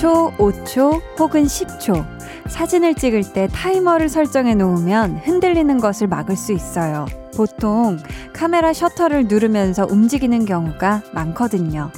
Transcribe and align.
2초, 0.00 0.34
5초 0.38 1.02
혹은 1.18 1.44
10초. 1.44 2.06
사진을 2.48 2.94
찍을 2.94 3.34
때 3.34 3.48
타이머를 3.52 4.08
설정해 4.08 4.54
놓으면 4.54 5.20
흔들리는 5.24 5.78
것을 5.78 6.06
막을 6.06 6.36
수 6.36 6.52
있어요. 6.52 7.04
보통 7.36 7.98
카메라 8.32 8.72
셔터를 8.72 9.28
누르면서 9.28 9.86
움직이는 9.90 10.46
경우가 10.46 11.02
많거든요. 11.12 11.90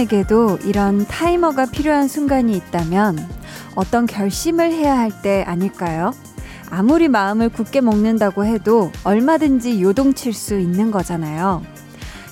사람에게도 0.00 0.58
이런 0.64 1.06
타이머가 1.06 1.66
필요한 1.66 2.08
순간이 2.08 2.52
있다면 2.56 3.18
어떤 3.74 4.06
결심을 4.06 4.72
해야 4.72 4.96
할 4.96 5.10
때 5.22 5.44
아닐까요? 5.46 6.12
아무리 6.70 7.08
마음을 7.08 7.48
굳게 7.48 7.80
먹는다고 7.80 8.44
해도 8.44 8.90
얼마든지 9.04 9.82
요동칠 9.82 10.32
수 10.32 10.58
있는 10.58 10.90
거잖아요. 10.90 11.62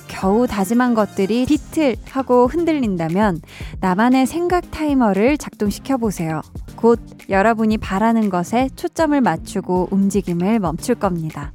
겨우 0.07 0.47
다짐한 0.47 0.95
것들이 0.95 1.45
비틀 1.45 1.95
하고 2.09 2.47
흔들린다면 2.47 3.41
나만의 3.81 4.25
생각 4.25 4.71
타이머를 4.71 5.37
작동시켜 5.37 5.97
보세요. 5.97 6.41
곧 6.75 6.99
여러분이 7.29 7.77
바라는 7.77 8.29
것에 8.29 8.69
초점을 8.75 9.19
맞추고 9.19 9.89
움직임을 9.91 10.59
멈출 10.59 10.95
겁니다. 10.95 11.51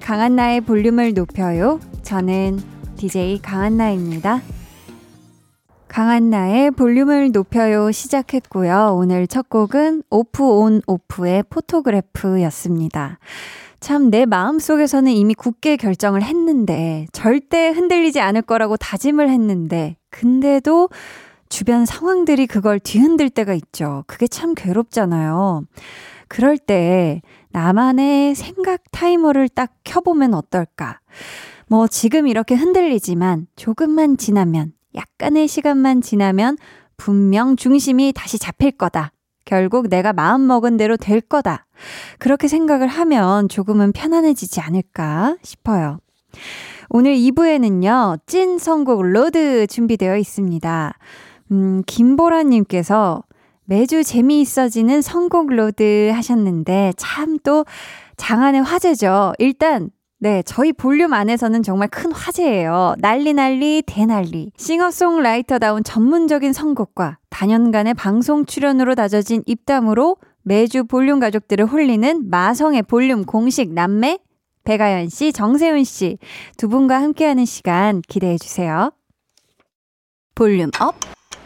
강한나의 0.00 0.62
볼륨을 0.62 1.14
높여요. 1.14 1.78
저는 2.02 2.60
DJ 2.96 3.40
강한나입니다. 3.40 4.40
강한나의 5.88 6.70
볼륨을 6.72 7.32
높여요 7.32 7.90
시작했고요. 7.90 8.94
오늘 8.96 9.26
첫 9.26 9.48
곡은 9.48 10.02
오프 10.10 10.44
온 10.44 10.82
오프의 10.86 11.44
포토그래프였습니다. 11.50 13.18
참 13.80 14.10
내 14.10 14.26
마음속에서는 14.26 15.10
이미 15.12 15.34
굳게 15.34 15.76
결정을 15.76 16.22
했는데 16.22 17.06
절대 17.12 17.68
흔들리지 17.68 18.20
않을 18.20 18.42
거라고 18.42 18.76
다짐을 18.76 19.30
했는데 19.30 19.96
근데도 20.10 20.88
주변 21.48 21.86
상황들이 21.86 22.46
그걸 22.46 22.78
뒤흔들 22.80 23.30
때가 23.30 23.54
있죠. 23.54 24.04
그게 24.06 24.26
참 24.26 24.54
괴롭잖아요. 24.54 25.62
그럴 26.28 26.58
때 26.58 27.22
나만의 27.50 28.34
생각 28.34 28.82
타이머를 28.90 29.48
딱 29.48 29.72
켜보면 29.84 30.34
어떨까? 30.34 31.00
뭐 31.68 31.86
지금 31.86 32.26
이렇게 32.26 32.54
흔들리지만 32.54 33.46
조금만 33.56 34.16
지나면 34.16 34.72
약간의 34.98 35.48
시간만 35.48 36.02
지나면 36.02 36.58
분명 36.96 37.56
중심이 37.56 38.12
다시 38.14 38.38
잡힐 38.38 38.72
거다. 38.72 39.12
결국 39.44 39.88
내가 39.88 40.12
마음먹은 40.12 40.76
대로 40.76 40.96
될 40.98 41.22
거다. 41.22 41.64
그렇게 42.18 42.48
생각을 42.48 42.86
하면 42.86 43.48
조금은 43.48 43.92
편안해지지 43.92 44.60
않을까 44.60 45.36
싶어요. 45.42 45.98
오늘 46.90 47.14
2부에는요, 47.14 48.20
찐 48.26 48.58
선곡 48.58 49.02
로드 49.02 49.66
준비되어 49.68 50.16
있습니다. 50.18 50.92
음, 51.52 51.82
김보라님께서 51.86 53.22
매주 53.64 54.02
재미있어지는 54.02 55.00
선곡 55.02 55.50
로드 55.52 56.10
하셨는데 56.12 56.92
참 56.96 57.38
또 57.42 57.64
장안의 58.18 58.62
화제죠. 58.62 59.32
일단 59.38 59.90
네, 60.20 60.42
저희 60.42 60.72
볼륨 60.72 61.12
안에서는 61.12 61.62
정말 61.62 61.88
큰 61.88 62.10
화제예요. 62.10 62.96
난리 62.98 63.32
난리 63.32 63.82
대난리. 63.86 64.50
싱어송라이터다운 64.56 65.84
전문적인 65.84 66.52
선곡과 66.52 67.18
다년간의 67.30 67.94
방송 67.94 68.44
출연으로 68.44 68.96
다져진 68.96 69.44
입담으로 69.46 70.16
매주 70.42 70.84
볼륨 70.84 71.20
가족들을 71.20 71.66
홀리는 71.66 72.30
마성의 72.30 72.82
볼륨 72.82 73.24
공식 73.24 73.72
남매 73.72 74.18
백아연 74.64 75.08
씨, 75.08 75.32
정세운 75.32 75.84
씨 75.84 76.34
두 76.34 76.68
분과 76.68 77.00
함께하는 77.00 77.44
시간 77.44 78.02
기대해 78.02 78.36
주세요. 78.38 78.90
volume 80.34 80.70
up, 80.80 80.96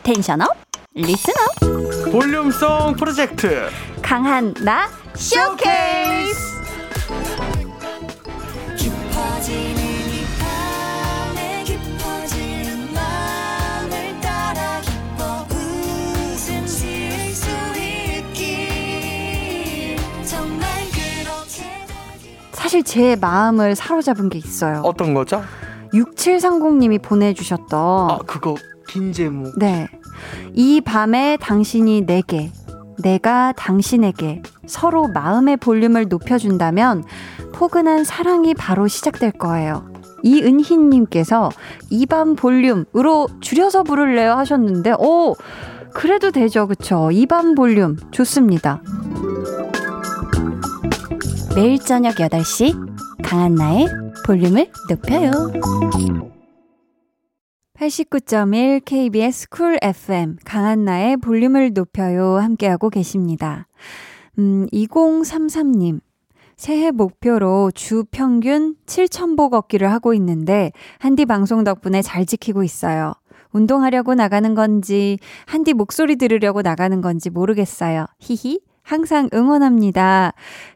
tension 0.03 0.41
up, 0.41 0.48
listen 0.94 1.34
up. 1.34 2.10
볼륨송 2.11 2.94
프로젝트 2.97 3.69
강한 4.03 4.55
나 4.65 4.88
쇼케이스. 5.15 6.51
사실 22.72 22.84
제 22.84 23.16
마음을 23.16 23.75
사로잡은 23.75 24.31
게 24.31 24.38
있어요. 24.38 24.81
어떤 24.82 25.12
거죠? 25.12 25.42
6730님이 25.92 27.02
보내주셨던. 27.02 28.10
아, 28.10 28.19
그거 28.26 28.56
긴 28.88 29.12
제목. 29.12 29.58
네. 29.58 29.88
이 30.54 30.81
밤에 30.81 31.36
당신이 31.38 32.06
내게, 32.06 32.50
내가 33.03 33.53
당신에게 33.53 34.42
서로 34.66 35.08
마음의 35.08 35.58
볼륨을 35.58 36.08
높여준다면 36.08 37.04
포근한 37.53 38.04
사랑이 38.04 38.54
바로 38.54 38.88
시작될 38.88 39.32
거예요. 39.32 39.91
이은희님께서 40.22 41.50
이밤 41.91 42.36
볼륨으로 42.36 43.28
줄여서 43.41 43.82
부를래요 43.82 44.32
하셨는데, 44.32 44.92
오! 44.98 45.34
그래도 45.92 46.31
되죠. 46.31 46.66
그쵸? 46.66 47.10
이밤 47.12 47.54
볼륨. 47.54 47.97
좋습니다. 48.12 48.82
매일 51.54 51.78
저녁 51.78 52.14
8시 52.14 53.22
강한나의 53.22 53.88
볼륨을 54.26 54.69
높여요. 54.88 55.31
89.1 57.82 58.84
KBS 58.84 59.48
쿨 59.48 59.76
FM 59.82 60.37
강한나의 60.44 61.16
볼륨을 61.16 61.72
높여요 61.75 62.37
함께하고 62.37 62.91
계십니다. 62.91 63.66
음, 64.38 64.66
2033님. 64.72 65.98
새해 66.56 66.93
목표로 66.93 67.72
주 67.75 68.04
평균 68.09 68.76
7,000보 68.87 69.50
걷기를 69.50 69.91
하고 69.91 70.15
있는데 70.15 70.70
한디 71.00 71.26
방송 71.26 71.65
덕분에 71.65 72.03
잘 72.03 72.25
지키고 72.25 72.62
있어요. 72.62 73.15
운동하려고 73.50 74.14
나가는 74.14 74.54
건지 74.54 75.19
한디 75.47 75.72
목소리 75.72 76.14
들으려고 76.14 76.62
나가는 76.62 77.00
건지 77.00 77.31
모르겠어요. 77.31 78.06
히히. 78.20 78.60
항상 78.82 79.28
응원합니다. 79.32 80.32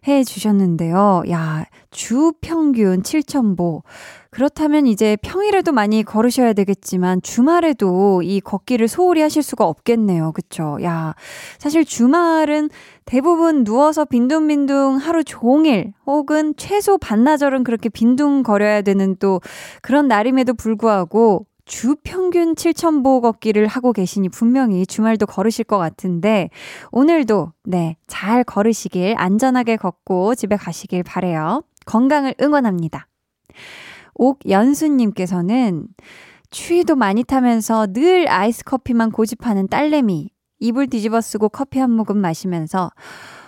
해 0.06 0.24
주셨는데요. 0.24 1.24
야, 1.30 1.64
주 1.90 2.32
평균 2.40 3.02
7,000보. 3.02 3.82
그렇다면 4.30 4.86
이제 4.86 5.16
평일에도 5.22 5.72
많이 5.72 6.02
걸으셔야 6.02 6.52
되겠지만 6.52 7.22
주말에도 7.22 8.22
이 8.22 8.40
걷기를 8.40 8.86
소홀히 8.86 9.22
하실 9.22 9.42
수가 9.42 9.64
없겠네요. 9.64 10.32
그쵸? 10.32 10.78
야, 10.82 11.14
사실 11.58 11.84
주말은 11.84 12.68
대부분 13.06 13.64
누워서 13.64 14.04
빈둥빈둥 14.04 14.96
하루 14.96 15.24
종일 15.24 15.92
혹은 16.06 16.54
최소 16.56 16.98
반나절은 16.98 17.64
그렇게 17.64 17.88
빈둥거려야 17.88 18.82
되는 18.82 19.16
또 19.18 19.40
그런 19.82 20.06
날임에도 20.06 20.54
불구하고 20.54 21.46
주 21.66 21.96
평균 22.04 22.54
7,000보 22.54 23.20
걷기를 23.20 23.66
하고 23.66 23.92
계시니 23.92 24.28
분명히 24.28 24.86
주말도 24.86 25.26
걸으실 25.26 25.64
것 25.64 25.78
같은데 25.78 26.48
오늘도 26.92 27.52
네, 27.64 27.96
잘 28.06 28.44
걸으시길 28.44 29.16
안전하게 29.18 29.76
걷고 29.76 30.36
집에 30.36 30.56
가시길 30.56 31.02
바래요. 31.02 31.62
건강을 31.84 32.36
응원합니다. 32.40 33.08
옥연수님께서는 34.14 35.88
추위도 36.50 36.94
많이 36.94 37.24
타면서 37.24 37.88
늘 37.88 38.28
아이스 38.28 38.64
커피만 38.64 39.10
고집하는 39.10 39.68
딸내미 39.68 40.30
이불 40.60 40.86
뒤집어 40.86 41.20
쓰고 41.20 41.48
커피 41.48 41.80
한 41.80 41.90
모금 41.90 42.18
마시면서 42.18 42.90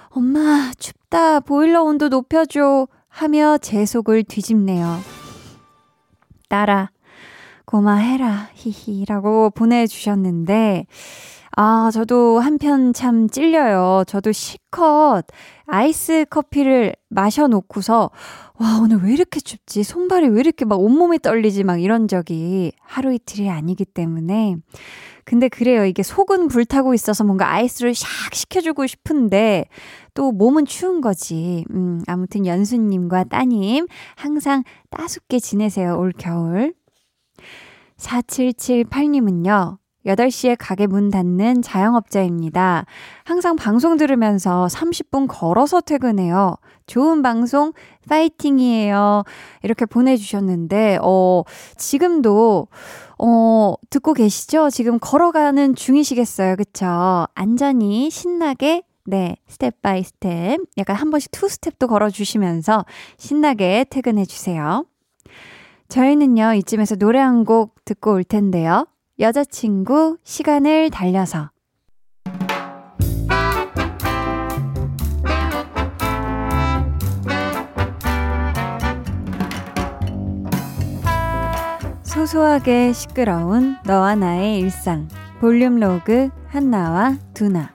엄마 0.09 0.73
춥다 0.76 1.41
보일러 1.41 1.85
온도 1.85 2.09
높여줘 2.09 2.88
하며 3.09 3.59
제 3.59 3.87
속을 3.87 4.25
뒤집네요. 4.25 4.99
딸아 6.49 6.91
고마해라, 7.69 8.49
히히 8.55 9.05
라고 9.05 9.50
보내주셨는데, 9.50 10.87
아, 11.55 11.91
저도 11.93 12.38
한편 12.41 12.94
참 12.94 13.29
찔려요. 13.29 14.05
저도 14.06 14.32
실컷 14.32 15.25
아이스 15.67 16.25
커피를 16.31 16.94
마셔놓고서, 17.11 18.11
와, 18.59 18.81
오늘 18.82 19.03
왜 19.03 19.12
이렇게 19.12 19.38
춥지? 19.38 19.82
손발이 19.82 20.29
왜 20.29 20.41
이렇게 20.41 20.65
막 20.65 20.81
온몸이 20.81 21.19
떨리지? 21.19 21.62
막 21.65 21.76
이런 21.82 22.09
적이 22.09 22.73
하루 22.81 23.12
이틀이 23.12 23.50
아니기 23.50 23.85
때문에. 23.85 24.56
근데 25.26 25.50
그래요. 25.50 25.85
이게 25.85 26.03
속은 26.03 26.49
불타고 26.49 26.94
있어서 26.94 27.23
뭔가 27.23 27.53
아이스를 27.53 27.93
샥 27.93 28.35
식혀주고 28.35 28.87
싶은데, 28.87 29.67
또 30.15 30.32
몸은 30.32 30.65
추운 30.65 31.03
거지. 31.03 31.67
음, 31.75 32.00
아무튼 32.06 32.47
연수님과 32.47 33.25
따님, 33.25 33.88
항상 34.17 34.62
따숩게 34.88 35.38
지내세요. 35.38 35.99
올 35.99 36.15
겨울. 36.17 36.73
4778님은요. 37.98 39.78
8시에 40.06 40.56
가게 40.58 40.86
문 40.86 41.10
닫는 41.10 41.60
자영업자입니다. 41.60 42.86
항상 43.24 43.56
방송 43.56 43.96
들으면서 43.96 44.66
30분 44.70 45.26
걸어서 45.28 45.80
퇴근해요. 45.80 46.56
좋은 46.86 47.20
방송 47.22 47.72
파이팅이에요. 48.08 49.24
이렇게 49.62 49.84
보내주셨는데, 49.84 50.98
어, 51.02 51.42
지금도, 51.76 52.68
어, 53.18 53.74
듣고 53.90 54.14
계시죠? 54.14 54.70
지금 54.70 54.98
걸어가는 54.98 55.74
중이시겠어요. 55.74 56.56
그쵸? 56.56 57.26
안전히 57.34 58.08
신나게 58.10 58.82
네, 59.04 59.36
step 59.46 59.81
by 59.81 60.02
step. 60.02 60.60
약간 60.76 60.94
한 60.94 61.10
번씩 61.10 61.30
투 61.30 61.48
스텝도 61.48 61.88
걸어주시면서 61.88 62.84
신나게 63.16 63.86
퇴근해주세요. 63.88 64.84
저희는요, 65.88 66.55
이쯤에서 66.55 66.96
노래 66.96 67.19
한 67.19 67.44
곡 67.44 67.85
듣고 67.85 68.12
올 68.12 68.25
텐데요. 68.25 68.87
여자친구 69.19 70.19
시간을 70.23 70.90
달려서. 70.90 71.50
소소하게 82.02 82.93
시끄러운 82.93 83.76
너와 83.84 84.14
나의 84.14 84.58
일상. 84.58 85.08
볼륨 85.41 85.79
로그 85.79 86.31
한나와 86.49 87.17
두나 87.32 87.70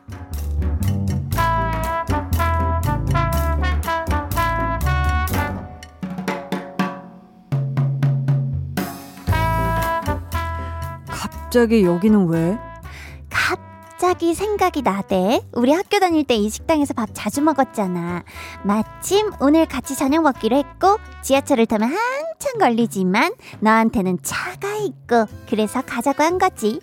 갑자기 11.53 11.83
여기는 11.83 12.29
왜? 12.29 12.57
갑자기 13.29 14.33
생각이 14.33 14.81
나대. 14.81 15.39
우리 15.53 15.71
학교 15.71 15.99
다닐 15.99 16.23
때 16.23 16.33
이 16.33 16.49
식당에서 16.49 16.95
밥 16.95 17.09
자주 17.13 17.43
먹었잖아. 17.43 18.23
마침 18.63 19.29
오늘 19.39 19.67
같이 19.67 19.95
저녁 19.95 20.23
먹기로 20.23 20.57
했고 20.57 20.97
지하철을 21.21 21.67
타면 21.67 21.89
한참 21.89 22.57
걸리지만 22.59 23.35
너한테는 23.59 24.17
차가 24.23 24.77
있고 24.77 25.27
그래서 25.47 25.83
가자고 25.83 26.23
한 26.23 26.39
거지. 26.39 26.79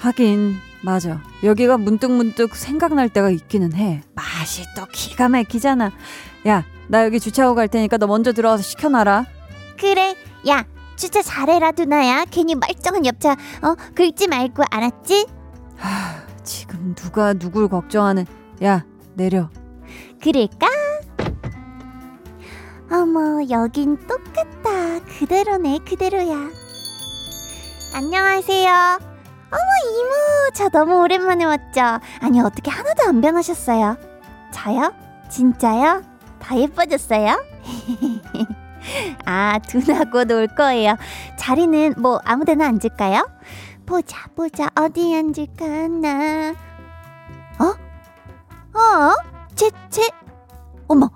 하긴 0.00 0.56
맞아. 0.82 1.22
여기가 1.42 1.78
문득문득 1.78 2.54
생각날 2.54 3.08
때가 3.08 3.30
있기는 3.30 3.72
해. 3.72 4.02
맛이 4.14 4.64
또 4.76 4.84
기가 4.92 5.30
막히잖아. 5.30 5.92
야, 6.46 6.66
나 6.88 7.06
여기 7.06 7.18
주차하고 7.18 7.54
갈 7.54 7.68
테니까 7.68 7.96
너 7.96 8.06
먼저 8.06 8.34
들어와서 8.34 8.62
시켜놔라. 8.64 9.24
그래. 9.78 10.14
야, 10.46 10.66
주차 10.96 11.22
잘해라 11.22 11.72
두나야 11.72 12.24
괜히 12.30 12.54
멀쩡한 12.54 13.06
옆차 13.06 13.32
어 13.32 13.74
긁지 13.94 14.28
말고 14.28 14.62
알았지? 14.70 15.26
하, 15.76 16.22
지금 16.44 16.94
누가 16.94 17.32
누굴 17.34 17.68
걱정하는 17.68 18.26
야 18.62 18.84
내려 19.14 19.50
그럴까? 20.22 20.68
어머 22.90 23.40
여긴 23.50 23.96
똑같다 24.06 25.00
그대로네 25.18 25.78
그대로야 25.88 26.50
안녕하세요 27.94 28.70
어머 28.70 29.98
이모 29.98 30.10
저 30.54 30.68
너무 30.68 31.02
오랜만에 31.02 31.44
왔죠 31.44 31.80
아니 32.20 32.40
어떻게 32.40 32.70
하나도 32.70 33.04
안 33.08 33.20
변하셨어요 33.20 33.96
저요? 34.52 34.92
진짜요? 35.30 36.02
다 36.38 36.58
예뻐졌어요? 36.58 37.42
아, 39.24 39.58
두나 39.58 40.04
곧올 40.04 40.48
거예요. 40.48 40.96
자리는 41.36 41.94
뭐 41.98 42.20
아무 42.24 42.44
데나 42.44 42.66
앉을까요? 42.66 43.28
보자, 43.86 44.26
보자, 44.34 44.70
어디 44.74 45.14
앉을까, 45.14 45.88
나. 45.88 46.54
어? 47.58 48.78
어? 48.78 49.14
제, 49.54 49.70
제, 49.90 50.08
어머, 50.88 51.10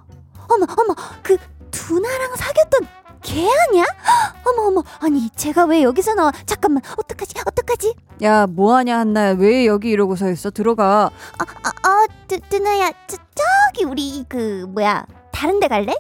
어머, 0.49 0.67
어머, 0.77 0.95
그, 1.23 1.37
두나랑 1.71 2.37
사귀었던 2.37 2.89
걔 3.23 3.49
아니야? 3.69 3.85
어머, 4.47 4.69
어머, 4.69 4.83
아니, 5.01 5.31
제가 5.31 5.65
왜 5.65 5.83
여기서 5.83 6.15
나와? 6.15 6.33
잠깐만, 6.45 6.83
어떡하지, 6.99 7.35
어떡하지? 7.47 7.95
야, 8.23 8.47
뭐 8.47 8.77
하냐, 8.77 8.99
한나야. 8.99 9.33
왜 9.33 9.67
여기 9.67 9.91
이러고 9.91 10.17
서 10.17 10.31
있어? 10.31 10.51
들어가. 10.51 11.07
어, 11.07 11.09
어, 11.09 11.89
어, 11.91 12.07
두, 12.29 12.39
두나야, 12.41 12.93
저, 13.07 13.17
저기, 13.35 13.85
우리, 13.85 14.25
그, 14.29 14.67
뭐야, 14.69 15.07
다른 15.33 15.61
데 15.61 15.69
갈래? 15.69 15.95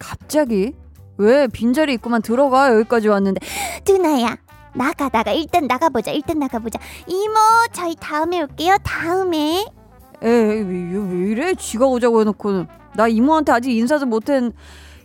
갑자기? 0.00 0.72
왜 1.18 1.46
빈자리 1.46 1.94
있구만 1.94 2.22
들어가? 2.22 2.74
여기까지 2.74 3.06
왔는데. 3.08 3.40
두나야 3.84 4.36
나가 4.74 5.08
나가 5.08 5.30
일단 5.32 5.66
나가보자 5.66 6.10
일단 6.10 6.38
나가보자. 6.40 6.80
이모 7.06 7.34
저희 7.72 7.94
다음에 7.94 8.40
올게요 8.42 8.76
다음에. 8.82 9.66
에이 10.22 10.28
왜, 10.28 10.96
왜 10.96 11.30
이래? 11.30 11.54
지가 11.54 11.86
오자고 11.86 12.20
해놓고 12.20 12.66
나 12.96 13.06
이모한테 13.06 13.52
아직 13.52 13.76
인사도 13.76 14.06
못한. 14.06 14.52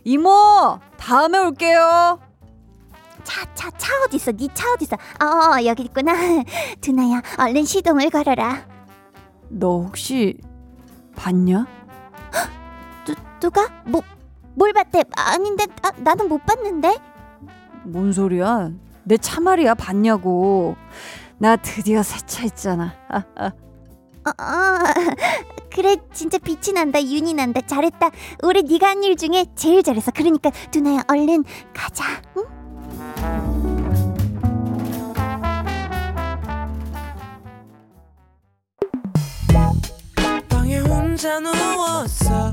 이모 0.04 0.78
다음에 0.96 1.38
올게요. 1.38 2.18
차차 3.24 3.70
차 3.76 3.92
어딨어? 4.04 4.32
니 4.32 4.48
차 4.54 4.72
어딨어? 4.72 4.96
어 5.20 5.64
여기 5.66 5.82
있구나. 5.84 6.12
두나야 6.80 7.20
얼른 7.38 7.64
시동을 7.64 8.08
걸어라. 8.10 8.66
너 9.48 9.80
혹시 9.82 10.38
봤냐? 11.16 11.66
누, 13.06 13.14
누가? 13.40 13.68
뭐, 13.84 14.02
뭘 14.56 14.72
봤대? 14.72 15.04
아닌데 15.14 15.66
아, 15.82 15.90
나는 15.98 16.28
못 16.28 16.44
봤는데. 16.44 16.96
뭔 17.84 18.12
소리야? 18.12 18.70
내 19.04 19.16
차 19.18 19.40
말이야 19.40 19.74
봤냐고. 19.74 20.76
나 21.38 21.56
드디어 21.56 22.02
세차했잖아. 22.02 22.94
아, 23.08 23.22
아. 23.36 23.46
어, 24.26 24.30
어, 24.42 24.78
그래 25.70 25.96
진짜 26.12 26.38
빛이 26.38 26.72
난다 26.74 27.00
윤이 27.00 27.34
난다 27.34 27.60
잘했다 27.60 28.10
올해 28.42 28.62
네가 28.62 28.88
한 28.88 29.04
일 29.04 29.14
중에 29.16 29.44
제일 29.54 29.84
잘했어 29.84 30.10
그러니까 30.12 30.50
두나야 30.72 31.02
얼른 31.06 31.44
가자 31.72 32.02
응? 32.36 32.44
방에 40.48 40.78
혼자 40.80 41.38
누웠어 41.40 42.52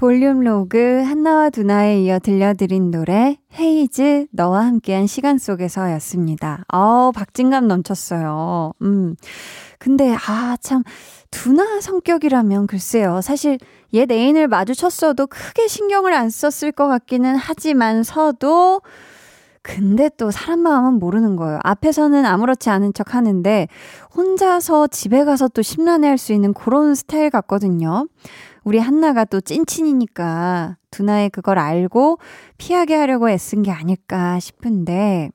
볼륨 0.00 0.40
로그 0.40 1.02
한나와 1.04 1.50
두나에 1.50 2.00
이어 2.00 2.18
들려드린 2.20 2.90
노래 2.90 3.36
헤이즈 3.58 4.28
너와 4.32 4.64
함께한 4.64 5.06
시간 5.06 5.36
속에서였습니다. 5.36 6.64
어 6.72 7.12
박진감 7.14 7.68
넘쳤어요. 7.68 8.72
음. 8.80 9.14
근데 9.78 10.14
아 10.14 10.56
참 10.62 10.84
두나 11.30 11.82
성격이라면 11.82 12.66
글쎄요. 12.66 13.20
사실 13.20 13.58
옛 13.92 14.10
애인을 14.10 14.48
마주쳤어도 14.48 15.26
크게 15.26 15.68
신경을 15.68 16.14
안 16.14 16.30
썼을 16.30 16.72
것 16.72 16.88
같기는 16.88 17.36
하지만서도 17.36 18.80
근데 19.62 20.08
또 20.16 20.30
사람 20.30 20.60
마음은 20.60 20.94
모르는 20.94 21.36
거예요. 21.36 21.58
앞에서는 21.62 22.24
아무렇지 22.24 22.70
않은 22.70 22.94
척 22.94 23.14
하는데 23.14 23.68
혼자서 24.16 24.86
집에 24.86 25.24
가서 25.24 25.48
또 25.48 25.60
심란해 25.60 26.08
할 26.08 26.16
수 26.16 26.32
있는 26.32 26.54
그런 26.54 26.94
스타일 26.94 27.28
같거든요. 27.28 28.06
우리 28.64 28.78
한나가 28.78 29.24
또 29.24 29.40
찐친이니까 29.40 30.76
두나의 30.90 31.30
그걸 31.30 31.58
알고 31.58 32.18
피하게 32.58 32.94
하려고 32.94 33.30
애쓴 33.30 33.62
게 33.62 33.70
아닐까 33.70 34.38
싶은데 34.40 35.30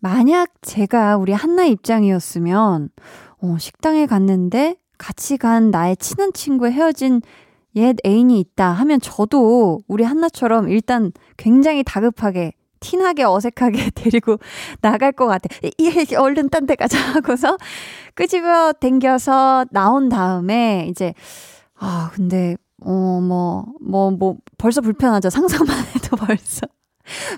만약 0.00 0.50
제가 0.62 1.16
우리 1.16 1.32
한나 1.32 1.64
입장이었으면 1.64 2.90
어, 3.40 3.56
식당에 3.58 4.06
갔는데 4.06 4.76
같이 4.98 5.36
간 5.36 5.70
나의 5.70 5.96
친한 5.96 6.32
친구 6.32 6.66
헤어진 6.68 7.20
옛 7.76 7.96
애인이 8.04 8.38
있다 8.40 8.70
하면 8.72 9.00
저도 9.00 9.80
우리 9.86 10.02
한나처럼 10.04 10.68
일단 10.68 11.12
굉장히 11.36 11.84
다급하게 11.84 12.52
티나게 12.80 13.24
어색하게 13.24 13.90
데리고 13.94 14.38
나갈 14.80 15.12
것 15.12 15.26
같아. 15.26 15.48
이 15.78 16.14
얼른 16.14 16.48
딴 16.48 16.66
데 16.66 16.74
가자 16.74 16.98
하고서 16.98 17.56
끄집어 18.14 18.72
당겨서 18.72 19.66
나온 19.70 20.08
다음에 20.08 20.86
이제 20.90 21.14
아 21.78 22.10
근데 22.14 22.56
어뭐 22.84 23.66
뭐뭐 23.80 24.10
뭐 24.12 24.36
벌써 24.58 24.80
불편하죠. 24.80 25.30
상상만 25.30 25.76
해도 25.96 26.16
벌써 26.16 26.66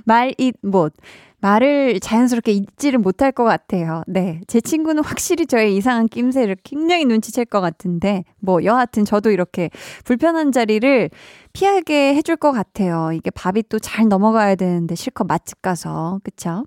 말 0.05 0.33
잇 0.39 0.55
못 0.63 0.95
말을 1.41 2.01
자연스럽게 2.01 2.53
잊지를 2.53 2.99
못할 2.99 3.33
것 3.33 3.45
같아요. 3.45 4.03
네. 4.07 4.41
제 4.47 4.61
친구는 4.61 5.03
확실히 5.03 5.47
저의 5.47 5.75
이상한 5.77 6.07
낌새를 6.09 6.57
굉장히 6.65 7.05
눈치챌 7.07 7.47
것 7.47 7.61
같은데, 7.63 8.25
뭐, 8.41 8.63
여하튼 8.65 9.05
저도 9.07 9.31
이렇게 9.31 9.71
불편한 10.05 10.53
자리를 10.53 11.11
피하게 11.55 12.15
해줄 12.15 12.37
것 12.37 12.53
같아요. 12.53 13.13
이게 13.15 13.31
밥이 13.31 13.63
또 13.71 13.79
잘 13.79 14.09
넘어가야 14.09 14.55
되는데 14.57 14.95
실컷 14.95 15.25
맛집 15.25 15.63
가서. 15.63 16.21
그쵸? 16.23 16.65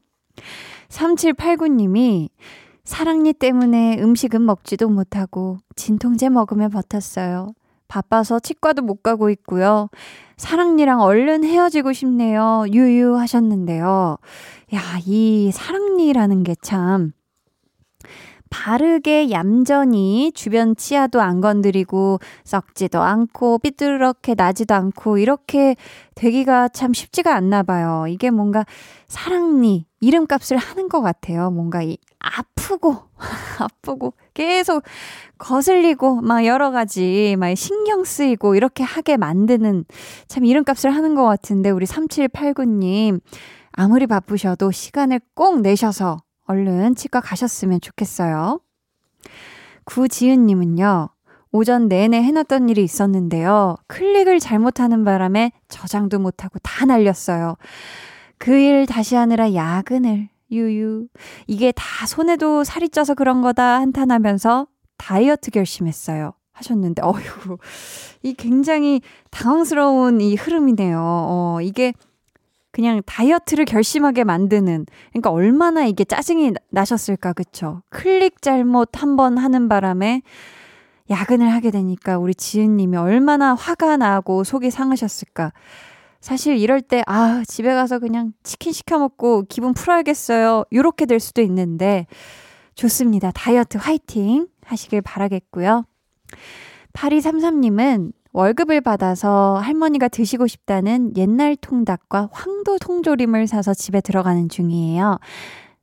3789님이 0.89 2.29
사랑니 2.83 3.33
때문에 3.33 3.97
음식은 4.01 4.45
먹지도 4.45 4.89
못하고 4.89 5.57
진통제 5.75 6.29
먹으며 6.29 6.69
버텼어요. 6.69 7.53
바빠서 7.93 8.39
치과도 8.39 8.81
못 8.81 9.03
가고 9.03 9.29
있고요. 9.29 9.87
사랑니랑 10.37 11.01
얼른 11.01 11.43
헤어지고 11.43 11.93
싶네요. 11.93 12.65
유유 12.71 13.17
하셨는데요. 13.17 14.17
야, 14.73 14.81
이 15.05 15.51
사랑니라는 15.53 16.43
게 16.43 16.55
참 16.63 17.11
바르게 18.49 19.31
얌전히 19.31 20.31
주변 20.33 20.75
치아도 20.75 21.21
안 21.21 21.41
건드리고 21.41 22.19
썩지도 22.43 23.01
않고 23.01 23.57
삐뚤렇게 23.57 24.35
나지도 24.35 24.75
않고 24.75 25.17
이렇게 25.17 25.75
되기가 26.13 26.69
참 26.69 26.93
쉽지가 26.93 27.35
않나 27.35 27.63
봐요. 27.63 28.05
이게 28.07 28.29
뭔가 28.29 28.63
사랑니 29.07 29.87
이름값을 30.03 30.57
하는 30.57 30.89
것 30.89 31.01
같아요. 31.01 31.49
뭔가 31.49 31.81
이 31.81 31.97
아프고 32.19 32.97
아프고 33.59 34.13
계속 34.33 34.83
거슬리고 35.37 36.21
막 36.21 36.45
여러 36.45 36.71
가지 36.71 37.35
막 37.39 37.55
신경 37.55 38.03
쓰이고 38.03 38.55
이렇게 38.55 38.83
하게 38.83 39.17
만드는 39.17 39.85
참 40.27 40.45
이름값을 40.45 40.93
하는 40.93 41.15
것 41.15 41.23
같은데 41.23 41.69
우리 41.69 41.85
3789님 41.85 43.21
아무리 43.71 44.07
바쁘셔도 44.07 44.71
시간을 44.71 45.21
꼭 45.33 45.61
내셔서 45.61 46.17
얼른 46.45 46.95
치과 46.95 47.21
가셨으면 47.21 47.79
좋겠어요. 47.81 48.59
구지은님은요, 49.85 51.09
오전 51.51 51.87
내내 51.87 52.21
해놨던 52.21 52.69
일이 52.69 52.83
있었는데요. 52.83 53.75
클릭을 53.87 54.39
잘못하는 54.39 55.03
바람에 55.03 55.51
저장도 55.67 56.19
못하고 56.19 56.59
다 56.59 56.85
날렸어요. 56.85 57.55
그 58.43 58.51
일 58.59 58.85
다시 58.85 59.15
하느라 59.15 59.53
야근을, 59.53 60.27
유유. 60.51 61.07
이게 61.47 61.71
다 61.71 62.05
손에도 62.05 62.65
살이 62.65 62.89
쪄서 62.89 63.13
그런 63.13 63.41
거다 63.41 63.79
한탄하면서 63.79 64.67
다이어트 64.97 65.49
결심했어요. 65.49 66.33
하셨는데, 66.51 67.01
어휴, 67.03 67.57
이 68.21 68.33
굉장히 68.33 68.99
당황스러운 69.31 70.19
이 70.19 70.35
흐름이네요. 70.35 70.99
어, 70.99 71.59
이게 71.61 71.93
그냥 72.71 73.01
다이어트를 73.05 73.63
결심하게 73.63 74.25
만드는 74.25 74.87
그러니까 75.11 75.29
얼마나 75.31 75.85
이게 75.85 76.03
짜증이 76.03 76.51
나셨을까 76.69 77.31
그쵸 77.33 77.81
클릭 77.89 78.41
잘못 78.41 79.01
한 79.01 79.15
번 79.15 79.37
하는 79.37 79.69
바람에 79.69 80.21
야근을 81.09 81.49
하게 81.49 81.69
되니까 81.71 82.17
우리 82.17 82.33
지은님이 82.33 82.97
얼마나 82.97 83.53
화가 83.53 83.97
나고 83.97 84.43
속이 84.43 84.71
상하셨을까 84.71 85.53
사실 86.23 86.57
이럴 86.57 86.79
때 86.81 87.03
아 87.05 87.43
집에 87.45 87.73
가서 87.73 87.99
그냥 87.99 88.31
치킨 88.43 88.71
시켜 88.71 88.97
먹고 88.97 89.43
기분 89.49 89.73
풀어야겠어요 89.73 90.63
요렇게 90.71 91.05
될 91.05 91.19
수도 91.19 91.41
있는데 91.41 92.07
좋습니다 92.75 93.31
다이어트 93.31 93.77
화이팅 93.77 94.47
하시길 94.65 95.01
바라겠고요 95.01 95.83
8233님은 96.93 98.13
월급을 98.31 98.79
받아서 98.79 99.59
할머니가 99.61 100.07
드시고 100.07 100.47
싶다는 100.47 101.15
옛날 101.17 101.57
통닭과 101.57 102.29
황도 102.31 102.79
통조림을 102.79 103.45
사서 103.45 103.73
집에 103.75 104.01
들어가는 104.01 104.49
중이에요. 104.49 105.19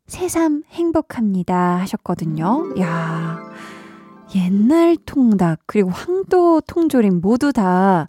새삼 0.09 0.65
행복합니다 0.71 1.77
하셨거든요. 1.77 2.75
야 2.81 3.39
옛날 4.35 4.97
통닭 4.97 5.61
그리고 5.67 5.91
황도 5.91 6.63
통조림 6.63 7.21
모두 7.21 7.53
다 7.53 8.09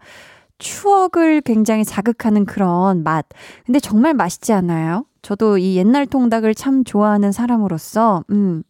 추억을 0.61 1.41
굉장히 1.41 1.83
자극하는 1.83 2.45
그런 2.45 3.03
맛. 3.03 3.25
근데 3.65 3.79
정말 3.79 4.13
맛있지 4.13 4.53
않아요? 4.53 5.05
저도 5.21 5.57
이 5.57 5.75
옛날 5.75 6.05
통닭을 6.05 6.55
참 6.55 6.83
좋아하는 6.83 7.31
사람으로서, 7.31 8.23
음. 8.29 8.63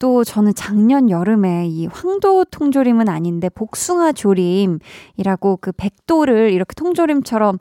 또 0.00 0.24
저는 0.24 0.54
작년 0.54 1.10
여름에 1.10 1.68
이 1.68 1.86
황도 1.86 2.46
통조림은 2.46 3.08
아닌데 3.08 3.50
복숭아 3.50 4.12
조림이라고 4.12 5.58
그 5.60 5.72
백도를 5.72 6.52
이렇게 6.52 6.72
통조림처럼 6.74 7.58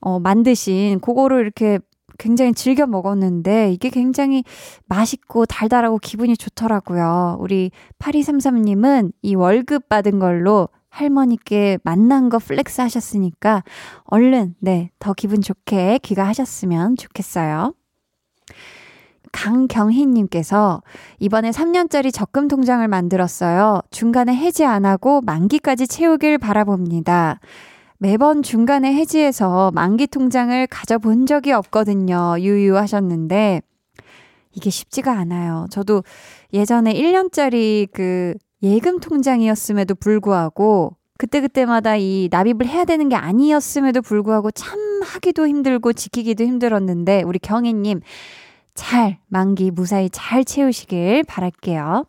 어, 0.00 0.18
만드신 0.18 1.00
그거를 1.00 1.40
이렇게 1.40 1.78
굉장히 2.18 2.54
즐겨 2.54 2.86
먹었는데 2.86 3.72
이게 3.72 3.90
굉장히 3.90 4.42
맛있고 4.86 5.44
달달하고 5.44 5.98
기분이 5.98 6.36
좋더라고요. 6.36 7.36
우리 7.40 7.70
8233님은 7.98 9.12
이 9.20 9.34
월급 9.34 9.88
받은 9.88 10.18
걸로 10.18 10.68
할머니께 10.92 11.78
맛난 11.82 12.28
거 12.28 12.38
flex 12.38 12.82
하셨으니까 12.82 13.64
얼른 14.04 14.54
네, 14.60 14.90
더 14.98 15.14
기분 15.14 15.40
좋게 15.40 16.00
귀가하셨으면 16.02 16.96
좋겠어요. 16.96 17.74
강경희님께서 19.32 20.82
이번에 21.18 21.50
3년짜리 21.50 22.12
적금 22.12 22.46
통장을 22.46 22.86
만들었어요. 22.86 23.80
중간에 23.90 24.36
해지 24.36 24.66
안 24.66 24.84
하고 24.84 25.22
만기까지 25.22 25.86
채우길 25.88 26.36
바라봅니다. 26.36 27.40
매번 27.96 28.42
중간에 28.42 28.92
해지해서 28.92 29.70
만기 29.72 30.08
통장을 30.08 30.66
가져본 30.66 31.24
적이 31.24 31.52
없거든요. 31.52 32.36
유유하셨는데, 32.38 33.62
이게 34.54 34.70
쉽지가 34.70 35.12
않아요. 35.12 35.66
저도 35.70 36.02
예전에 36.52 36.92
1년짜리 36.92 37.88
그 37.90 38.34
예금 38.62 39.00
통장이었음에도 39.00 39.94
불구하고, 39.94 40.96
그때그때마다 41.18 41.96
이 41.96 42.28
납입을 42.30 42.66
해야 42.66 42.84
되는 42.84 43.08
게 43.08 43.16
아니었음에도 43.16 44.02
불구하고 44.02 44.50
참 44.50 44.78
하기도 45.04 45.46
힘들고 45.46 45.92
지키기도 45.92 46.44
힘들었는데, 46.44 47.22
우리 47.22 47.38
경희님, 47.38 48.00
잘 48.74 49.18
만기 49.28 49.70
무사히 49.70 50.08
잘 50.10 50.44
채우시길 50.44 51.24
바랄게요. 51.24 52.04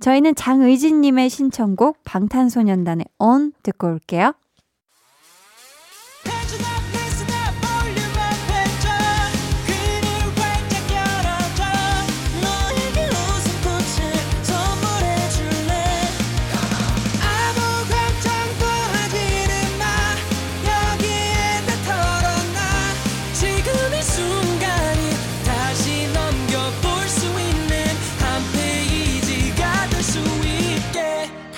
저희는 0.00 0.34
장의진님의 0.34 1.30
신청곡 1.30 1.98
방탄소년단의 2.04 3.06
On 3.18 3.52
듣고 3.62 3.88
올게요. 3.88 4.34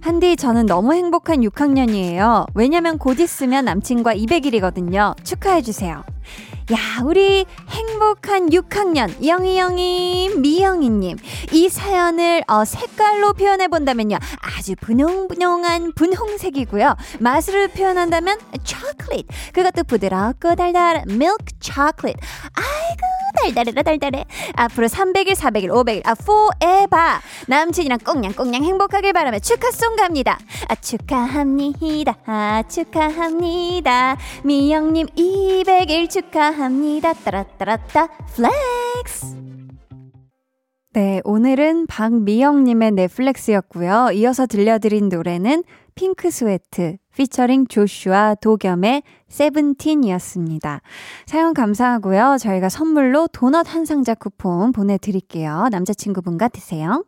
한디 0.00 0.36
저는 0.36 0.66
너무 0.66 0.94
행복한 0.94 1.40
6학년이에요. 1.40 2.46
왜냐면 2.54 2.98
곧 2.98 3.20
있으면 3.20 3.66
남친과 3.66 4.14
200일이거든요. 4.14 5.14
축하해주세요. 5.24 6.02
야, 6.72 7.02
우리 7.04 7.44
행복한 7.68 8.48
6학년 8.48 9.26
영희영님, 9.26 10.40
미영희님. 10.40 11.16
이 11.52 11.68
사연을 11.68 12.44
어, 12.46 12.64
색깔로 12.64 13.32
표현해 13.34 13.68
본다면요. 13.68 14.18
아주 14.40 14.74
분홍분홍한 14.80 15.92
분홍색이고요. 15.94 16.96
맛으로 17.18 17.68
표현한다면 17.68 18.38
초콜릿. 18.62 19.26
그것도 19.52 19.84
부드럽고 19.84 20.54
달달한 20.54 21.04
밀크 21.08 21.44
초콜릿. 21.58 22.16
아이고, 22.54 23.19
달달해라, 23.42 23.82
달달해. 23.82 24.24
앞으로 24.54 24.86
300일, 24.86 25.34
400일, 25.34 25.68
500일, 25.70 26.06
아, 26.06 26.14
forever. 26.20 27.20
남친이랑 27.46 27.98
꽁냥꽁냥 28.04 28.64
행복하길 28.64 29.12
바라며 29.12 29.38
축하송 29.38 29.96
갑니다. 29.96 30.38
아, 30.68 30.74
축하합니다. 30.74 32.16
아, 32.26 32.62
축하합니다. 32.68 34.16
미영님 34.44 35.06
200일 35.06 36.10
축하합니다. 36.10 37.14
따라따라따 37.14 38.08
flex. 38.34 39.36
네, 40.92 41.20
오늘은 41.24 41.86
박미영님의 41.86 42.90
내 42.92 43.13
flex였고요. 43.13 44.10
이어서 44.14 44.46
들려드린 44.46 45.08
노래는 45.08 45.62
핑크 45.94 46.30
스웨트 46.30 46.96
피처링 47.20 47.66
조슈아 47.66 48.36
도겸의 48.36 49.02
세븐틴이었습니다. 49.28 50.80
사연 51.26 51.52
감사하고요. 51.52 52.38
저희가 52.40 52.70
선물로 52.70 53.28
도넛 53.28 53.74
한 53.74 53.84
상자 53.84 54.14
쿠폰 54.14 54.72
보내드릴게요. 54.72 55.68
남자친구분과 55.70 56.48
드세요. 56.48 57.04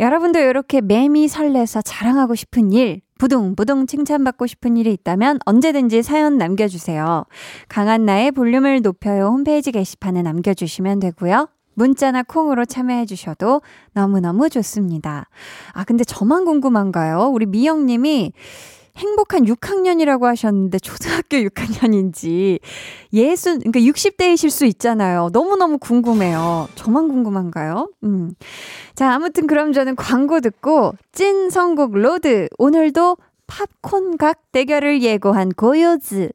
여러분도 0.00 0.40
이렇게 0.40 0.80
매미 0.80 1.28
설레서 1.28 1.82
자랑하고 1.82 2.34
싶은 2.34 2.72
일, 2.72 3.02
부둥부둥 3.18 3.86
칭찬받고 3.86 4.48
싶은 4.48 4.76
일이 4.76 4.92
있다면 4.94 5.38
언제든지 5.44 6.02
사연 6.02 6.36
남겨주세요. 6.36 7.24
강한나의 7.68 8.32
볼륨을 8.32 8.82
높여요 8.82 9.26
홈페이지 9.26 9.70
게시판에 9.70 10.22
남겨주시면 10.22 10.98
되고요. 10.98 11.48
문자나 11.74 12.24
콩으로 12.24 12.64
참여해 12.64 13.06
주셔도 13.06 13.62
너무너무 13.92 14.50
좋습니다. 14.50 15.28
아, 15.72 15.84
근데 15.84 16.02
저만 16.02 16.44
궁금한가요? 16.44 17.30
우리 17.32 17.46
미영님이 17.46 18.32
행복한 18.96 19.44
6학년이라고 19.44 20.24
하셨는데 20.24 20.78
초등학교 20.78 21.36
6학년인지 21.38 22.58
예순 23.12 23.60
그러니까 23.60 23.80
60대이실 23.80 24.50
수 24.50 24.66
있잖아요. 24.66 25.30
너무너무 25.32 25.78
궁금해요. 25.78 26.68
저만 26.74 27.08
궁금한가요? 27.08 27.90
음. 28.04 28.32
자, 28.94 29.12
아무튼 29.12 29.46
그럼 29.46 29.72
저는 29.72 29.96
광고 29.96 30.40
듣고 30.40 30.94
찐 31.12 31.50
선곡 31.50 31.96
road 31.96 32.48
오늘도 32.58 33.16
팝콘각 33.46 34.52
대결을 34.52 35.02
예고한 35.02 35.50
고요즈 35.50 36.30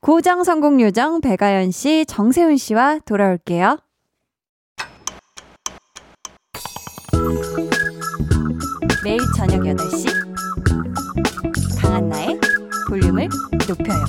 고정 0.00 0.44
선곡 0.44 0.80
요정 0.80 1.20
백아연 1.20 1.70
씨, 1.70 2.04
정세운 2.06 2.56
씨와 2.56 3.00
돌아올게요. 3.04 3.78
매일 9.04 9.18
저녁 9.36 9.60
8시 9.60 10.13
강한나의 12.14 12.40
볼륨을 12.88 13.28
높여요. 13.68 14.04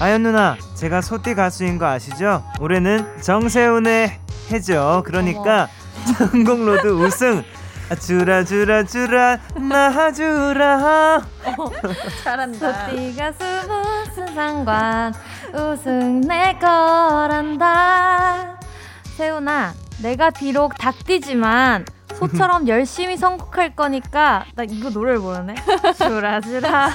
아연 0.00 0.22
누나, 0.22 0.56
제가 0.74 1.02
소띠 1.02 1.34
가수인 1.34 1.76
거 1.78 1.86
아시죠? 1.86 2.42
올해는 2.58 3.20
정세훈의 3.20 4.18
해죠. 4.50 5.02
그러니까 5.04 5.68
전국로드 6.16 6.88
우승. 7.04 7.44
아, 7.90 7.94
주라 7.96 8.44
주라 8.44 8.84
주라 8.84 9.36
나 9.56 10.12
주라. 10.12 11.20
소띠 12.54 13.16
가 13.16 13.32
무슨 14.10 14.26
상관 14.34 15.14
우승 15.54 16.20
내 16.22 16.58
거란다 16.60 18.58
세훈아 19.16 19.72
내가 20.02 20.30
비록 20.30 20.76
닭띠지만 20.76 21.86
소처럼 22.14 22.66
열심히 22.68 23.16
선곡할 23.16 23.76
거니까 23.76 24.44
나 24.56 24.64
이거 24.68 24.90
노래를 24.90 25.20
모르네 25.20 25.54
주라 25.96 26.40
주라 26.40 26.90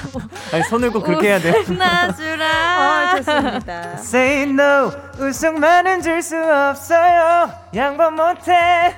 아니 0.52 0.62
손을 0.64 0.90
꼭 0.90 1.04
그렇게 1.04 1.28
해야 1.28 1.38
돼. 1.38 1.64
나 1.74 2.12
주라 2.14 3.12
어, 3.14 3.16
좋습니다. 3.16 3.92
Say 3.94 4.42
no, 4.50 4.90
우승만은 5.18 6.02
줄 6.02 6.20
수 6.22 6.36
없어요. 6.36 7.50
양보 7.74 8.10
못해. 8.10 8.94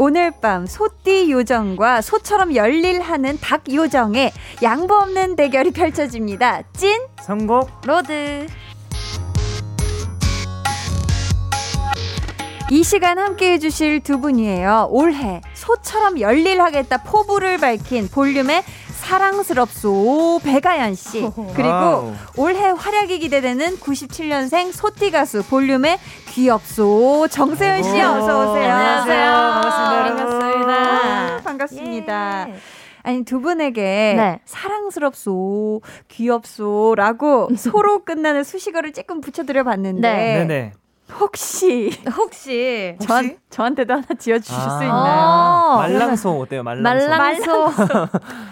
오늘 0.00 0.30
밤 0.30 0.64
소띠 0.64 1.28
요정과 1.32 2.02
소처럼 2.02 2.54
열일하는 2.54 3.36
닭 3.40 3.64
요정의 3.68 4.30
양보 4.62 4.94
없는 4.94 5.34
대결이 5.34 5.72
펼쳐집니다. 5.72 6.62
찐 6.72 7.00
선곡 7.20 7.68
road 7.84 8.46
이 12.70 12.84
시간 12.84 13.18
함께 13.18 13.54
해주실 13.54 14.04
두 14.04 14.20
분이에요. 14.20 14.86
올해 14.92 15.40
소처럼 15.54 16.20
열일하겠다 16.20 16.98
포부를 16.98 17.58
밝힌 17.58 18.06
볼륨의 18.06 18.62
사랑스럽소 19.08 20.40
백아연 20.44 20.94
씨 20.94 21.20
그리고 21.56 21.68
wow. 21.72 22.12
올해 22.36 22.68
활약이 22.68 23.18
기대되는 23.20 23.78
97년생 23.78 24.70
소띠 24.70 25.10
가수 25.10 25.42
볼륨의 25.44 25.98
귀엽소 26.28 27.28
정세운 27.28 27.82
씨 27.84 27.90
어서 28.00 28.52
오세요. 28.52 28.70
안녕하세요. 28.74 29.30
반갑습니다. 29.30 30.04
반갑습니다. 30.04 30.72
아, 30.74 31.40
반갑습니다. 31.42 32.46
예. 32.50 32.54
아니 33.02 33.24
두 33.24 33.40
분에게 33.40 34.14
네. 34.14 34.40
사랑스럽소, 34.44 35.80
귀엽소라고 36.08 37.48
소로 37.56 38.04
끝나는 38.04 38.44
수식어를 38.44 38.92
조금 38.92 39.22
붙여드려 39.22 39.64
봤는데 39.64 40.44
네. 40.46 40.72
혹시 41.20 41.90
혹시 42.16 42.96
저, 43.00 43.22
저한테도 43.50 43.94
하나 43.94 44.06
지어주실 44.18 44.54
아. 44.54 44.78
수 44.78 44.84
있나요? 44.84 45.74
어, 45.74 45.76
말랑소 45.78 46.40
어때요? 46.40 46.62
말랑소. 46.62 47.08
말랑소 47.08 47.72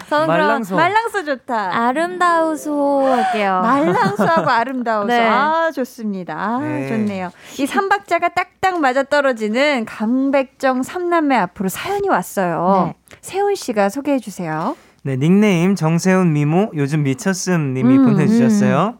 저는 0.09 0.25
그럼 0.25 0.27
말랑소. 0.27 0.75
말랑소 0.75 1.25
좋다. 1.25 1.77
아름다우소 1.87 3.05
할게요 3.05 3.59
말랑소하고 3.61 4.49
아름다워서 4.49 5.07
네. 5.07 5.27
아 5.27 5.71
좋습니다. 5.73 6.33
아, 6.37 6.59
네. 6.59 6.87
좋네요. 6.87 7.31
이 7.59 7.65
삼박자가 7.65 8.29
딱딱 8.29 8.79
맞아 8.79 9.03
떨어지는 9.03 9.85
강백정 9.85 10.83
삼남매 10.83 11.35
앞으로 11.35 11.69
사연이 11.69 12.09
왔어요. 12.09 12.93
네. 13.11 13.15
세훈 13.21 13.55
씨가 13.55 13.89
소개해 13.89 14.19
주세요. 14.19 14.75
네, 15.03 15.15
닉네임 15.15 15.75
정세훈 15.75 16.33
미모 16.33 16.71
요즘 16.75 17.03
미쳤음 17.03 17.73
님이 17.73 17.97
음, 17.97 18.05
보내주셨어요. 18.05 18.97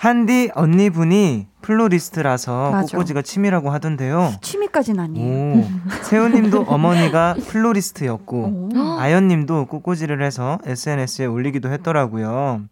한디 0.00 0.50
언니분이 0.54 1.46
플로리스트라서 1.60 2.70
맞아. 2.70 2.96
꽃꽂이가 2.96 3.20
취미라고 3.20 3.68
하던데요. 3.68 4.32
취미까지는 4.40 4.98
아니에요. 4.98 5.58
오, 5.58 5.64
세훈님도 6.04 6.62
어머니가 6.68 7.34
플로리스트였고 7.46 8.70
아연님도 8.98 9.66
꽃꽂이를 9.66 10.22
해서 10.22 10.58
SNS에 10.64 11.26
올리기도 11.26 11.70
했더라고요. 11.70 12.62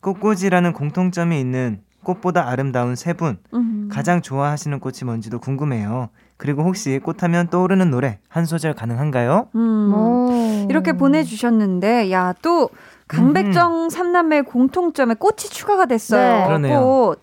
꽃꽂이라는 0.00 0.72
공통점이 0.72 1.38
있는 1.38 1.78
꽃보다 2.02 2.48
아름다운 2.48 2.96
세분 2.96 3.38
음. 3.54 3.88
가장 3.88 4.20
좋아하시는 4.20 4.80
꽃이 4.80 5.04
뭔지도 5.04 5.38
궁금해요. 5.38 6.08
그리고 6.36 6.64
혹시 6.64 6.98
꽃하면 6.98 7.46
떠오르는 7.46 7.92
노래 7.92 8.18
한 8.28 8.44
소절 8.44 8.74
가능한가요? 8.74 9.50
음. 9.54 9.94
오. 9.94 10.66
이렇게 10.68 10.94
보내주셨는데, 10.94 12.10
야, 12.10 12.34
또, 12.42 12.70
강백정 13.12 13.90
삼남매의 13.90 14.44
공통점에 14.44 15.14
꽃이 15.14 15.36
추가가 15.50 15.86
됐어요. 15.86 16.38
네. 16.38 16.46
그러네요. 16.46 16.80
꽃. 16.80 17.20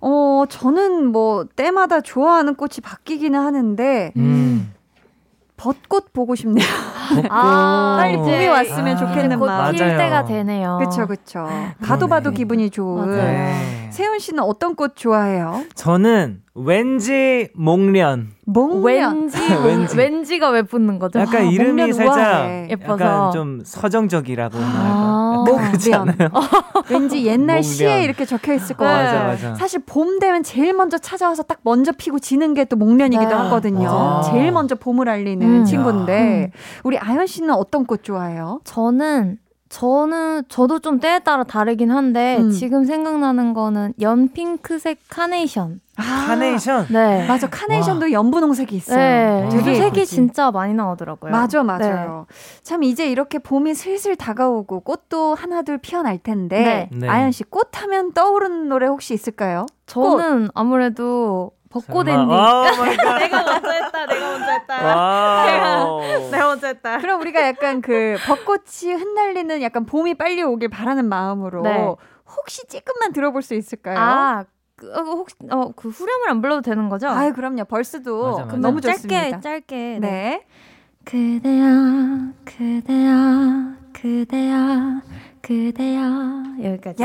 어, 0.00 0.44
저는 0.48 1.06
뭐, 1.12 1.46
때마다 1.54 2.00
좋아하는 2.00 2.54
꽃이 2.54 2.76
바뀌기는 2.82 3.38
하는데, 3.38 4.12
음. 4.16 4.74
벚꽃 5.56 6.12
보고 6.12 6.34
싶네요. 6.34 6.66
아, 7.30 7.96
빨리 7.98 8.12
이제 8.14 8.20
봄이 8.32 8.46
왔으면 8.48 8.86
아, 8.88 8.96
좋겠는 8.96 9.38
곧 9.38 9.46
마음. 9.46 9.72
필 9.72 9.84
맞아요. 9.84 9.98
때가 9.98 10.24
되네요. 10.24 10.78
그쵸, 10.82 11.06
그쵸. 11.06 11.44
봐도 11.80 12.06
그러네. 12.06 12.08
봐도 12.08 12.30
기분이 12.30 12.70
좋은. 12.70 13.10
네. 13.16 13.88
세훈 13.90 14.18
씨는 14.18 14.42
어떤 14.42 14.74
꽃 14.74 14.96
좋아해요? 14.96 15.62
저는 15.74 16.40
왠지 16.54 17.48
목련. 17.54 18.28
목련. 18.46 19.22
왠지 19.22 19.38
왠지. 19.64 19.96
왠지가 19.96 20.50
왜 20.50 20.62
붙는 20.62 20.98
거죠? 20.98 21.18
약간 21.20 21.42
아, 21.42 21.44
이름이 21.44 21.92
살짝 21.92 22.16
우아해. 22.16 22.68
예뻐서. 22.70 23.04
약간 23.04 23.32
좀 23.32 23.60
서정적이라고 23.64 24.58
해야 24.58 24.66
아. 24.66 25.44
그렇지 25.46 25.94
않아요? 25.94 26.28
왠지 26.90 27.24
옛날 27.26 27.56
목련. 27.58 27.62
시에 27.62 28.02
이렇게 28.04 28.24
적혀 28.24 28.54
있을 28.54 28.76
것 28.76 28.84
네. 28.86 28.90
같아요. 28.92 29.24
맞아 29.28 29.48
맞아. 29.48 29.54
사실 29.56 29.80
봄 29.84 30.18
되면 30.18 30.42
제일 30.42 30.72
먼저 30.74 30.98
찾아와서 30.98 31.42
딱 31.42 31.58
먼저 31.62 31.92
피고 31.92 32.18
지는 32.18 32.54
게 32.54 32.62
또 32.64 32.76
목련이기도 32.76 33.28
네. 33.28 33.34
하거든요. 33.34 33.82
맞아. 33.92 34.30
제일 34.30 34.52
먼저 34.52 34.74
봄을 34.76 35.08
알리는 35.08 35.46
음. 35.46 35.64
친구인데 35.64 36.52
우리 36.84 36.91
아연 36.98 37.26
씨는 37.26 37.54
어떤 37.54 37.86
꽃 37.86 38.02
좋아해요? 38.04 38.60
저는 38.64 39.38
저는 39.68 40.42
저도 40.50 40.80
좀 40.80 41.00
때에 41.00 41.20
따라 41.20 41.44
다르긴 41.44 41.90
한데 41.90 42.36
음. 42.38 42.50
지금 42.50 42.84
생각나는 42.84 43.54
거는 43.54 43.94
연핑크색 44.02 44.98
카네이션. 45.08 45.80
카네이션. 45.96 46.88
네. 46.90 47.26
맞아. 47.26 47.48
카네이션도 47.48 48.12
연분홍색이 48.12 48.76
있어요. 48.76 48.96
네. 48.98 49.48
되게 49.50 49.56
요즘 49.56 49.74
색이 49.74 50.00
예쁘지. 50.00 50.06
진짜 50.14 50.50
많이 50.50 50.74
나오더라고요. 50.74 51.30
맞아, 51.32 51.62
맞아요. 51.62 52.26
참 52.62 52.82
이제 52.82 53.10
이렇게 53.10 53.38
봄이 53.38 53.72
슬슬 53.74 54.14
다가오고 54.14 54.80
꽃도 54.80 55.34
하나둘 55.34 55.78
피어날 55.78 56.18
텐데 56.18 56.88
네. 56.92 56.98
네. 56.98 57.08
아연 57.08 57.32
씨 57.32 57.44
꽃 57.44 57.68
하면 57.82 58.12
떠오르는 58.12 58.68
노래 58.68 58.86
혹시 58.86 59.14
있을까요? 59.14 59.64
저는 59.86 60.48
아무래도 60.54 61.52
벚꽃 61.72 62.06
엔딩. 62.08 62.28
와, 62.28 62.76
my 62.76 62.96
God. 62.96 63.18
내가 63.18 63.42
먼저 63.44 63.70
했다. 63.70 64.06
내가 64.06 64.30
먼저 64.30 64.50
했다. 64.52 64.84
wow. 64.86 66.00
내가 66.30 66.46
먼저 66.46 66.66
했다. 66.66 66.98
그럼 66.98 67.20
우리가 67.22 67.40
약간 67.46 67.80
그 67.80 68.16
벚꽃이 68.26 68.92
흩날리는 68.92 69.62
약간 69.62 69.86
봄이 69.86 70.14
빨리 70.14 70.42
오길 70.42 70.68
바라는 70.68 71.08
마음으로 71.08 71.62
네. 71.62 71.86
혹시 72.36 72.66
조금만 72.66 73.12
들어볼 73.12 73.42
수 73.42 73.54
있을까요? 73.54 73.98
아, 73.98 74.44
그, 74.76 74.92
어, 74.92 75.00
혹시 75.02 75.36
어, 75.50 75.70
그 75.74 75.88
후렴을 75.88 76.28
안 76.28 76.40
불러도 76.42 76.60
되는 76.62 76.88
거죠? 76.88 77.08
아유, 77.08 77.32
그럼요. 77.32 77.64
verse도 77.64 78.32
맞아, 78.32 78.44
맞아. 78.44 78.56
너무 78.58 78.80
짧게 78.80 78.96
좋습니다. 79.08 79.40
짧게. 79.40 79.98
네. 80.00 80.46
그대야 81.04 82.32
그대야 82.44 83.74
그대야 83.92 85.00
그대야 85.42 86.44
여기까지. 86.62 87.02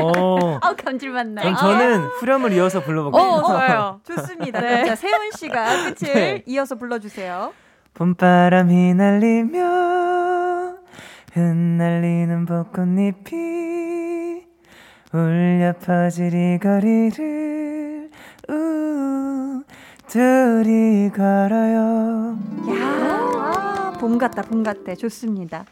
어. 0.00 0.58
아우 0.62 0.76
감질맛 0.76 1.26
나. 1.28 1.42
그럼 1.42 1.56
저는 1.56 2.00
후렴을 2.20 2.52
이어서 2.52 2.80
불러볼게요. 2.82 3.20
어 3.20 3.42
좋아요. 3.42 4.00
좋습니다. 4.06 4.60
네. 4.60 4.84
자, 4.86 4.94
세훈 4.94 5.32
씨가 5.36 5.90
끝을 5.90 6.14
네. 6.14 6.42
이어서 6.46 6.76
불러주세요. 6.76 7.52
봄바람이 7.94 8.94
날리며 8.94 10.74
흩날리는 11.32 12.46
벚꽃잎이 12.46 14.44
울려 15.12 15.72
퍼질 15.84 16.32
이 16.34 16.58
거리를 16.58 18.10
우 18.48 19.62
둘이 20.08 21.10
걸어요 21.10 22.38
야, 22.70 23.92
봄 23.98 24.18
같다, 24.18 24.42
봄 24.42 24.62
같다. 24.62 24.94
좋습니다. 24.94 25.64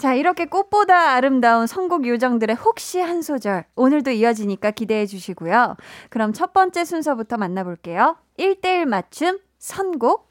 자, 0.00 0.14
이렇게 0.14 0.46
꽃보다 0.46 1.10
아름다운 1.12 1.66
선곡 1.66 2.06
요정들의 2.06 2.56
혹시 2.56 3.00
한 3.00 3.20
소절. 3.20 3.66
오늘도 3.76 4.12
이어지니까 4.12 4.70
기대해 4.70 5.04
주시고요. 5.04 5.76
그럼 6.08 6.32
첫 6.32 6.54
번째 6.54 6.86
순서부터 6.86 7.36
만나볼게요. 7.36 8.16
1대1 8.38 8.86
맞춤 8.86 9.38
선곡. 9.58 10.30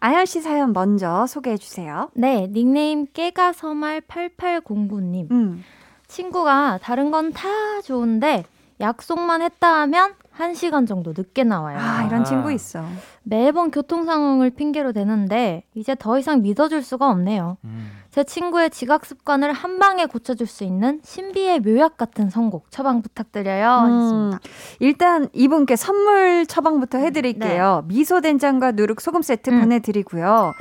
아연 0.00 0.26
씨 0.26 0.42
사연 0.42 0.72
먼저 0.74 1.26
소개해 1.26 1.56
주세요. 1.56 2.10
네 2.14 2.48
닉네임 2.52 3.06
깨가 3.14 3.52
서말 3.52 4.00
8809님 4.02 5.30
음. 5.30 5.64
친구가 6.08 6.80
다른 6.82 7.10
건 7.12 7.32
다 7.32 7.48
좋은데 7.84 8.44
약속만 8.80 9.42
했다 9.42 9.80
하면 9.82 10.14
1시간 10.36 10.88
정도 10.88 11.14
늦게 11.16 11.44
나와요. 11.44 11.78
아, 11.80 12.02
이런 12.04 12.24
친구 12.24 12.50
있어. 12.52 12.82
매번 13.22 13.70
교통 13.70 14.04
상황을 14.04 14.50
핑계로 14.50 14.92
대는데 14.92 15.62
이제 15.74 15.94
더 15.94 16.18
이상 16.18 16.42
믿어줄 16.42 16.82
수가 16.82 17.08
없네요. 17.08 17.58
음. 17.64 17.92
제 18.12 18.24
친구의 18.24 18.68
지각 18.68 19.06
습관을 19.06 19.54
한 19.54 19.78
방에 19.78 20.04
고쳐줄 20.04 20.46
수 20.46 20.64
있는 20.64 21.00
신비의 21.02 21.60
묘약 21.60 21.96
같은 21.96 22.28
선곡 22.28 22.70
처방 22.70 23.00
부탁드려요. 23.00 23.86
음. 23.86 24.38
일단 24.80 25.30
이분께 25.32 25.76
선물 25.76 26.44
처방부터 26.46 26.98
해드릴게요. 26.98 27.84
미소 27.86 28.20
된장과 28.20 28.72
누룩 28.72 29.00
소금 29.00 29.22
세트 29.22 29.48
음. 29.48 29.60
보내드리고요. 29.60 30.52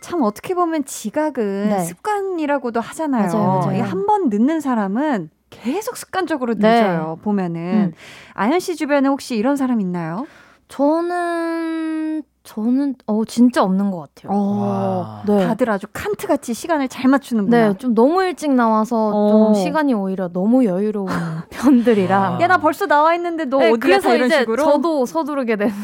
참 0.00 0.22
어떻게 0.22 0.54
보면 0.54 0.86
지각은 0.86 1.68
네. 1.68 1.80
습관이라고도 1.80 2.80
하잖아요. 2.80 3.32
맞아요, 3.34 3.60
맞아요. 3.66 3.82
한번 3.84 4.30
늦는 4.30 4.62
사람은 4.62 5.28
계속 5.50 5.98
습관적으로 5.98 6.54
네. 6.54 6.80
늦어요. 6.80 7.18
보면은 7.20 7.60
음. 7.60 7.92
아연 8.32 8.60
씨 8.60 8.76
주변에 8.76 9.10
혹시 9.10 9.36
이런 9.36 9.56
사람 9.56 9.82
있나요? 9.82 10.26
저는 10.68 12.22
저는 12.48 12.94
어 13.06 13.26
진짜 13.26 13.62
없는 13.62 13.90
것 13.90 14.08
같아요. 14.14 14.32
와. 14.40 15.22
네. 15.26 15.46
다들 15.46 15.68
아주 15.68 15.86
칸트 15.92 16.26
같이 16.26 16.54
시간을 16.54 16.88
잘 16.88 17.10
맞추는구나. 17.10 17.68
네, 17.72 17.76
좀 17.76 17.94
너무 17.94 18.22
일찍 18.22 18.50
나와서 18.54 19.10
어. 19.12 19.28
좀 19.52 19.54
시간이 19.54 19.92
오히려 19.92 20.28
너무 20.28 20.64
여유로운 20.64 21.08
편들이라. 21.50 22.16
아. 22.16 22.38
야나 22.40 22.56
벌써 22.56 22.86
나와 22.86 23.14
있는데 23.16 23.44
너 23.44 23.58
네, 23.58 23.66
어디야? 23.66 23.78
그래서 23.78 24.16
이제 24.16 24.38
식으로. 24.40 24.64
저도 24.64 25.04
서두르게 25.04 25.56
되는 25.56 25.74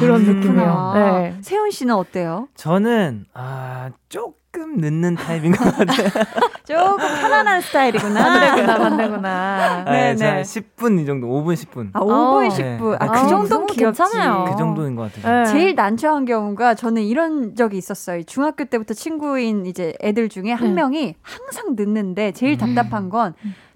그런 0.00 0.22
느낌이에요. 0.24 0.92
네. 0.94 1.36
세훈 1.42 1.70
씨는 1.70 1.94
어때요? 1.94 2.48
저는 2.54 3.26
아 3.34 3.90
조금 4.54 4.76
늦는 4.76 5.16
타입인 5.16 5.52
것 5.52 5.64
같아요 5.76 6.08
조금 6.64 6.96
편안한 6.96 7.60
스타일이구나. 7.60 8.22
반대구나, 8.24 8.78
반대구나. 8.78 9.84
네, 9.84 10.14
네, 10.14 10.36
네. 10.36 10.42
10분 10.42 10.98
이 11.02 11.04
정도 11.04 11.26
5분 11.26 11.54
10분 11.54 11.90
아, 11.92 12.00
5분, 12.00 12.10
어. 12.10 12.48
10분. 12.48 12.96
아, 13.00 13.04
네. 13.04 13.10
그 13.10 13.18
아, 13.18 13.26
정도는. 13.26 13.66
괜찮아요. 13.66 14.44
그 14.50 14.56
정도인 14.56 14.94
것 14.94 15.12
같아요 15.12 15.44
네. 15.44 15.52
제일 15.52 15.74
난처한 15.74 16.24
경우가 16.24 16.74
저는 16.74 17.02
이런 17.02 17.54
적이 17.54 17.76
있었어요. 17.78 18.22
중학교 18.22 18.64
때부터 18.64 18.94
친구인 18.94 19.66
이제 19.66 19.92
애들 20.02 20.28
중에 20.30 20.52
한 20.52 20.68
네. 20.68 20.74
명이 20.74 21.16
항상 21.20 21.74
늦는데 21.76 22.32
제일 22.32 22.52
음. 22.54 22.58
답답한 22.74 23.10
건 23.10 23.34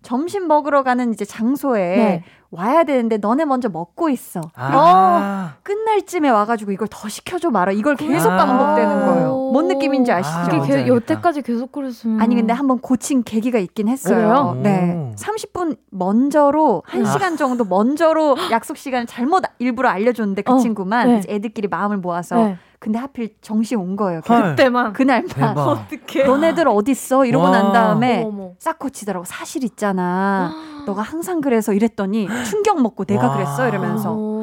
점심 0.08 0.48
먹으러 0.48 0.82
가는 0.82 1.12
이제 1.12 1.26
장소에 1.26 1.96
네. 1.96 2.24
와야 2.50 2.84
되는데 2.84 3.18
너네 3.18 3.44
먼저 3.44 3.68
먹고 3.68 4.08
있어. 4.08 4.40
아, 4.54 5.56
끝날 5.62 6.06
쯤에 6.06 6.30
와가지고 6.30 6.72
이걸 6.72 6.88
더 6.90 7.10
시켜줘 7.10 7.50
말아. 7.50 7.72
이걸 7.72 7.94
계속 7.94 8.30
아. 8.30 8.38
반복되는 8.38 9.06
거예요. 9.06 9.50
뭔 9.52 9.68
느낌인지 9.68 10.10
아시죠? 10.10 10.38
아, 10.38 10.44
이게 10.44 10.56
뭔지 10.56 10.76
게. 10.84 10.86
여태까지 10.86 11.42
계속 11.42 11.72
그랬으면. 11.72 12.22
아니 12.22 12.34
근데 12.36 12.54
한번 12.54 12.78
고친 12.78 13.22
계기가 13.22 13.58
있긴 13.58 13.88
했어요. 13.88 14.16
그래요? 14.16 14.60
네. 14.62 14.94
오. 14.94 15.14
30분 15.14 15.76
먼저로 15.90 16.84
아. 16.86 16.90
1시간 16.90 17.36
정도 17.36 17.66
먼저로 17.66 18.34
약속 18.50 18.78
시간을 18.78 19.04
잘못 19.06 19.44
일부러 19.58 19.90
알려줬는데 19.90 20.40
그 20.40 20.54
어, 20.54 20.56
친구만 20.56 21.06
네. 21.08 21.18
이제 21.18 21.34
애들끼리 21.34 21.68
마음을 21.68 21.98
모아서 21.98 22.36
네. 22.36 22.56
근데 22.78 22.98
하필 22.98 23.34
정시 23.40 23.74
온 23.74 23.96
거예요. 23.96 24.20
헐. 24.28 24.50
그때만. 24.50 24.92
그날만 24.92 25.58
어떡해. 25.58 26.24
너네들 26.24 26.68
어딨어? 26.68 27.24
이러고 27.26 27.44
와. 27.46 27.50
난 27.50 27.72
다음에 27.72 28.22
어머, 28.24 28.52
싹 28.58 28.78
고치더라고. 28.78 29.24
사실 29.24 29.64
있잖아. 29.64 30.52
어머. 30.54 30.84
너가 30.86 31.02
항상 31.02 31.40
그래서 31.40 31.72
이랬더니 31.72 32.28
충격 32.48 32.80
먹고 32.80 33.04
내가 33.04 33.28
와. 33.28 33.34
그랬어 33.34 33.68
이러면서 33.68 34.12
오. 34.14 34.38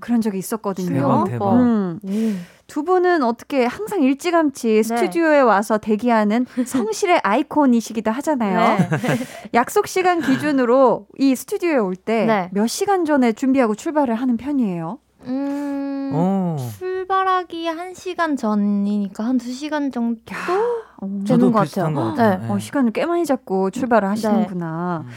그런 0.00 0.20
적이 0.20 0.38
있었거든요. 0.38 0.94
대박, 0.94 1.24
대박. 1.24 1.52
음. 1.54 2.00
오. 2.04 2.56
두 2.66 2.82
분은 2.82 3.22
어떻게 3.22 3.64
항상 3.64 4.02
일찌감치 4.02 4.82
스튜디오에 4.82 5.40
와서 5.40 5.78
대기하는 5.78 6.46
성실의 6.66 7.20
아이콘이시기도 7.22 8.10
하잖아요. 8.10 8.78
네. 8.78 8.88
약속 9.54 9.86
시간 9.86 10.20
기준으로 10.20 11.06
이 11.18 11.36
스튜디오에 11.36 11.76
올 11.76 11.94
때몇 11.94 12.50
네. 12.52 12.66
시간 12.66 13.04
전에 13.04 13.32
준비하고 13.32 13.76
출발을 13.76 14.16
하는 14.16 14.36
편이에요. 14.36 14.98
음. 15.26 16.12
오. 16.14 16.56
출발하기 16.78 17.66
1시간 17.66 18.36
전이니까 18.36 19.24
한 19.24 19.38
2시간 19.38 19.92
정도 19.92 20.20
어, 20.98 21.06
저도 21.26 21.38
되는 21.38 21.52
것 21.52 21.68
같아요. 21.70 21.94
것 21.94 22.04
같아요. 22.14 22.40
네. 22.40 22.48
어, 22.48 22.58
시간을 22.58 22.92
꽤 22.92 23.04
많이 23.06 23.24
잡고 23.24 23.70
출발을 23.70 24.08
하시는구나. 24.08 25.04
음. 25.04 25.10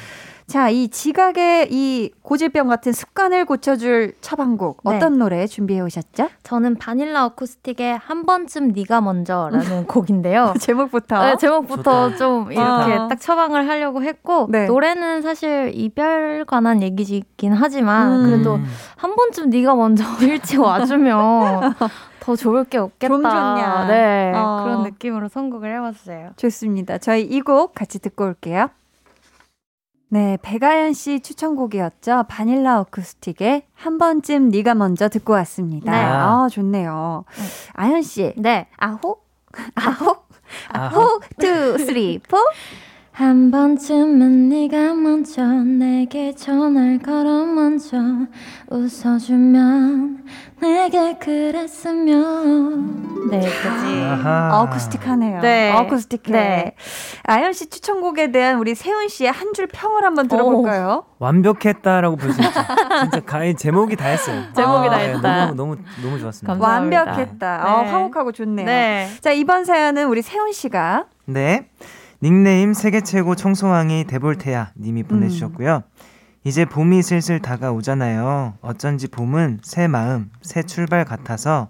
자, 0.49 0.69
이 0.69 0.87
지각의 0.87 1.67
이 1.69 2.11
고질병 2.23 2.67
같은 2.67 2.91
습관을 2.91 3.45
고쳐줄 3.45 4.13
처방곡 4.19 4.81
네. 4.83 4.95
어떤 4.97 5.19
노래 5.19 5.45
준비해 5.45 5.79
오셨죠? 5.81 6.27
저는 6.41 6.75
바닐라 6.79 7.25
어쿠스틱의 7.27 7.99
한 7.99 8.25
번쯤 8.25 8.69
네가 8.69 8.99
먼저라는 9.01 9.85
곡인데요. 9.87 10.55
제목부터. 10.59 11.23
네, 11.23 11.37
제목부터 11.37 12.09
좋다. 12.09 12.17
좀 12.17 12.51
이렇게 12.51 12.93
어. 12.95 13.07
딱 13.07 13.19
처방을 13.19 13.67
하려고 13.67 14.01
했고 14.01 14.47
네. 14.49 14.65
노래는 14.65 15.21
사실 15.21 15.71
이별 15.75 16.45
관한 16.45 16.81
얘기이긴 16.81 17.53
하지만 17.53 18.11
음. 18.11 18.25
그래도 18.25 18.55
음. 18.55 18.65
한 18.95 19.15
번쯤 19.15 19.51
네가 19.51 19.75
먼저 19.75 20.03
일찍 20.25 20.59
와주면 20.61 21.75
더 22.21 22.35
좋을 22.35 22.63
게 22.63 22.79
없겠다. 22.79 23.13
좀 23.13 23.21
좋냐. 23.21 23.85
네, 23.87 24.33
어. 24.35 24.61
그런 24.63 24.81
느낌으로 24.83 25.27
선곡을 25.29 25.75
해봤어요. 25.75 26.31
좋습니다. 26.37 26.97
저희 26.97 27.21
이 27.21 27.41
곡 27.41 27.75
같이 27.75 27.99
듣고 27.99 28.25
올게요. 28.25 28.69
네, 30.11 30.37
백아연 30.41 30.93
씨 30.93 31.19
추천곡이었죠. 31.19 32.25
바닐라 32.27 32.79
어쿠스틱의 32.79 33.67
한 33.75 33.97
번쯤 33.99 34.49
네가 34.49 34.73
먼저 34.73 35.07
듣고 35.07 35.33
왔습니다. 35.33 35.91
네. 35.91 35.97
아, 35.97 36.47
좋네요. 36.51 37.25
아연 37.73 38.01
씨, 38.01 38.33
네, 38.35 38.67
아홉, 38.77 39.27
아홉, 39.75 40.27
아홉. 40.69 40.95
아홉, 40.95 41.23
투, 41.39 41.77
쓰리, 41.77 42.19
포. 42.27 42.37
한 43.19 43.51
번쯤은 43.51 44.47
네가 44.47 44.93
먼저 44.93 45.43
내게 45.45 46.33
전화를 46.33 46.99
걸어 46.99 47.43
먼저 47.45 47.97
웃어주면 48.69 50.23
내게 50.61 51.17
그랬으면 51.17 53.27
네, 53.29 53.41
그지. 53.41 54.05
어쿠스틱하네요. 54.53 55.41
네. 55.41 55.73
어쿠스틱해. 55.73 56.31
네. 56.31 56.75
아연 57.23 57.51
씨 57.51 57.69
추천곡에 57.69 58.31
대한 58.31 58.57
우리 58.57 58.73
세훈 58.73 59.09
씨의 59.09 59.33
한 59.33 59.51
줄 59.53 59.67
평을 59.67 60.05
한번 60.05 60.29
들어볼까요? 60.29 61.03
완벽했다라고 61.19 62.15
볼 62.15 62.31
수 62.31 62.39
있죠. 62.41 62.53
진짜 63.01 63.19
가히 63.25 63.53
제목이 63.53 63.97
다 63.97 64.07
했어요. 64.07 64.43
제목이 64.55 64.87
다 64.87 64.97
네, 64.97 65.09
했다. 65.15 65.45
너무 65.47 65.55
너무 65.55 65.77
너무 66.01 66.19
좋았습니다. 66.19 66.53
감사합니다. 66.53 67.03
완벽했다. 67.03 67.57
네. 67.57 67.63
어, 67.69 67.83
화목하고 67.83 68.31
좋네요. 68.31 68.65
네. 68.65 69.09
자, 69.19 69.31
이번 69.33 69.65
사연은 69.65 70.07
우리 70.07 70.21
세훈 70.21 70.53
씨가 70.53 71.07
네. 71.25 71.67
닉네임 72.21 72.73
세계 72.73 73.01
최고 73.01 73.35
청소왕이 73.35 74.05
데볼테야 74.05 74.71
님이 74.77 75.03
보내주셨고요. 75.03 75.83
이제 76.43 76.65
봄이 76.65 77.01
슬슬 77.01 77.39
다가오잖아요. 77.39 78.55
어쩐지 78.61 79.07
봄은 79.07 79.59
새 79.63 79.87
마음, 79.87 80.29
새 80.41 80.63
출발 80.63 81.05
같아서 81.05 81.69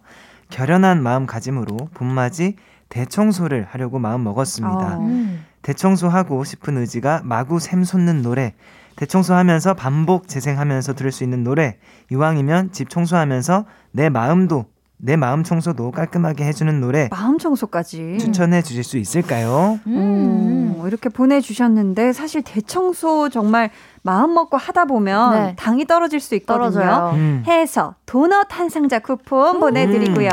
결연한 0.49 1.03
마음가짐으로 1.03 1.89
봄맞이 1.93 2.55
대청소를 2.89 3.67
하려고 3.69 3.99
마음 3.99 4.23
먹었습니다. 4.23 4.97
어. 4.97 5.01
음. 5.01 5.45
대청소하고 5.62 6.43
싶은 6.43 6.77
의지가 6.77 7.21
마구 7.23 7.59
샘솟는 7.59 8.21
노래. 8.21 8.55
대청소하면서 8.95 9.75
반복 9.75 10.27
재생하면서 10.27 10.95
들을 10.95 11.12
수 11.12 11.23
있는 11.23 11.43
노래. 11.43 11.77
이왕이면 12.12 12.71
집 12.71 12.89
청소하면서 12.89 13.65
내 13.91 14.09
마음도 14.09 14.65
내 15.01 15.15
마음 15.15 15.43
청소도 15.43 15.91
깔끔하게 15.91 16.43
해주는 16.45 16.81
노래 16.81 17.07
마음 17.09 17.38
청소까지. 17.38 18.17
추천해 18.19 18.62
주실 18.62 18.83
수 18.83 18.97
있을까요? 18.97 19.79
음. 19.88 20.75
오, 20.77 20.88
이렇게 20.88 21.07
보내주셨는데 21.07 22.12
사실 22.12 22.41
대청소 22.41 23.29
정말 23.29 23.69
마음 24.01 24.33
먹고 24.33 24.57
하다 24.57 24.85
보면 24.85 25.33
네. 25.33 25.55
당이 25.57 25.85
떨어질 25.85 26.19
수 26.19 26.35
있거든요. 26.35 26.71
떨어져요. 26.71 27.12
음. 27.15 27.43
해서 27.47 27.95
도넛 28.05 28.47
한 28.49 28.69
상자 28.69 28.99
쿠폰 28.99 29.59
보내드리고요. 29.62 30.29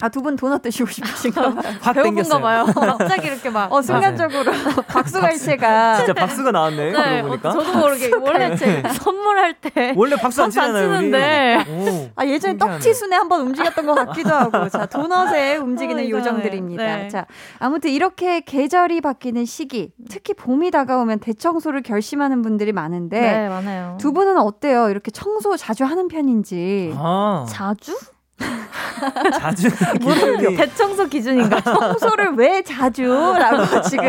아, 0.00 0.08
두 0.10 0.20
분 0.20 0.36
도넛 0.36 0.60
드시고 0.62 0.90
싶으신가 0.90 1.54
봐요. 1.54 1.74
확 1.80 1.92
배고픈가. 1.94 2.38
봐요. 2.40 2.66
갑자기 2.74 3.28
이렇게 3.28 3.48
막. 3.48 3.72
어, 3.72 3.80
순간적으로 3.80 4.52
박수 4.88 5.20
갈채가 5.20 5.96
진짜 5.96 6.12
박수가 6.12 6.50
나왔네. 6.50 6.84
네, 6.86 6.92
그러고 6.92 7.18
어, 7.18 7.28
보니까. 7.28 7.50
저도 7.52 7.78
모르게 7.78 8.10
원래 8.20 8.56
제 8.56 8.82
선물할 9.02 9.54
때 9.60 9.94
원래 9.96 10.16
박수 10.16 10.42
안 10.42 10.50
치잖아요, 10.50 10.98
우리. 10.98 11.12
아, 12.16 12.24
예전에 12.26 12.52
신기하네. 12.52 12.58
떡치순에 12.58 13.16
한번 13.16 13.40
움직였던 13.42 13.86
것 13.86 13.94
같기도 13.94 14.34
하고. 14.34 14.68
자, 14.68 14.86
도넛에 14.86 15.56
움직이는 15.58 16.04
어. 16.04 16.08
요정들입니다. 16.08 16.82
네. 16.84 17.08
자, 17.08 17.26
아무튼 17.58 17.90
이렇게 17.90 18.40
계절이 18.40 19.00
바뀌는 19.00 19.44
시기, 19.44 19.92
특히 20.10 20.34
봄이 20.34 20.70
다가오면 20.72 21.20
대청소를 21.20 21.82
결심하는 21.82 22.42
분들이 22.42 22.72
많은데, 22.72 23.20
네, 23.20 23.48
많아요. 23.48 23.96
두 24.00 24.12
분은 24.12 24.38
어때요? 24.38 24.90
이렇게 24.90 25.10
청소 25.10 25.56
자주 25.56 25.84
하는 25.84 26.08
편인지. 26.08 26.92
아, 26.96 27.46
자주? 27.48 27.96
자주 29.40 29.68
물음표. 30.00 30.36
기분이 30.38 30.56
대청소 30.56 31.06
기준인가? 31.06 31.60
청소를 31.60 32.32
왜 32.34 32.62
자주? 32.62 33.04
라고 33.04 33.80
지금 33.88 34.04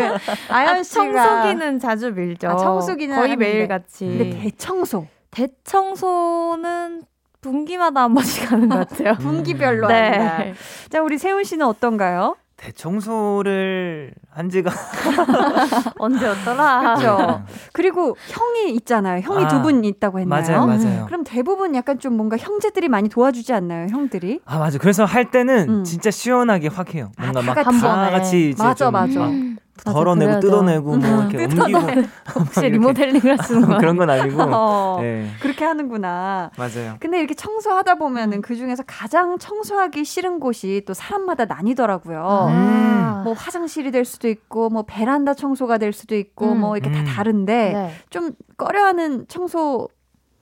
아연 0.49 0.77
아, 0.77 0.83
씨가. 0.83 1.03
청소기는 1.03 1.79
자주 1.79 2.11
밀죠. 2.11 2.49
아, 2.49 2.57
청소기는 2.57 3.15
거의. 3.15 3.35
매일 3.35 3.67
같이. 3.67 4.05
근데 4.05 4.29
대청소. 4.41 5.07
대청소는 5.31 7.03
분기마다 7.41 8.03
한 8.03 8.13
번씩 8.13 8.51
하는 8.51 8.69
것 8.69 8.87
같아요. 8.89 9.13
분기별로 9.21 9.87
네. 9.87 10.17
한다. 10.17 10.43
자, 10.89 11.01
우리 11.01 11.17
세훈 11.17 11.43
씨는 11.43 11.65
어떤가요? 11.65 12.35
대청소를 12.57 14.13
한 14.31 14.49
지가 14.49 14.71
언제였더라? 15.99 16.95
그렇죠. 16.95 17.43
그리고 17.71 18.17
형이 18.27 18.73
있잖아요. 18.75 19.21
형이 19.21 19.45
아, 19.45 19.47
두분 19.47 19.85
있다고 19.85 20.19
했나요? 20.19 20.65
맞아요, 20.65 20.65
맞아요. 20.65 21.05
그럼 21.05 21.23
대부분 21.23 21.75
약간 21.75 21.99
좀 21.99 22.17
뭔가 22.17 22.35
형제들이 22.37 22.89
많이 22.89 23.09
도와주지 23.09 23.53
않나요, 23.53 23.87
형들이? 23.89 24.41
아 24.45 24.57
맞아. 24.59 24.77
그래서 24.79 25.05
할 25.05 25.29
때는 25.31 25.69
음. 25.69 25.83
진짜 25.83 26.11
시원하게 26.11 26.67
확 26.67 26.93
해요. 26.95 27.11
뭔가 27.19 27.39
아, 27.39 27.43
막다다 27.43 27.71
같이. 28.11 28.53
같이 28.53 28.55
맞아, 28.57 28.73
좀 28.85 28.93
맞아. 28.93 29.19
막 29.19 29.27
음, 29.29 29.31
맞아, 29.31 29.46
덜어내고 29.85 30.25
그래야. 30.25 30.39
뜯어내고 30.39 30.97
뭐 30.97 31.23
이렇게 31.23 31.43
옮기고 31.45 31.79
혹시 32.39 32.59
이렇게. 32.61 32.69
리모델링을 32.69 33.39
하시는 33.39 33.61
거예요? 33.61 33.77
그런 33.79 33.97
건 33.97 34.09
아니고. 34.09 34.41
어, 34.43 34.99
네, 35.01 35.29
그렇게 35.41 35.65
하는구나. 35.65 36.51
맞아요. 36.57 36.95
근데 36.99 37.19
이렇게 37.19 37.33
청소하다 37.33 37.95
보면은 37.95 38.41
그 38.41 38.55
중에서 38.55 38.83
가장 38.87 39.37
청소하기 39.37 40.03
싫은 40.03 40.39
곳이 40.39 40.83
또 40.87 40.93
사람마다 40.93 41.45
나뉘더라고요. 41.45 42.47
음. 42.49 43.21
뭐 43.23 43.33
화장실이 43.33 43.91
될 43.91 44.05
수도 44.05 44.27
있고, 44.27 44.69
뭐 44.69 44.83
베란다 44.83 45.33
청소가 45.33 45.77
될 45.77 45.91
수도 45.93 46.15
있고, 46.15 46.51
음. 46.51 46.59
뭐 46.61 46.77
이렇게 46.77 46.89
음. 46.97 47.03
다 47.05 47.11
다른데 47.13 47.71
네. 47.73 47.91
좀 48.09 48.31
꺼려하는 48.57 49.25
청소 49.27 49.87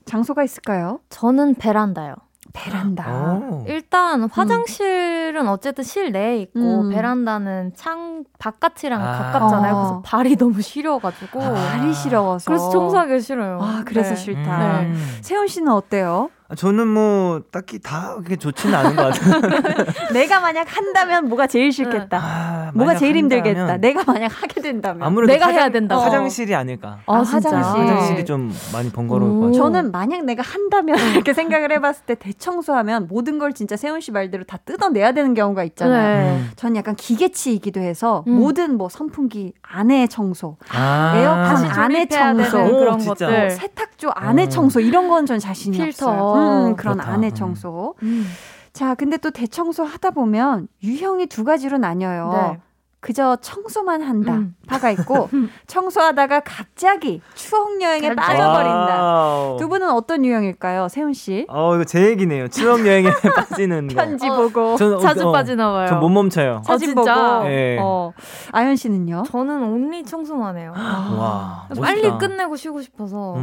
장소가 0.06 0.44
있을까요? 0.44 1.00
저는 1.10 1.56
베란다요. 1.56 2.14
베란다. 2.54 3.34
오. 3.34 3.66
일단 3.68 4.30
화장실은 4.30 5.48
어쨌든 5.48 5.84
실내에 5.84 6.38
있고 6.42 6.82
음. 6.82 6.90
베란다는 6.90 7.74
창 7.76 8.24
바깥이랑 8.40 9.02
아. 9.02 9.32
가깝잖아요. 9.32 9.74
어. 9.74 9.78
그래서 9.78 10.02
발이 10.06 10.36
너무 10.38 10.62
시려가지고 10.62 11.42
아. 11.42 11.54
발이 11.54 11.94
시려워서. 11.94 12.46
그래서 12.46 12.70
청소하기 12.70 13.20
싫어요. 13.20 13.60
아, 13.62 13.84
그래서 13.86 14.12
네. 14.12 14.16
싫다. 14.16 14.80
음. 14.82 15.18
세훈 15.22 15.48
씨는 15.48 15.72
어때요? 15.72 16.30
아, 16.48 16.54
저는 16.54 16.88
뭐 16.88 17.42
딱히 17.52 17.80
다 17.80 18.14
그렇게 18.18 18.36
좋지는 18.36 18.76
않은 18.76 18.96
것 18.96 19.02
같아요. 19.14 19.82
내가 20.14 20.40
만약 20.42 20.68
한다면 20.78 21.28
뭐가 21.28 21.48
제일 21.48 21.72
싫겠다. 21.72 22.20
아, 22.22 22.72
뭐가 22.76 22.96
제일 22.98 23.16
힘들겠다. 23.18 23.78
내가 23.78 24.04
만약 24.06 24.28
하게 24.44 24.62
된다면. 24.62 25.02
아무래도 25.08 25.34
내가 25.34 25.48
화장- 25.48 25.60
해야 25.60 25.70
된다. 25.70 25.98
화장실이 25.98 26.54
아닐까. 26.54 27.00
아, 27.08 27.18
아, 27.18 27.24
진짜? 27.24 27.50
화장실. 27.50 27.82
화장실 27.82 28.20
이 28.20 28.26
좀 28.26 28.52
많이 28.74 28.92
번거로울 28.92 29.32
것 29.32 29.38
오. 29.38 29.42
같아요. 29.48 29.54
저는 29.62 29.92
만약 29.92 30.24
내가 30.26 30.44
한다면 30.44 30.98
이렇게 31.14 31.34
생각을 31.34 31.72
해봤을 31.72 31.96
때 32.06 32.14
대청소하면 32.16 33.08
모든 33.08 33.40
걸 33.40 33.54
진짜 33.54 33.76
세훈 33.76 34.00
씨 34.02 34.12
말대로 34.12 34.44
다 34.44 34.58
뜯어내야 34.58 35.14
되는 35.14 35.34
경우가 35.34 35.64
있잖아요. 35.64 36.24
네. 36.26 36.30
음. 36.38 36.52
전 36.56 36.76
약간 36.76 36.96
기계치이기도 36.96 37.80
해서 37.80 38.24
음. 38.28 38.34
모든 38.36 38.78
뭐 38.78 38.88
선풍기 38.90 39.54
안에 39.64 40.06
청소, 40.08 40.58
아. 40.70 41.14
에어컨 41.16 41.66
안에 41.72 42.08
청소, 42.08 42.58
그런. 42.78 43.00
것들. 43.04 43.50
세탁조 43.52 44.12
안에 44.14 44.44
어. 44.44 44.50
청소 44.50 44.80
이런 44.80 45.08
건 45.10 45.26
전 45.26 45.40
자신이 45.40 45.76
필터. 45.78 46.08
없어요. 46.08 46.35
음, 46.36 46.66
음, 46.72 46.76
그런 46.76 46.96
그렇다. 46.98 47.12
안에 47.12 47.28
음. 47.30 47.34
청소. 47.34 47.96
음. 48.04 48.26
자, 48.74 48.94
근데 48.96 49.18
또 49.18 49.32
대청소 49.32 49.84
하다 49.84 50.12
보면 50.12 50.68
유형이 50.84 51.28
두 51.28 51.44
가지로 51.44 51.78
나뉘어요. 51.78 52.32
네. 52.54 52.60
그저 53.02 53.38
청소만 53.40 54.02
한다. 54.02 54.34
음. 54.34 54.56
파가 54.68 54.90
있고 54.90 55.30
청소하다가 55.68 56.40
갑자기 56.40 57.22
추억 57.36 57.80
여행에 57.80 58.16
갑자기. 58.16 58.40
빠져버린다. 58.40 59.58
두 59.60 59.70
분은 59.70 59.92
어떤 59.92 60.26
유형일까요? 60.26 60.88
세훈 60.90 61.14
씨? 61.14 61.46
어, 61.48 61.76
이거 61.76 61.84
제 61.84 62.02
얘기네요. 62.10 62.48
추억 62.48 62.80
여행에 62.80 63.12
빠지는 63.36 63.90
거. 63.90 63.94
편지 63.94 64.28
어. 64.28 64.36
보고 64.36 64.76
저는 64.76 65.00
자주 65.02 65.30
어, 65.30 65.32
빠지나 65.32 65.72
봐요. 65.72 65.88
전 65.88 66.00
못 66.00 66.10
멈춰요. 66.10 66.64
사진 66.66 66.96
진짜? 66.96 67.14
보고. 67.38 67.44
네. 67.48 67.78
어. 67.80 68.12
아연 68.52 68.76
씨는요? 68.76 69.22
저는 69.28 69.64
온리 69.72 70.04
청소만 70.04 70.58
해요. 70.58 70.74
와. 70.76 71.68
빨리 71.80 72.02
멋있다. 72.02 72.18
끝내고 72.18 72.56
쉬고 72.56 72.82
싶어서 72.82 73.36
음. 73.36 73.42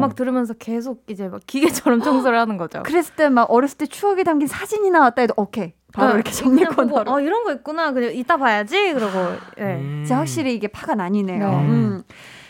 어. 0.00 0.04
음악 0.06 0.14
들으면서 0.16 0.54
계속 0.54 1.04
이제 1.08 1.28
막 1.28 1.40
기계처럼 1.46 2.00
청소를 2.02 2.38
하는 2.38 2.56
거죠. 2.56 2.82
그랬을 2.84 3.14
때 3.16 3.28
막 3.28 3.50
어렸을 3.50 3.78
때 3.78 3.86
추억이 3.86 4.24
담긴 4.24 4.48
사진이 4.48 4.90
나왔다 4.90 5.22
해도 5.22 5.34
오케이. 5.36 5.72
바로 5.92 6.08
네. 6.10 6.14
이렇게 6.16 6.30
정리 6.32 6.58
그냥 6.64 6.70
보고, 6.76 6.88
코너로. 6.90 7.12
어 7.12 7.20
이런 7.20 7.44
거 7.44 7.52
있구나. 7.52 7.92
그냥 7.92 8.14
이따 8.14 8.36
봐야지. 8.36 8.92
그러고 8.94 9.18
예. 9.58 9.74
음. 9.74 10.02
진짜 10.04 10.18
확실히 10.18 10.54
이게 10.54 10.68
파가 10.68 10.94
나뉘네요. 10.94 11.48
네. 11.50 11.56
음. 11.68 12.02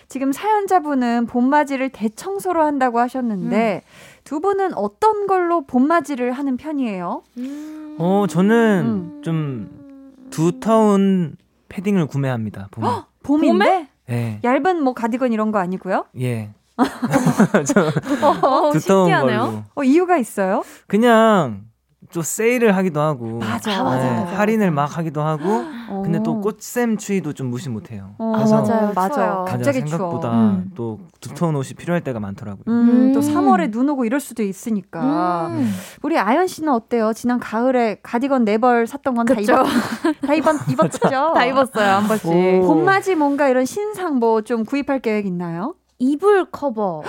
지금 0.08 0.32
사연자분은 0.32 1.26
봄맞이를 1.26 1.90
대청소로 1.90 2.62
한다고 2.64 2.98
하셨는데 2.98 3.82
두 4.24 4.40
분은 4.40 4.74
어떤 4.74 5.26
걸로 5.28 5.64
봄맞이를 5.66 6.32
하는 6.32 6.56
편이에요? 6.56 7.22
음. 7.38 7.96
어, 7.98 8.26
저는 8.28 8.82
음. 8.86 9.20
좀 9.22 10.26
두터운 10.30 11.36
패딩을 11.68 12.06
구매합니다. 12.06 12.68
봄에. 12.72 12.88
봄인데 13.22 13.88
예. 14.10 14.40
얇은 14.42 14.82
뭐 14.82 14.94
가디건 14.94 15.32
이런 15.32 15.52
거 15.52 15.58
아니고요? 15.60 16.06
예. 16.20 16.50
어, 16.82 18.70
두터운 18.72 18.80
신기하네요. 19.06 19.38
걸로. 19.40 19.62
어, 19.74 19.82
이유가 19.84 20.16
있어요? 20.16 20.62
그냥 20.86 21.62
좀 22.10 22.22
세일을 22.24 22.76
하기도 22.76 23.00
하고. 23.00 23.38
맞아, 23.38 23.72
아, 23.80 23.84
맞아, 23.84 24.02
네, 24.02 24.20
맞아, 24.24 24.38
할인을. 24.38 24.70
막 24.72 24.96
하기도 24.98 25.22
하고. 25.22 25.64
근데 26.02 26.18
어. 26.18 26.22
또 26.24 26.40
꽃샘 26.40 26.96
추위도 26.96 27.34
좀 27.34 27.48
무시 27.50 27.68
못해요. 27.68 28.14
어, 28.18 28.32
그래서 28.34 28.62
맞아요. 28.62 28.92
맞아. 28.94 29.08
추워요. 29.14 29.40
맞아, 29.44 29.52
갑자기 29.52 29.80
생각보다 29.80 30.30
추워. 30.30 30.42
음. 30.42 30.70
또 30.74 30.98
두터운 31.20 31.54
옷이 31.54 31.74
필요할 31.74 32.02
때가 32.02 32.18
많더라고요. 32.18 32.64
음, 32.66 33.12
또 33.12 33.20
음. 33.20 33.22
3월에 33.22 33.70
눈 33.70 33.88
오고 33.90 34.06
이럴 34.06 34.18
수도 34.18 34.42
있으니까. 34.42 35.48
음. 35.50 35.72
우리 36.02 36.18
아연 36.18 36.46
씨는 36.48 36.72
어때요? 36.72 37.12
지난 37.12 37.38
가을에 37.38 37.98
가디건 38.02 38.44
네 38.44 38.58
벌 38.58 38.86
샀던 38.88 39.14
건 39.14 39.26
다. 39.26 39.34
입었, 39.40 39.64
다 40.26 40.34
입었, 40.34 40.68
입었죠? 40.68 40.98
다 41.34 41.44
입었어요 41.44 41.90
한 41.92 42.08
번씩. 42.08 42.26
오. 42.26 42.66
봄맞이 42.66 43.14
뭔가 43.14 43.48
이런 43.48 43.64
신상 43.66 44.16
뭐 44.18 44.42
좀 44.42 44.64
구입할 44.64 44.98
계획 45.00 45.26
있나요? 45.26 45.74
이불 46.00 46.46
커버. 46.50 47.02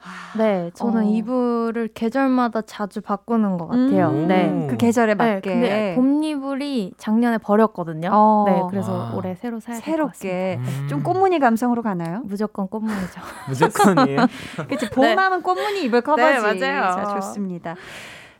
네, 0.38 0.70
저는 0.74 1.00
어. 1.00 1.10
이불을 1.10 1.88
계절마다 1.94 2.62
자주 2.62 3.00
바꾸는 3.00 3.58
것 3.58 3.66
같아요. 3.68 4.08
음, 4.10 4.28
네. 4.28 4.66
그 4.70 4.76
계절에 4.76 5.14
네, 5.14 5.34
맞게. 5.34 5.52
근데 5.52 5.94
봄 5.96 6.22
이불이 6.22 6.92
작년에 6.96 7.38
버렸거든요. 7.38 8.08
어. 8.12 8.44
네, 8.46 8.62
그래서 8.70 8.92
와. 8.92 9.12
올해 9.14 9.34
새로 9.34 9.60
사야 9.60 9.78
될것 9.80 9.84
새롭게 9.84 10.58
음. 10.60 10.86
좀 10.88 11.02
꽃무늬 11.02 11.38
감성으로 11.38 11.82
가나요? 11.82 12.22
무조건 12.24 12.68
꽃무늬죠. 12.68 13.20
무조건이에요. 13.48 14.26
그치 14.68 14.88
봄하면 14.90 15.42
꽃무늬 15.42 15.82
입을 15.84 16.00
커버지. 16.02 16.22
네, 16.22 16.38
맞아요. 16.40 16.90
자, 16.92 17.14
좋습니다. 17.14 17.74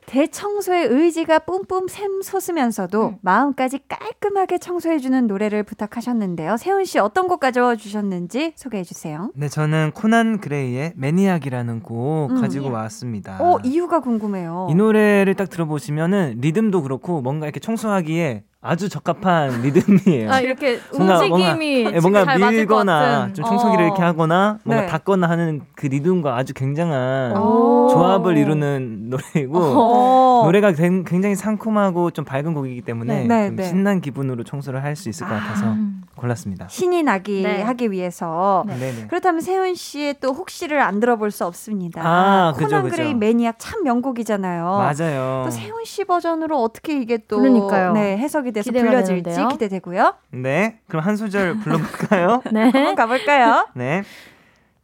대청소의 0.09 0.87
의지가 0.87 1.40
뿜뿜 1.40 1.87
샘솟으면서도 1.88 3.09
음. 3.09 3.16
마음까지 3.21 3.81
깔끔하게 3.88 4.57
청소해주는 4.57 5.27
노래를 5.27 5.62
부탁하셨는데요. 5.64 6.57
세훈 6.57 6.87
씨 6.87 6.99
어떤 6.99 7.29
곡 7.29 7.40
가져와 7.40 7.77
주셨는지 7.77 8.55
소개해 8.57 8.85
주세요. 8.85 9.31
네, 9.35 9.49
저는 9.49 9.92
코난 9.94 10.40
그레이의 10.40 10.94
매니악이라는 10.97 11.83
곡 11.83 12.31
음. 12.31 12.40
가지고 12.40 12.71
왔습니다. 12.71 13.37
어 13.38 13.59
이유가 13.62 14.01
궁금해요. 14.01 14.68
이 14.71 14.75
노래를 14.75 15.35
딱 15.35 15.51
들어보시면은 15.51 16.38
리듬도 16.40 16.83
그렇고 16.83 17.21
뭔가 17.21 17.44
이렇게 17.44 17.61
청소하기에 17.61 18.44
아주 18.61 18.88
적합한 18.88 19.62
리듬이에요. 19.62 20.33
아 20.33 20.40
이렇게 20.40 20.81
뭔가- 20.92 21.21
움직임이 21.21 21.85
예, 21.94 22.01
뭔가 22.01 22.25
잘 22.25 22.38
맞을 22.40 22.66
것 22.66 22.75
밀거나 22.79 23.01
같은. 23.01 23.35
좀 23.35 23.44
청소기를 23.44 23.85
어. 23.85 23.87
이렇게 23.87 24.03
하거나 24.03 24.59
뭔가 24.64 24.85
네. 24.85 24.88
닦거나 24.90 25.29
하는 25.31 25.61
그 25.77 25.87
리듬과 25.87 26.37
아주 26.37 26.55
굉장한 26.55 27.37
오. 27.37 27.88
조합을 27.92 28.37
이루는 28.37 29.11
노래이고 29.11 29.59
어. 29.59 30.42
노래가 30.44 30.73
굉- 30.73 31.05
굉장히 31.05 31.37
상콤하고 31.37 32.11
좀 32.11 32.25
밝은 32.25 32.53
곡이기 32.53 32.83
때문에 32.83 33.27
네, 33.29 33.47
좀 33.47 33.57
네. 33.57 33.62
신난 33.62 34.01
기분으로 34.01 34.42
청소를 34.42 34.83
할 34.83 34.97
수 34.97 35.09
있을 35.09 35.29
것 35.29 35.35
같아서 35.35 35.66
음. 35.66 36.03
골랐습니다. 36.16 36.66
신이 36.68 37.05
나기 37.05 37.42
네. 37.42 37.62
하기 37.62 37.92
위해서 37.92 38.64
네. 38.66 38.77
네 38.77 39.07
그렇다면 39.07 39.40
세운 39.41 39.77
씨의 39.77 40.16
또 40.21 40.33
혹시를 40.33 40.81
안 40.81 40.99
들어볼 40.99 41.31
수 41.31 41.47
없습니다. 41.47 42.03
아, 42.05 42.53
코난 42.57 42.83
그죠. 42.83 42.97
그레이 42.97 43.14
Maniac 43.14 43.55
참 43.61 43.85
명곡이잖아요. 43.85 44.64
맞아요. 44.64 45.42
또 45.44 45.51
세운 45.53 45.85
씨 45.85 46.03
버전으로 46.05 46.61
어떻게 46.61 47.01
이게 47.01 47.18
또 47.29 47.38
그러니까요. 47.38 47.92
네, 47.92 48.16
해석이 48.18 48.48
돼서 48.53 48.71
기대가 48.71 48.89
불려질지 48.91 49.23
되는데요. 49.23 49.49
기대되고요. 49.49 50.15
네, 50.31 50.81
그럼 50.89 51.05
한 51.05 51.17
소절 51.17 51.59
불러볼까요? 51.59 52.43
네. 52.53 52.71
한번 52.71 52.95
가볼까요? 52.95 53.69
네. 53.75 54.03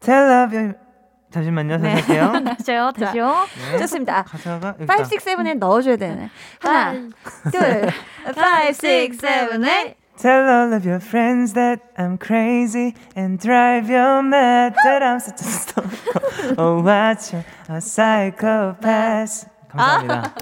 Tell 0.01 0.31
all 0.31 0.46
of 0.46 0.57
your. 0.57 0.75
잠시만요, 1.31 1.79
네. 1.79 1.95
다시 1.95 2.13
할게요. 2.13 2.33
다시요, 2.57 2.93
다시요. 2.93 3.35
네. 3.73 3.79
좋습니다. 3.79 4.23
가사가 4.23 4.77
5, 4.79 4.83
6, 4.83 4.89
7에 5.21 5.55
넣어줘야 5.59 5.97
되네. 5.97 6.31
하나, 6.61 6.93
둘, 7.51 7.91
5, 8.25 8.67
6, 8.69 9.15
7, 9.19 9.61
8. 9.61 9.95
Tell 10.17 10.49
all 10.49 10.73
of 10.73 10.87
your 10.87 11.01
friends 11.01 11.55
that 11.55 11.83
I'm 11.99 12.19
crazy 12.19 12.95
and 13.17 13.37
drive 13.41 13.91
you 13.91 14.23
mad 14.23 14.77
that 14.85 15.03
I'm 15.03 15.19
such 15.19 15.41
a 15.41 15.45
stalker. 15.45 16.55
Oh, 16.57 16.81
watch 16.81 17.35
a 17.35 17.81
psychopath. 17.81 19.49
감사합니다. 19.73 20.35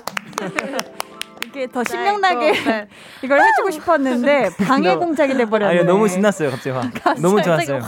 이게 1.55 1.67
더 1.67 1.85
신명나게 1.85 2.53
이걸 3.23 3.41
해주고 3.41 3.71
싶었는데 3.71 4.51
방해 4.67 4.97
공작이 4.97 5.35
돼버렸네. 5.35 5.79
아니 5.79 5.85
너무 5.87 6.09
신났어요, 6.09 6.51
갑자기 6.51 6.71
확. 6.71 7.21
너무 7.21 7.43
좋았어요. 7.43 7.81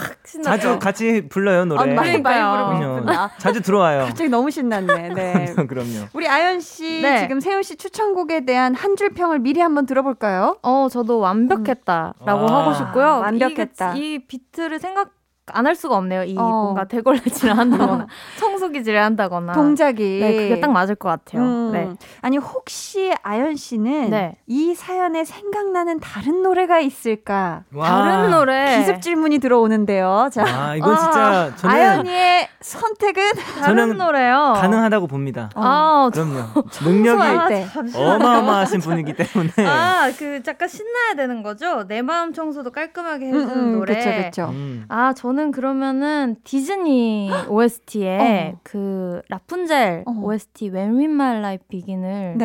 자주 0.42 0.79
같이 0.79 1.27
불러요 1.29 1.64
노래. 1.64 1.81
아, 1.81 1.87
많이 1.94 2.18
많이. 2.18 3.05
자주 3.38 3.62
들어와요. 3.62 4.05
갑자기 4.07 4.29
너무 4.29 4.50
신났네. 4.50 5.09
네. 5.14 5.55
그럼요. 5.68 6.09
우리 6.12 6.29
아연 6.29 6.61
씨 6.61 7.00
네. 7.00 7.20
지금 7.20 7.40
세훈 7.40 7.62
씨 7.62 7.77
추천곡에 7.77 8.44
대한 8.44 8.74
한 8.74 8.94
줄 8.94 9.09
평을 9.12 9.40
미리 9.40 9.61
한번 9.61 9.87
들어볼까요? 9.87 10.57
어, 10.62 10.87
저도 10.88 11.18
완벽했다라고 11.18 12.44
와. 12.44 12.61
하고 12.61 12.74
싶고요. 12.74 13.05
완벽했다. 13.24 13.94
이, 13.96 14.14
이 14.14 14.18
비트를 14.27 14.79
생각 14.79 15.11
안 15.52 15.66
할 15.66 15.74
수가 15.74 15.96
없네요. 15.96 16.24
이 16.24 16.37
어. 16.38 16.42
뭔가 16.42 16.85
대걸레질을 16.85 17.57
한다거나 17.59 18.07
청소기질을 18.38 19.02
한다거나. 19.02 19.52
동작이. 19.52 20.18
네, 20.20 20.37
그게 20.37 20.61
딱 20.61 20.70
맞을 20.72 20.94
것 20.94 21.09
같아요. 21.11 21.42
음. 21.42 21.70
네. 21.72 21.90
아니 22.22 22.38
혹시 22.38 23.12
아연 23.22 23.57
씨는 23.57 24.11
네. 24.11 24.37
이 24.46 24.74
사연에 24.74 25.24
생각나는 25.24 26.00
다른 26.00 26.42
노래가 26.42 26.80
있을까? 26.80 27.62
와. 27.74 27.88
다른 27.88 28.30
노래. 28.30 28.78
기습 28.78 29.02
질문이 29.02 29.38
들어오는데요. 29.38 30.28
자, 30.33 30.44
아 30.46 30.76
이건 30.76 30.96
진짜 30.96 31.52
저는 31.57 31.74
아연이의 31.76 32.48
선택은 32.61 33.22
다른 33.61 33.98
노래요. 33.98 34.54
가능하다고 34.57 35.07
봅니다. 35.09 35.50
아, 35.54 36.09
그럼요. 36.12 36.68
청소할 36.70 36.72
능력이 37.48 37.48
때. 37.48 37.66
어마어마하신 37.98 38.80
분이기 38.80 39.12
때문에. 39.14 39.52
아, 39.66 40.11
그 40.18 40.42
잠깐 40.42 40.68
신나야 40.68 41.14
되는 41.16 41.42
거죠? 41.42 41.87
내 41.87 42.00
마음 42.00 42.33
청소도 42.33 42.70
깔끔하게 42.72 43.26
음, 43.30 43.35
해주는 43.35 43.57
음, 43.59 43.72
노래. 43.78 43.94
그쵸 43.94 44.11
그쵸. 44.24 44.48
음. 44.52 44.85
아, 44.88 45.12
저는 45.14 45.34
그러면은 45.51 46.37
디즈니 46.44 47.29
OST에 47.49 48.53
어. 48.55 48.61
그 48.62 49.20
라푼젤 49.29 50.05
어. 50.07 50.11
OST 50.11 50.70
When 50.70 50.97
Will 50.97 51.12
My 51.12 51.37
Life 51.38 51.64
Begin을. 51.68 52.37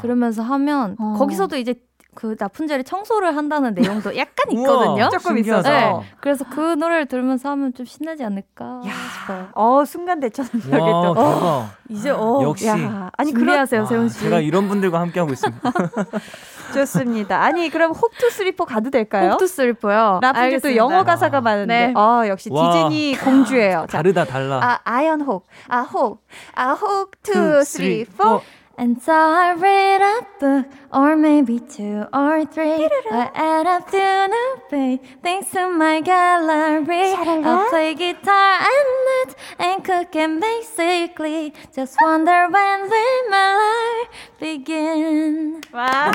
들으면서 0.00 0.42
하면 0.42 0.96
어. 0.98 1.14
거기서도 1.18 1.56
이제 1.56 1.74
그 2.16 2.34
라푼젤이 2.38 2.82
청소를 2.84 3.36
한다는 3.36 3.74
내용도 3.74 4.16
약간 4.16 4.50
있거든요. 4.50 5.08
조금. 5.10 5.38
있어서. 5.38 5.68
네. 5.68 5.94
그래서 6.20 6.44
그 6.50 6.60
노래를 6.74 7.06
들으면서 7.06 7.50
하면 7.50 7.72
좀 7.74 7.86
신나지 7.86 8.24
않을까 8.24 8.80
싶어요. 9.20 9.48
어 9.54 9.84
순간 9.86 10.18
대처능력이 10.18 10.72
와, 10.76 11.02
또. 11.02 11.14
대박. 11.14 11.68
이제 11.90 12.10
어 12.10 12.40
역시. 12.42 12.66
야, 12.66 13.10
아니 13.16 13.30
준비하세요, 13.32 13.82
와, 13.82 13.86
세운 13.86 14.08
씨. 14.08 14.20
제가 14.20 14.40
이런 14.40 14.66
분들과 14.68 14.98
함께 14.98 15.20
하고 15.20 15.32
있습니다. 15.32 15.60
좋습니다. 16.74 17.42
아니 17.42 17.68
그럼 17.70 17.92
혹 17.92 18.11
two 18.11 18.30
three 18.30 18.49
four 18.49 18.64
가도 18.64 18.90
될까요? 18.90 19.30
혹 19.32 19.39
two 19.39 19.46
three 19.46 19.76
four요. 19.76 20.18
라푼젤 20.22 20.60
또 20.60 20.74
영어 20.74 21.04
가사가 21.04 21.40
많은데. 21.40 21.86
네. 21.88 21.92
아 21.94 22.24
역시 22.26 22.48
와. 22.50 22.88
디즈니 22.88 23.16
공주예요. 23.22 23.86
자, 23.88 23.98
다르다 23.98 24.24
달라. 24.24 24.58
아 24.62 24.80
아연 24.84 25.20
혹, 25.20 25.46
아 25.68 25.82
혹, 25.82 26.24
아 26.54 26.72
혹, 26.72 27.10
투, 27.22 27.62
쓰리, 27.62 28.04
three, 28.04 28.04
three, 28.06 28.25
four. 28.25 28.40
And 28.78 29.00
so 29.00 29.12
I 29.12 29.54
read 29.54 30.02
a 30.02 30.26
book, 30.38 30.66
or 30.92 31.16
maybe 31.16 31.60
two 31.60 32.04
or 32.12 32.44
three. 32.44 32.86
I'll 33.10 33.30
add 33.34 33.66
a 33.66 33.72
few 33.72 33.90
new 33.90 34.60
paintings 34.68 35.50
to 35.52 35.70
my 35.70 36.02
gallery. 36.02 37.14
I'll 37.16 37.66
play 37.70 37.94
guitar 37.94 38.60
and 38.60 38.88
knit 39.06 39.36
and 39.58 39.82
cook 39.82 40.14
and 40.14 40.40
basically 40.42 41.54
just 41.74 41.96
wonder 42.02 42.48
when 42.52 42.82
will 42.90 43.30
my 43.30 43.56
life 43.56 44.10
begin. 44.38 45.62
와. 45.72 46.12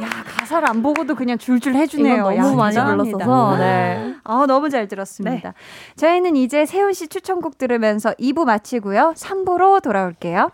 야 0.00 0.08
가사를 0.24 0.66
안 0.66 0.82
보고도 0.82 1.14
그냥 1.14 1.36
줄줄 1.36 1.74
해주네요. 1.74 2.32
이건 2.32 2.36
야, 2.36 2.42
너무 2.42 2.56
많이. 2.56 2.76
불렀어서. 3.12 3.56
네. 3.58 4.14
아, 4.24 4.46
너무 4.48 4.70
잘 4.70 4.88
들었습니다. 4.88 5.52
저희는 5.96 6.36
이제 6.36 6.64
세훈 6.64 6.94
씨 6.94 7.08
추천곡 7.08 7.58
들으면서 7.58 8.14
2부 8.14 8.46
마치고요. 8.46 9.12
3부로 9.16 9.82
돌아올게요. 9.82 10.50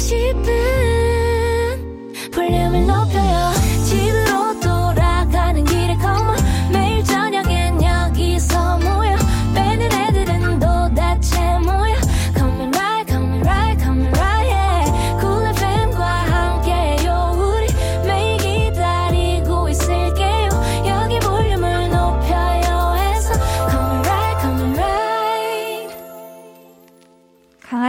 싶은. 0.00 0.50
볼륨을 2.32 2.86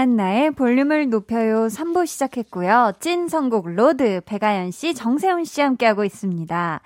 강한나의 0.01 0.49
볼륨을 0.49 1.11
높여요 1.11 1.67
3부 1.67 2.07
시작했고요. 2.07 2.93
찐 2.99 3.27
선곡 3.27 3.69
road 3.69 4.21
백아연 4.25 4.71
씨, 4.71 4.95
정세운 4.95 5.43
씨 5.45 5.61
함께하고 5.61 6.03
있습니다. 6.03 6.81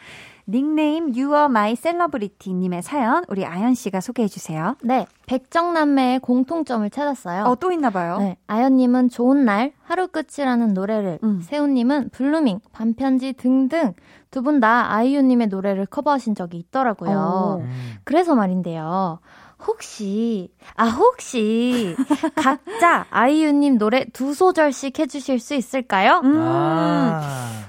닉네임 0.50 1.06
You 1.06 1.34
Are 1.34 1.46
My 1.46 1.78
Celebrity 1.78 2.54
님의 2.54 2.82
사연 2.84 3.24
우리 3.30 3.46
아연 3.46 3.74
씨가 3.74 4.02
소개해 4.02 4.28
주세요. 4.28 4.76
네, 4.84 5.08
백정남매의 5.28 6.20
공통점을 6.20 6.88
찾았어요. 6.90 7.46
어, 7.46 7.56
또 7.56 7.72
있나 7.72 7.90
봐요. 7.90 8.18
네, 8.20 8.36
아연 8.48 8.76
님은 8.76 9.08
좋은 9.08 9.46
날, 9.46 9.72
하루 9.84 10.10
끝이라는 10.10 10.74
노래를, 10.74 11.20
음. 11.24 11.40
세운 11.42 11.74
님은 11.74 12.10
Blueming, 12.10 12.60
밤편지 12.74 13.32
등등 13.32 13.94
두 14.30 14.42
분 14.42 14.60
다 14.60 14.92
아이유 14.94 15.22
님의 15.22 15.48
노래를 15.48 15.86
커버하신 15.86 16.36
적이 16.36 16.58
있더라고요. 16.58 17.18
어. 17.18 17.58
음. 17.62 17.94
그래서 18.04 18.36
말인데요. 18.36 19.20
혹시, 19.66 20.50
아, 20.76 20.86
혹시, 20.86 21.96
각자 22.36 23.06
아이유님 23.10 23.78
노래 23.78 24.06
두 24.14 24.34
소절씩 24.34 25.00
해주실 25.00 25.40
수 25.40 25.54
있을까요? 25.56 26.22
음. 26.24 26.36
아. 26.40 27.22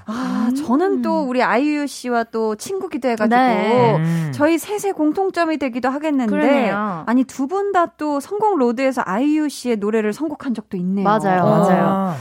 아, 0.05 0.49
저는 0.65 1.01
또 1.01 1.21
우리 1.23 1.41
아이유 1.43 1.87
씨와 1.87 2.25
또 2.25 2.55
친구기도 2.55 3.07
해가지고 3.09 3.35
네. 3.37 3.95
음. 3.97 4.31
저희 4.33 4.57
셋의 4.57 4.93
공통점이 4.93 5.57
되기도 5.57 5.89
하겠는데 5.89 6.29
그러네요. 6.29 7.03
아니 7.07 7.23
두 7.23 7.47
분 7.47 7.71
다 7.71 7.87
또 7.97 8.19
성공 8.19 8.57
로드에서 8.57 9.01
아이유 9.05 9.49
씨의 9.49 9.77
노래를 9.77 10.13
선곡한 10.13 10.53
적도 10.53 10.77
있네요. 10.77 11.03
맞아요, 11.03 11.41
아. 11.43 11.45
맞아요. 11.59 12.15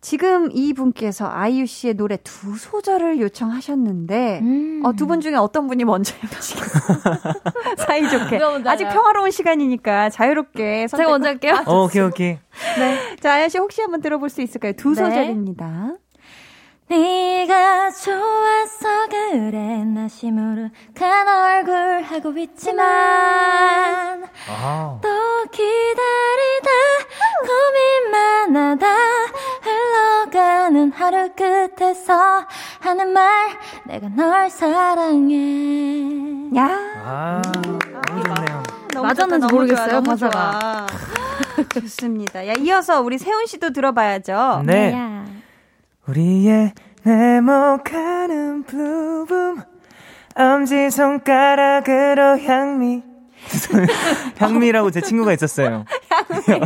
지금 0.00 0.50
이 0.52 0.72
분께서 0.72 1.28
아이유 1.28 1.66
씨의 1.66 1.94
노래 1.94 2.16
두 2.22 2.56
소절을 2.56 3.20
요청하셨는데 3.20 4.40
음. 4.42 4.82
어, 4.84 4.92
두 4.92 5.06
분 5.06 5.20
중에 5.20 5.34
어떤 5.36 5.66
분이 5.68 5.84
먼저 5.84 6.14
해보시겠어요? 6.22 6.98
사이좋게. 7.78 8.38
아직? 8.70 8.84
평화로운 8.88 9.30
시간이니까 9.30 10.10
자유롭게 10.10 10.88
선택. 10.88 11.04
제가 11.04 11.10
먼저 11.10 11.28
할게요. 11.28 11.62
어, 11.66 11.84
오케이 11.84 12.02
오케이. 12.02 12.38
자, 13.20 13.34
아연 13.34 13.48
씨 13.48 13.58
혹시 13.58 13.80
한번 13.82 14.00
들어볼 14.00 14.28
수 14.30 14.42
있을까요? 14.42 14.72
두 14.72 14.90
네. 14.90 14.96
소절입니다. 14.96 15.94
네가 16.88 17.90
좋아서 17.90 19.08
그래 19.10 19.84
나 19.84 20.06
시무룩한 20.06 21.28
얼굴 21.28 22.02
하고 22.04 22.38
있지만 22.38 24.24
아. 24.48 24.98
또 25.02 25.08
기다리다 25.50 26.70
고민 27.44 28.10
많아다 28.12 28.86
흘러가는 29.62 30.92
하루 30.92 31.28
끝에서 31.34 32.46
하는 32.78 33.12
말 33.12 33.48
내가 33.84 34.08
널 34.10 34.48
사랑해 34.48 35.34
야, 36.56 36.68
아, 37.04 37.42
너무 37.52 37.78
좋네요. 38.22 38.62
너무 38.94 39.06
맞았는지 39.08 39.52
모르겠어요, 39.52 39.90
좋아, 39.90 40.00
가사가. 40.00 40.86
좋습니다. 41.74 42.46
야, 42.46 42.52
이어서 42.60 43.00
우리 43.02 43.18
세훈 43.18 43.46
씨도 43.46 43.70
들어봐야죠. 43.70 44.62
네. 44.64 44.92
야. 44.94 45.24
우리의 46.08 46.72
네모가는 47.02 48.64
부분 48.64 49.62
엄지손가락으로 50.34 52.40
향미 52.40 53.02
향미라고 54.38 54.90
제 54.90 55.00
친구가 55.00 55.32
있었어요. 55.32 55.84
때. 56.46 56.60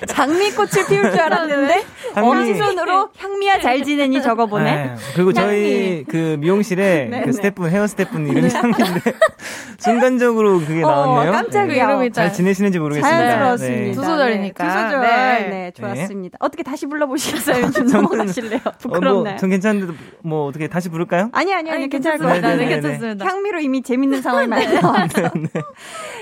장미꽃을 0.06 0.86
피울 0.88 1.10
줄 1.10 1.20
알았는데 1.20 1.82
향미. 2.14 2.28
엄지손으로 2.28 3.08
향미야 3.16 3.60
잘 3.60 3.82
지내니 3.82 4.22
적어보네. 4.22 4.64
네. 4.64 4.94
그리고 5.14 5.32
저희 5.32 6.04
그 6.08 6.36
미용실에 6.40 7.08
네, 7.10 7.20
그 7.20 7.26
네. 7.26 7.32
스태프분 7.32 7.70
헤어 7.70 7.86
스태프분 7.86 8.26
이름이 8.28 8.50
향미인데 8.52 9.12
순간적으로 9.78 10.58
그게 10.60 10.80
나왔네요. 10.82 11.30
어, 11.30 11.32
깜짝이야. 11.32 11.86
그 11.86 11.92
이름이 11.92 12.12
잘 12.12 12.32
지내시는지 12.32 12.78
모르겠습니다. 12.78 13.16
자연스러웠습니다. 13.18 13.80
네. 13.80 13.92
두 13.92 14.02
소절이니까. 14.02 14.64
네, 14.64 14.70
두 14.74 14.80
소절. 14.80 15.00
네. 15.00 15.48
네, 15.48 15.70
좋았습니다. 15.74 16.36
어떻게 16.40 16.62
다시 16.62 16.86
불러보시겠어요? 16.86 17.70
좀 17.70 17.86
저는- 17.86 17.92
넘어가실래요? 18.02 18.60
어, 18.64 18.70
부끄럽나요? 18.78 19.22
뭐, 19.22 19.36
전 19.36 19.50
괜찮은데 19.50 19.94
뭐 20.22 20.46
어떻게 20.46 20.68
다시 20.68 20.88
부를까요? 20.88 21.30
아니, 21.32 21.54
아니, 21.54 21.70
아니, 21.70 21.88
괜찮습니다. 21.88 22.34
네, 22.34 22.40
네, 22.40 22.56
네, 22.56 22.64
네, 22.64 22.68
괜찮습니다. 22.80 23.24
향미로 23.26 23.60
이미 23.60 23.82
재밌는 23.82 24.20
상황이 24.22 24.46
많이 24.46 24.66
나왔어요. 24.80 25.30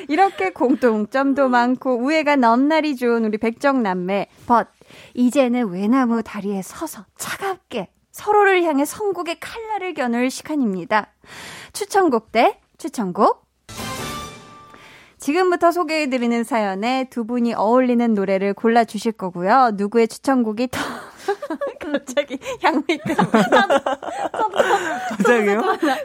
이렇게 0.09 0.51
공통점도 0.51 1.49
많고 1.49 1.97
우애가 1.99 2.37
넘 2.37 2.58
날이 2.67 2.97
좋은 2.97 3.25
우리 3.25 3.39
백정 3.39 3.83
남매 3.83 4.27
벗 4.47 4.69
이제는 5.15 5.71
외나무 5.71 6.23
다리에 6.23 6.63
서서 6.63 7.05
차갑게 7.17 7.89
서로를 8.11 8.65
향해 8.65 8.85
선곡의 8.85 9.39
칼날을 9.39 9.95
겨눌 9.95 10.31
시간입니다. 10.31 11.13
추천곡 11.73 12.33
대 12.33 12.59
추천곡 12.79 13.47
지금부터 15.19 15.73
소개해드리는 15.73 16.45
사연에 16.45 17.07
두 17.11 17.25
분이 17.27 17.55
어울리는 17.55 18.15
노래를 18.15 18.55
골라주실 18.55 19.13
거고요. 19.13 19.73
누구의 19.75 20.09
추천곡이 20.09 20.69
더 20.71 20.81
갑자기 21.81 22.39
향미가 22.63 23.15
갑자기요? 25.09 25.63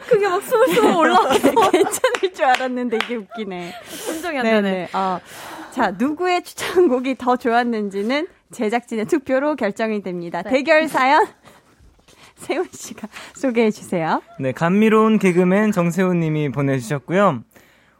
그게 0.08 0.28
막 0.28 0.42
스물스물 0.42 0.94
올라오게 0.96 1.38
괜찮을 1.72 2.34
줄 2.34 2.44
알았는데 2.44 2.96
이게 3.04 3.16
웃기네. 3.16 3.74
인정이 4.08 4.38
안. 4.38 4.44
되네. 4.44 4.88
어. 4.92 5.20
자, 5.74 5.90
누구의 5.90 6.44
추천곡이 6.44 7.16
더 7.18 7.34
좋았는지는 7.34 8.28
제작진의 8.52 9.06
투표로 9.06 9.56
결정이 9.56 10.04
됩니다. 10.04 10.40
대결 10.42 10.86
사연 10.86 11.26
세훈 12.36 12.68
씨가 12.70 13.08
소개해 13.34 13.72
주세요. 13.72 14.22
네, 14.38 14.52
감미로운 14.52 15.18
개그맨 15.18 15.72
정세훈 15.72 16.20
님이 16.20 16.48
보내주셨고요. 16.52 17.42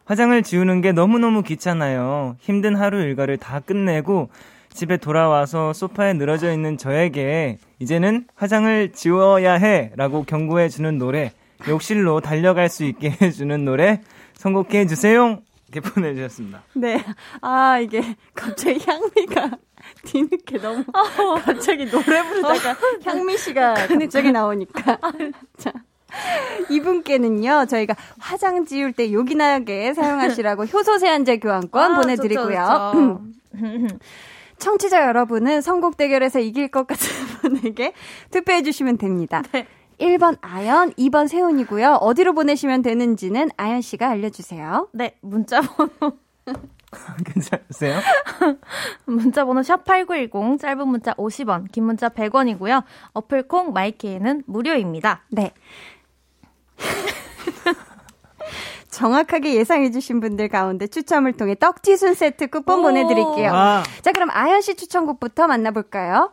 화장을 0.05 0.41
지우는 0.45 0.83
게 0.83 0.93
너무너무 0.93 1.43
귀찮아요. 1.43 2.37
힘든 2.39 2.77
하루 2.77 3.01
일과를 3.01 3.39
다 3.39 3.59
끝내고 3.59 4.29
집에 4.73 4.97
돌아와서 4.97 5.73
소파에 5.73 6.13
늘어져 6.13 6.53
있는 6.53 6.79
저에게 6.79 7.59
이제는 7.81 8.29
화장을 8.37 8.93
지워야 8.93 9.55
해 9.55 9.91
라고 9.97 10.23
경고해 10.23 10.69
주는 10.69 10.97
노래, 10.97 11.33
욕실로 11.67 12.21
달려갈 12.21 12.69
수 12.69 12.85
있게 12.85 13.17
해주는 13.21 13.65
노래 13.65 14.01
선곡해 14.35 14.87
주세요. 14.87 15.41
이렇게 15.75 15.81
보내주셨습니다. 15.91 16.63
네. 16.75 17.05
아, 17.41 17.79
이게 17.79 18.17
갑자기 18.35 18.81
향미가 18.87 19.59
뒤늦게 20.07 20.59
너무 20.59 20.85
갑자기 21.45 21.91
노래 21.91 22.23
부르다가 22.23 22.77
향미 23.05 23.37
씨가 23.37 23.89
갑자기 23.89 24.31
나오니까. 24.31 24.99
자. 25.59 25.73
이분께는요, 26.71 27.67
저희가 27.67 27.97
화장 28.21 28.65
지울 28.67 28.93
때 28.93 29.13
요긴하게 29.13 29.95
사용하시라고 29.95 30.67
효소 30.67 30.99
세안제 30.99 31.39
교환권 31.39 31.93
아, 31.93 31.97
보내드리고요. 31.97 32.93
좋죠, 32.93 33.21
좋죠. 33.53 33.99
청취자 34.59 35.07
여러분은 35.09 35.61
선곡 35.61 35.97
대결에서 35.97 36.39
이길 36.39 36.69
것 36.69 36.87
같은 36.87 37.09
분에게 37.41 37.95
투표해 38.31 38.63
주시면 38.63 38.99
됩니다. 38.99 39.43
1번 39.99 40.37
아연, 40.41 40.93
2번 40.93 41.29
세훈이고요. 41.29 41.95
어디로 42.01 42.33
보내시면 42.35 42.83
되는지는 42.83 43.51
아연 43.57 43.81
씨가 43.81 44.09
알려주세요. 44.09 44.89
네, 44.93 45.17
문자 45.21 45.61
번호 45.61 46.19
괜찮으세요? 47.25 48.01
문자 49.05 49.45
번호 49.45 49.61
샵8910 49.63 50.61
짧은 50.61 50.89
문자 50.89 51.15
50원, 51.15 51.71
긴 51.73 51.85
문자 51.85 52.09
100원이고요. 52.09 52.83
어플 53.15 53.49
콩 53.49 53.73
마이케이는 53.73 54.45
무료입니다. 54.47 55.25
네. 55.31 55.53
정확하게 58.91 59.55
예상해주신 59.57 60.21
분들 60.21 60.49
가운데 60.49 60.87
추첨을 60.87 61.33
통해 61.33 61.57
떡튀순 61.57 62.15
세트 62.15 62.47
쿠폰 62.47 62.79
오. 62.79 62.83
보내드릴게요. 62.83 63.51
와. 63.51 63.83
자, 64.03 64.13
그럼 64.13 64.29
아연 64.31 64.61
씨 64.61 64.77
추천곡부터 64.77 65.49
만나볼까요? 65.49 66.31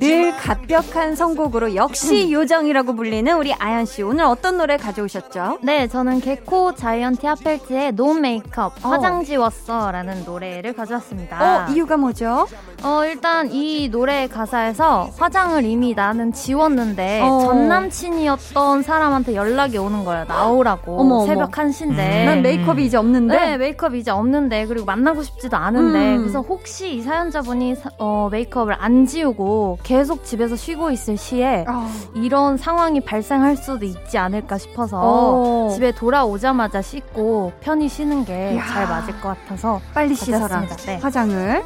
늘 0.00 0.32
갓벽한 0.36 1.14
선곡으로 1.14 1.74
역시 1.74 2.32
요정이라고 2.32 2.94
불리는 2.94 3.36
우리 3.36 3.52
아연 3.52 3.84
씨 3.84 4.02
오늘 4.02 4.24
어떤 4.24 4.56
노래 4.56 4.76
가져오셨죠? 4.76 5.58
네, 5.62 5.86
저는 5.88 6.20
개코 6.20 6.74
자이언티 6.74 7.26
핫펠트의 7.26 7.92
no 7.92 8.14
makeup 8.14 8.82
화장 8.84 9.22
지웠어라는 9.24 10.24
노래를 10.24 10.72
가져왔습니다. 10.72 11.66
어, 11.66 11.70
이유가 11.70 11.96
뭐죠? 11.96 12.46
어, 12.82 13.04
일단 13.04 13.50
이 13.52 13.88
노래 13.90 14.26
가사에서 14.26 15.10
화장을 15.18 15.62
이미 15.64 15.94
나는 15.94 16.32
지웠는데 16.32 17.20
어. 17.22 17.40
전 17.44 17.68
남친이었던 17.68 18.82
사람한테 18.82 19.34
연락이 19.34 19.76
오는 19.78 20.04
거예요. 20.04 20.24
나오라고. 20.24 20.98
어머. 21.00 21.26
새벽 21.26 21.50
1시인데. 21.52 21.90
음. 21.98 22.26
난 22.26 22.42
메이크업이 22.42 22.84
이제 22.84 22.96
없는데. 22.96 23.36
네, 23.36 23.56
메이크업 23.58 23.94
이제 23.96 24.10
없는데 24.10 24.66
그리고 24.66 24.86
만나고 24.86 25.22
싶지도 25.22 25.56
않은데 25.56 26.16
음. 26.16 26.18
그래서 26.22 26.40
혹시 26.40 26.94
이 26.96 27.02
사연자분이 27.02 27.74
사- 27.76 27.90
어, 27.98 28.28
메이크업을 28.32 28.76
안 28.78 29.06
지우고 29.10 29.78
계속 29.82 30.24
집에서 30.24 30.54
쉬고 30.56 30.90
있을 30.90 31.16
시에 31.16 31.64
아. 31.66 31.88
이런 32.14 32.56
상황이 32.56 33.00
발생할 33.00 33.56
수도 33.56 33.84
있지 33.84 34.16
않을까 34.18 34.56
싶어서 34.56 34.98
어. 35.02 35.68
집에 35.74 35.90
돌아오자마자 35.92 36.80
씻고 36.80 37.52
편히 37.60 37.88
쉬는 37.88 38.24
게 38.24 38.56
야. 38.56 38.64
잘 38.66 38.86
맞을 38.86 39.20
것 39.20 39.28
같아서 39.28 39.80
빨리 39.92 40.14
씻어라. 40.14 40.64
네. 40.86 40.98
화장을. 41.02 41.62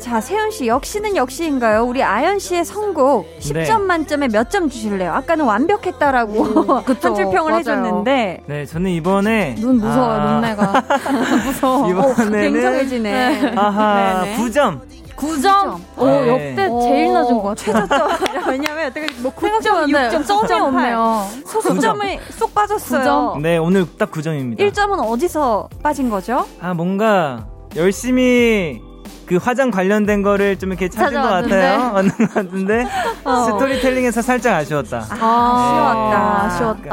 자, 0.00 0.18
세연 0.18 0.50
씨 0.50 0.66
역시는 0.66 1.14
역시인가요? 1.14 1.84
우리 1.84 2.02
아연 2.02 2.38
씨의 2.38 2.64
선곡 2.64 3.26
10점 3.40 3.80
만점에 3.82 4.28
몇 4.28 4.48
점 4.48 4.70
주실래요? 4.70 5.12
아까는 5.12 5.44
완벽했다라고 5.44 6.78
한줄 6.86 7.26
평을 7.30 7.50
맞아요. 7.50 7.58
해줬는데 7.58 8.44
네, 8.46 8.64
저는 8.64 8.90
이번에 8.92 9.56
눈 9.58 9.76
무서워요 9.76 10.20
아, 10.20 10.32
눈매가 10.32 10.84
무서워 11.44 11.90
이번에는 11.90 12.32
냉정해지네. 12.32 13.52
아하 13.56 14.22
네네. 14.24 14.36
9점. 14.38 14.80
9점 15.20 15.78
오 15.98 16.06
네. 16.06 16.28
역대 16.28 16.68
제일 16.82 17.12
낮은 17.12 17.34
것 17.42 17.42
같아요 17.42 17.86
최저점. 17.86 18.08
왜냐면 18.48 18.86
어떻게 18.86 19.06
뭐 19.20 19.32
9점, 19.34 19.62
생각해보는데 19.62 20.16
6점, 20.18 20.26
점이 20.26 20.48
9점, 20.48 20.62
없네요 20.62 21.26
소수점이 21.46 22.18
쏙 22.30 22.54
빠졌어요. 22.54 23.36
네, 23.42 23.58
오늘 23.58 23.86
딱 23.98 24.10
9점입니다. 24.10 24.58
1점은 24.58 24.98
어디서 25.06 25.68
빠진 25.82 26.08
거죠? 26.10 26.46
아 26.60 26.72
뭔가 26.74 27.46
열심히 27.76 28.80
그 29.26 29.36
화장 29.36 29.70
관련된 29.70 30.22
거를 30.22 30.58
좀 30.58 30.70
이렇게 30.70 30.88
찾은 30.88 31.12
것 31.14 31.22
찾아왔는데. 31.22 31.56
같아요. 31.56 31.92
맞는 31.94 32.10
것 32.10 32.34
같은데 32.34 32.86
어. 33.24 33.44
스토리텔링에서 33.44 34.22
살짝 34.22 34.54
아쉬웠다. 34.56 34.98
아쉬웠다. 35.08 36.42
아쉬웠다. 36.46 36.90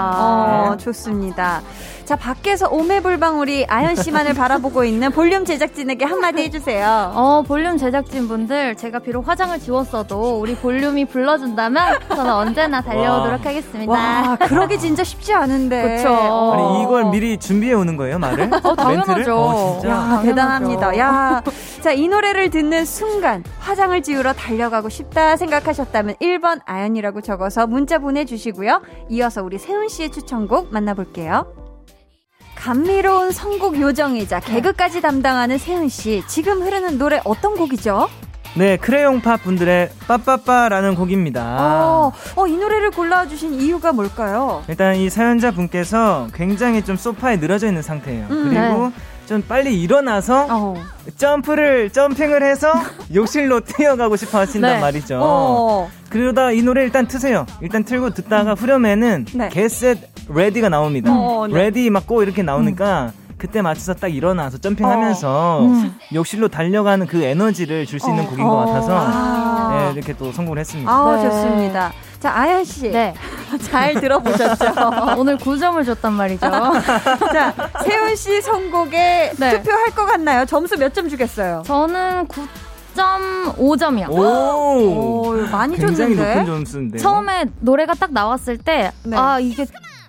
어, 0.72 0.78
좋습니다. 0.78 1.62
자, 2.08 2.16
밖에서 2.16 2.70
오매불방울이 2.70 3.66
아연 3.68 3.98
씨만을 3.98 4.34
바라보고 4.34 4.86
있는 4.86 5.12
볼륨 5.12 5.44
제작진에게 5.44 6.06
한마디 6.06 6.42
해주세요. 6.44 7.12
어, 7.14 7.44
볼륨 7.46 7.78
제작진분들, 7.78 8.76
제가 8.78 9.00
비록 9.00 9.28
화장을 9.28 9.60
지웠어도 9.60 10.40
우리 10.40 10.56
볼륨이 10.56 11.04
불러준다면 11.04 12.00
저는 12.08 12.32
언제나 12.32 12.80
달려오도록 12.80 13.42
와. 13.42 13.50
하겠습니다. 13.50 13.92
와, 13.92 14.38
그러기 14.38 14.80
진짜 14.80 15.04
쉽지 15.04 15.34
않은데. 15.34 15.98
그쵸. 15.98 16.08
어. 16.10 16.54
아니 16.54 16.84
이걸 16.84 17.12
미리 17.12 17.38
준비해 17.38 17.74
오는 17.74 17.98
거예요 17.98 18.20
말을? 18.20 18.52
어, 18.64 18.74
당연하죠. 18.74 19.36
어, 19.36 19.80
진짜. 19.82 19.90
야, 19.90 19.96
당연하죠. 20.00 20.28
대단합니다. 20.30 20.98
야. 21.00 21.44
자, 21.82 21.92
이 21.92 22.08
노래를 22.08 22.50
듣는 22.52 22.86
순간 22.86 23.44
화장을 23.60 24.02
지우러 24.02 24.32
달려가고 24.32 24.88
싶다 24.88 25.36
생각하셨다면 25.36 26.16
1번 26.22 26.62
아연이라고 26.66 27.20
적어서 27.20 27.68
문자 27.68 27.98
보내주시고요. 27.98 28.82
이어서 29.10 29.44
우리 29.44 29.58
세훈 29.58 29.90
씨의 29.90 30.12
추천곡 30.12 30.72
만나볼게요. 30.72 31.67
감미로운 32.68 33.32
선곡 33.32 33.80
요정이자 33.80 34.42
개그까지 34.42 35.00
담당하는 35.00 35.58
세훈 35.58 35.88
씨. 35.88 36.22
지금 36.28 36.62
흐르는 36.62 36.98
노래 36.98 37.22
어떤 37.24 37.56
곡이죠? 37.56 38.10
네 38.58 38.76
크레용팝 38.76 39.42
분들의 39.44 39.92
빠빠빠라는 40.06 40.96
곡입니다. 40.96 41.44
어, 41.62 42.12
어, 42.36 42.46
이 42.46 42.58
노래를 42.58 42.92
골라주신 42.92 43.54
이유가 43.62 43.94
뭘까요? 43.94 44.66
일단 44.68 44.98
이 44.98 45.10
사연자 45.10 45.52
분께서 45.52 46.28
굉장히 46.34 46.84
좀 46.84 46.98
소파에 46.98 47.38
늘어져 47.38 47.68
있는 47.68 47.82
상태예요. 47.82 48.28
음, 48.30 48.50
그리고 48.50 48.92
좀 49.28 49.42
빨리 49.48 49.80
일어나서 49.82 50.48
어. 50.50 50.76
점프를 51.18 51.90
점핑을 51.90 52.42
해서 52.44 52.72
욕실로 53.14 53.60
뛰어가고 53.60 54.16
싶어 54.16 54.40
하신단 54.40 54.76
네. 54.76 54.80
말이죠. 54.80 55.20
어. 55.22 55.90
그러다 56.10 56.52
이 56.52 56.62
노래 56.62 56.84
일단 56.84 57.08
트세요. 57.08 57.46
일단 57.62 57.84
틀고 57.84 58.12
듣다가 58.12 58.54
후렴에는 58.54 59.26
네. 59.34 59.50
Get 59.50 59.66
Set 59.66 60.02
Ready가 60.30 60.70
나옵니다. 60.70 61.12
어, 61.14 61.46
네. 61.48 61.54
Ready 61.54 61.90
맞고 61.90 62.24
이렇게 62.24 62.42
나오니까 62.42 63.12
그때 63.38 63.62
맞춰서 63.62 63.94
딱 63.94 64.08
일어나서 64.08 64.58
점핑하면서 64.60 65.62
욕실로 66.16 66.48
달려가는 66.48 67.06
그 67.06 67.22
에너지를 67.22 67.86
줄 67.86 68.00
수 68.00 68.10
있는 68.10 68.24
어. 68.24 68.30
곡인 68.30 68.44
것 68.46 68.56
같아서 68.66 68.98
아. 68.98 69.92
네, 69.92 69.94
이렇게 69.94 70.14
또 70.14 70.32
성공을 70.32 70.60
했습니다. 70.60 70.90
아, 70.92 71.16
네. 71.18 71.30
좋습니다. 71.30 71.92
자, 72.20 72.32
아연 72.36 72.64
씨. 72.66 72.90
네. 72.90 73.14
잘 73.70 73.94
들어보셨죠? 73.96 74.66
오늘 75.18 75.38
9점을 75.38 75.86
줬단 75.86 76.14
말이죠. 76.14 76.40
자, 77.32 77.54
세훈 77.86 78.16
씨 78.16 78.42
선곡에 78.42 79.34
네. 79.38 79.58
투표할 79.62 79.92
것 79.92 80.06
같나요? 80.06 80.46
점수 80.46 80.78
몇 80.78 80.94
점 80.94 81.10
주겠어요? 81.10 81.62
저는 81.66 82.28
9.5점이요. 82.96 84.10
오, 84.10 84.18
오, 84.20 85.34
많이 85.52 85.78
굉장히 85.78 86.16
줬는데. 86.16 86.40
높은 86.40 86.46
점수인데. 86.46 86.98
처음에 86.98 87.46
노래가 87.60 87.94
딱 87.94 88.12
나왔을 88.12 88.58
때, 88.58 88.92
네. 89.04 89.16
아, 89.16 89.40
이게 89.40 89.66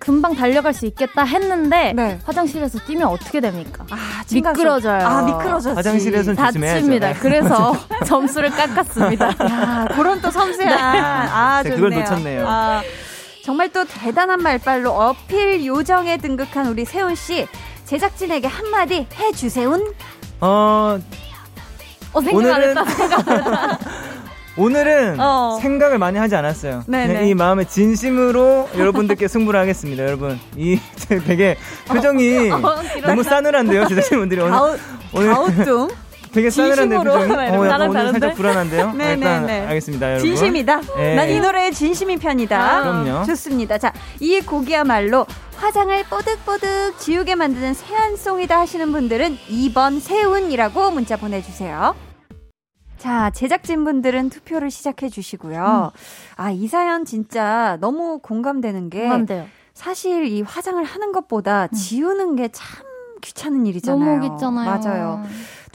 금방 0.08 0.34
달려갈 0.34 0.72
수 0.72 0.86
있겠다 0.86 1.22
했는데, 1.22 1.92
네. 1.92 2.18
화장실에서 2.24 2.78
뛰면 2.86 3.08
어떻게 3.08 3.40
됩니까? 3.40 3.84
아. 3.90 4.22
미끄러져요. 4.32 5.06
아, 5.06 5.20
미끄러졌지. 5.20 5.74
화장실에서는 5.76 6.34
조심해야죠. 6.46 6.78
다칩니다. 6.78 7.12
네. 7.12 7.18
그래서 7.20 7.76
점수를 8.06 8.48
깎았습니다. 8.48 9.26
야, 9.50 9.86
그런 9.94 10.18
또 10.22 10.30
섬세한. 10.30 11.28
아, 11.28 11.62
네, 11.62 11.70
좋네요. 11.76 11.90
그걸 11.90 12.02
놓쳤네요. 12.02 12.44
아, 12.48 12.80
정말 13.44 13.70
또 13.70 13.84
대단한 13.84 14.42
말빨로 14.42 14.90
어필 14.92 15.66
요정에 15.66 16.16
등극한 16.16 16.68
우리 16.68 16.86
세훈 16.86 17.14
씨. 17.14 17.46
제작진에게 17.84 18.46
한마디 18.46 19.06
해주세요. 19.14 19.78
어, 20.40 20.98
어, 22.14 22.20
생각 22.22 22.54
안 22.54 22.62
오늘은 22.62 22.78
했다. 22.78 23.78
오늘은 24.58 25.20
어. 25.20 25.58
생각을 25.62 25.98
많이 25.98 26.18
하지 26.18 26.34
않았어요. 26.36 26.82
네네. 26.86 27.06
그냥 27.06 27.26
이 27.28 27.34
마음의 27.34 27.66
진심으로 27.66 28.68
여러분들께 28.76 29.26
승부를 29.28 29.58
하겠습니다, 29.60 30.02
여러분. 30.04 30.38
이 30.56 30.78
되게 31.26 31.56
표정이 31.86 32.50
어, 32.50 32.60
너무 33.06 33.22
싸늘한데요, 33.22 33.86
제작진분들이 33.86 34.40
오늘 34.40 34.52
가우, 34.52 34.76
오늘 35.14 35.32
가우뚱. 35.32 35.88
되게 36.32 36.50
싸늘한데. 36.50 36.96
표정이. 36.98 37.26
네, 37.28 37.56
어, 37.56 37.66
약간 37.66 37.88
오늘? 37.88 38.10
살짝 38.10 38.34
불안한데요. 38.34 38.92
네네네. 38.92 39.12
일단 39.14 39.48
알겠습니다, 39.68 40.06
여러분. 40.10 40.26
진심이다. 40.26 40.80
예. 40.98 41.14
난이 41.14 41.40
노래의 41.40 41.72
진심인 41.72 42.18
편이다. 42.18 42.82
그럼요. 42.82 43.24
좋습니다. 43.26 43.78
자, 43.78 43.92
이 44.20 44.40
곡이야말로 44.40 45.24
화장을 45.56 46.04
뽀득뽀득 46.10 46.98
지우게 46.98 47.34
만드는 47.34 47.72
세안송이다 47.74 48.58
하시는 48.60 48.92
분들은 48.92 49.38
2번 49.50 50.00
세운이라고 50.00 50.90
문자 50.90 51.16
보내주세요. 51.16 51.94
자, 52.98 53.30
제작진분들은 53.30 54.28
투표를 54.30 54.70
시작해 54.70 55.08
주시고요. 55.08 55.92
아, 56.36 56.50
이 56.50 56.66
사연 56.66 57.04
진짜 57.04 57.78
너무 57.80 58.18
공감되는 58.18 58.90
게 58.90 59.00
공감돼요. 59.02 59.46
사실 59.72 60.24
이 60.26 60.42
화장을 60.42 60.82
하는 60.82 61.12
것보다 61.12 61.68
지우는 61.68 62.36
게 62.36 62.48
참 62.52 62.86
귀찮은 63.20 63.66
일이잖아요. 63.66 64.20
너무 64.20 64.30
귀찮아요. 64.30 64.80
맞아요. 64.80 65.22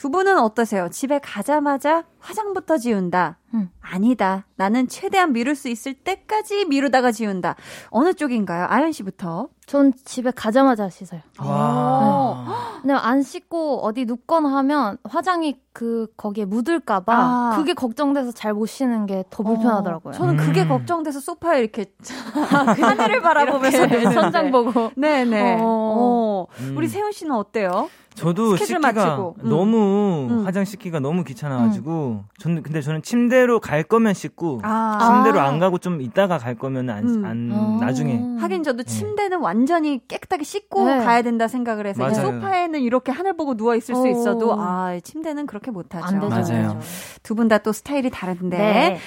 두 0.04 0.10
분은 0.10 0.38
어떠세요? 0.38 0.90
집에 0.90 1.18
가자마자 1.20 2.04
화장부터 2.20 2.78
지운다. 2.78 3.38
음. 3.54 3.70
아니다. 3.80 4.46
나는 4.58 4.90
최대한 4.90 5.32
미룰 5.32 5.56
수 5.56 5.70
있을 5.70 5.94
때까지 5.94 6.66
미루다가 6.66 7.14
지운다. 7.14 7.56
어느 7.90 8.14
쪽인가요? 8.14 8.66
아연 8.70 8.92
씨부터. 8.92 9.48
전 9.66 9.94
집에 10.04 10.32
가자마자 10.32 10.90
씻어요. 10.90 11.22
와. 11.40 12.80
근데 12.82 12.94
안 12.94 13.22
씻고 13.22 13.80
어디 13.86 14.04
눕거나 14.04 14.50
하면 14.58 14.98
화장이 15.06 15.58
그 15.72 16.08
거기에 16.18 16.44
묻을까봐 16.44 17.14
아. 17.16 17.54
그게 17.56 17.74
걱정돼서 17.74 18.34
잘못 18.34 18.66
쉬는 18.66 19.06
게 19.06 19.24
더 19.30 19.42
불편하더라고요. 19.44 20.10
어, 20.12 20.18
저는 20.18 20.36
그게 20.36 20.64
음. 20.64 20.68
걱정돼서 20.68 21.22
소파에 21.22 21.62
이렇게 21.62 21.86
하늘을 22.82 23.22
바라보면서 23.22 23.78
이렇게 23.78 23.96
눕는데. 24.00 24.16
천장 24.16 24.52
보고. 24.52 24.92
네네. 24.98 25.60
어. 25.62 25.64
어. 25.64 26.48
음. 26.60 26.74
우리 26.78 26.90
세훈 26.90 27.14
씨는 27.14 27.34
어때요? 27.34 27.90
저도 28.16 28.56
스케줄. 28.58 28.78
음. 28.78 29.50
너무 29.50 30.28
음. 30.30 30.46
화장 30.46 30.66
씻기가 30.66 31.00
너무 31.00 31.24
귀찮아가지고 31.24 32.24
저는 32.40 32.64
근데 32.64 32.82
저는 32.82 33.02
침대로 33.02 33.60
갈 33.60 33.84
거면 33.84 34.14
씻고 34.14 34.62
아. 34.64 35.00
침대로 35.24 35.40
아. 35.40 35.48
안 35.48 35.60
가고 35.60 35.78
좀 35.78 36.02
이따가 36.02 36.38
갈 36.38 36.56
거면 36.56 36.90
안, 36.90 37.08
음. 37.08 37.26
안 37.26 37.50
어. 37.54 37.78
나중에 37.82 38.22
하긴 38.40 38.64
저도 38.64 38.84
네. 38.84 38.90
침대는 38.90 39.40
완전히 39.40 40.00
깨끗하게 40.08 40.44
씻고 40.44 40.86
네. 40.86 41.00
가야 41.00 41.22
된다 41.22 41.48
생각을 41.48 41.88
해서 41.88 42.02
맞아요. 42.02 42.16
소파에는 42.16 42.80
이렇게 42.82 43.12
하늘 43.12 43.36
보고 43.36 43.56
누워 43.56 43.76
있을 43.76 43.96
수 43.96 44.02
어. 44.04 44.08
있어도 44.08 44.54
아 44.60 45.00
침대는 45.04 45.46
그렇게 45.48 45.72
못하죠. 45.72 46.16
맞아요. 46.18 46.80
두 47.24 47.36
분 47.36 47.48
다 47.48 47.58
또 47.58 47.72
스타일이 47.72 48.10
다른데 48.10 48.58
네. 48.58 48.98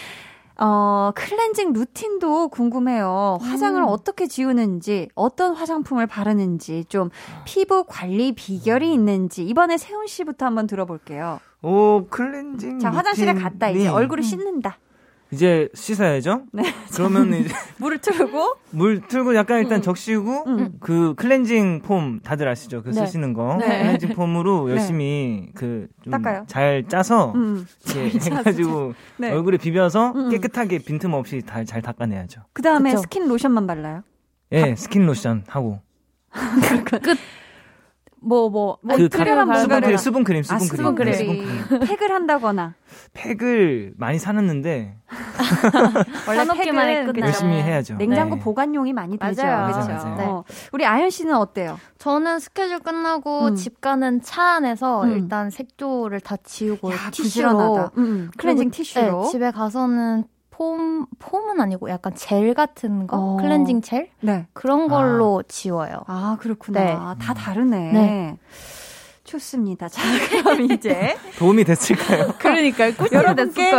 어 0.58 1.10
클렌징 1.14 1.72
루틴도 1.72 2.48
궁금해요. 2.48 3.38
화장을 3.42 3.80
음. 3.80 3.86
어떻게 3.88 4.26
지우는지 4.26 5.08
어떤 5.14 5.54
화장품을 5.54 6.06
바르는지 6.06 6.84
좀 6.88 7.10
피부 7.44 7.84
관리 7.86 8.32
비결이 8.32 8.92
있는지 8.92 9.44
이번에 9.44 9.76
세훈 9.76 10.06
씨부터 10.06 10.46
한번 10.46 10.66
들어볼게요. 10.66 11.40
오 11.62 12.06
클렌징 12.08 12.78
자 12.78 12.90
화장실에 12.90 13.34
갔다 13.34 13.68
이제 13.68 13.88
얼굴을 13.88 14.22
씻는다. 14.22 14.78
이제 15.32 15.68
씻어야죠. 15.74 16.42
네. 16.52 16.62
그러면 16.94 17.34
이제 17.34 17.52
물을 17.78 17.98
틀고 17.98 18.54
물 18.70 19.00
틀고 19.00 19.34
약간 19.34 19.60
일단 19.60 19.82
적시고 19.82 20.44
음. 20.46 20.72
그 20.80 21.14
클렌징 21.16 21.82
폼 21.82 22.20
다들 22.20 22.46
아시죠? 22.48 22.82
그 22.82 22.90
네. 22.90 22.94
쓰시는 22.94 23.32
거 23.32 23.56
네. 23.58 23.82
클렌징 23.82 24.10
폼으로 24.10 24.70
열심히 24.70 25.50
닦아요? 26.10 26.40
그좀 26.40 26.46
잘 26.46 26.84
짜서 26.88 27.32
음. 27.34 27.66
이렇게 27.86 28.18
해가지고 28.18 28.94
네. 29.16 29.32
얼굴에 29.32 29.56
비벼서 29.56 30.12
음. 30.14 30.30
깨끗하게 30.30 30.78
빈틈 30.78 31.12
없이 31.12 31.42
다, 31.44 31.64
잘 31.64 31.82
닦아내야죠. 31.82 32.42
그 32.52 32.62
다음에. 32.62 32.96
스킨 32.96 33.28
로션만 33.28 33.66
발라요. 33.66 34.02
예, 34.52 34.76
스킨 34.76 35.06
로션 35.06 35.42
하고 35.48 35.80
뭐 38.26 38.48
뭐 38.50 38.78
뭐그 38.82 39.08
특별한 39.08 39.46
가- 39.48 39.54
뭔가를 39.54 39.98
수분 39.98 40.24
크림, 40.24 40.42
수분 40.42 40.56
아, 40.56 40.58
크림, 40.58 40.76
수분 40.76 40.94
네, 40.94 41.04
크림. 41.04 41.14
수분 41.14 41.68
크림. 41.68 41.80
팩을 41.96 42.10
한다거나 42.12 42.74
팩을 43.12 43.94
많이 43.96 44.18
사놨는데 44.18 44.96
원래 46.26 46.38
사놓기만 46.44 46.86
팩은 47.12 47.20
열심히 47.20 47.54
해야죠. 47.62 47.96
냉장고 47.96 48.36
네. 48.36 48.40
보관용이 48.42 48.92
많이 48.92 49.16
되죠. 49.18 49.42
맞아요. 49.42 49.72
그렇죠. 49.72 49.88
맞아요. 49.88 50.28
어. 50.28 50.44
우리 50.72 50.84
아연 50.86 51.10
씨는 51.10 51.34
어때요? 51.36 51.78
저는 51.98 52.38
스케줄 52.40 52.80
끝나고 52.80 53.46
음. 53.48 53.54
집 53.54 53.80
가는 53.80 54.20
차 54.22 54.42
안에서 54.56 55.04
음. 55.04 55.12
일단 55.12 55.50
색조를 55.50 56.20
다 56.20 56.36
지우고 56.42 56.92
야, 56.92 56.96
티슈로 57.10 57.24
부지런하다. 57.48 57.90
음, 57.98 58.30
클렌징 58.36 58.70
그리고, 58.70 58.76
티슈로. 58.76 59.22
네, 59.22 59.30
집에 59.30 59.50
가서는 59.50 60.24
폼 60.56 61.06
폼은 61.18 61.60
아니고 61.60 61.90
약간 61.90 62.14
젤 62.14 62.54
같은 62.54 63.06
거 63.06 63.16
어. 63.18 63.36
클렌징 63.36 63.82
젤 63.82 64.08
네. 64.20 64.46
그런 64.54 64.88
걸로 64.88 65.42
지워요. 65.46 66.00
아 66.06 66.38
그렇구나. 66.40 66.80
네. 66.80 66.94
다 67.22 67.34
다르네. 67.34 67.92
네. 67.92 68.36
좋습니다. 69.24 69.88
자 69.88 70.00
그럼 70.42 70.72
이제 70.72 71.14
도움이 71.38 71.64
됐을까요? 71.64 72.32
그러니까요. 72.40 72.94
여러분께 73.12 73.72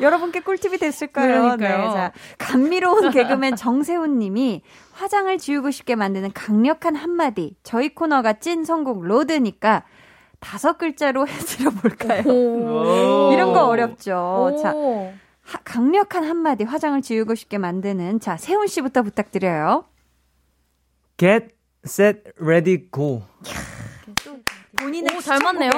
여러분께 0.00 0.40
꿀팁이 0.40 0.78
됐을까요? 0.78 1.42
그러니까요. 1.56 1.88
네, 1.88 1.92
자 1.92 2.12
감미로운 2.38 3.10
개그맨 3.10 3.56
정세훈 3.56 4.18
님이 4.18 4.62
화장을 4.94 5.36
지우고 5.36 5.70
싶게 5.70 5.96
만드는 5.96 6.32
강력한 6.32 6.96
한마디. 6.96 7.56
저희 7.62 7.94
코너가 7.94 8.34
찐 8.34 8.64
선곡 8.64 9.04
로드니까 9.04 9.82
다섯 10.40 10.78
글자로 10.78 11.28
해드려 11.28 11.70
볼까요? 11.70 12.22
오. 12.26 13.32
이런 13.32 13.52
거 13.52 13.66
어렵죠. 13.66 14.58
자, 14.62 14.72
오. 14.74 15.12
하- 15.42 15.58
강력한 15.64 16.24
한마디 16.24 16.64
화장을 16.64 17.00
지우고 17.02 17.34
싶게 17.34 17.58
만드는 17.58 18.20
자 18.20 18.36
세훈 18.36 18.66
씨부터 18.66 19.02
부탁드려요. 19.02 19.84
Get, 21.16 21.48
set, 21.84 22.22
ready, 22.40 22.88
go. 22.92 23.22
본인의 24.78 25.16
오, 25.16 25.20
잘 25.20 25.38
맞네요. 25.42 25.70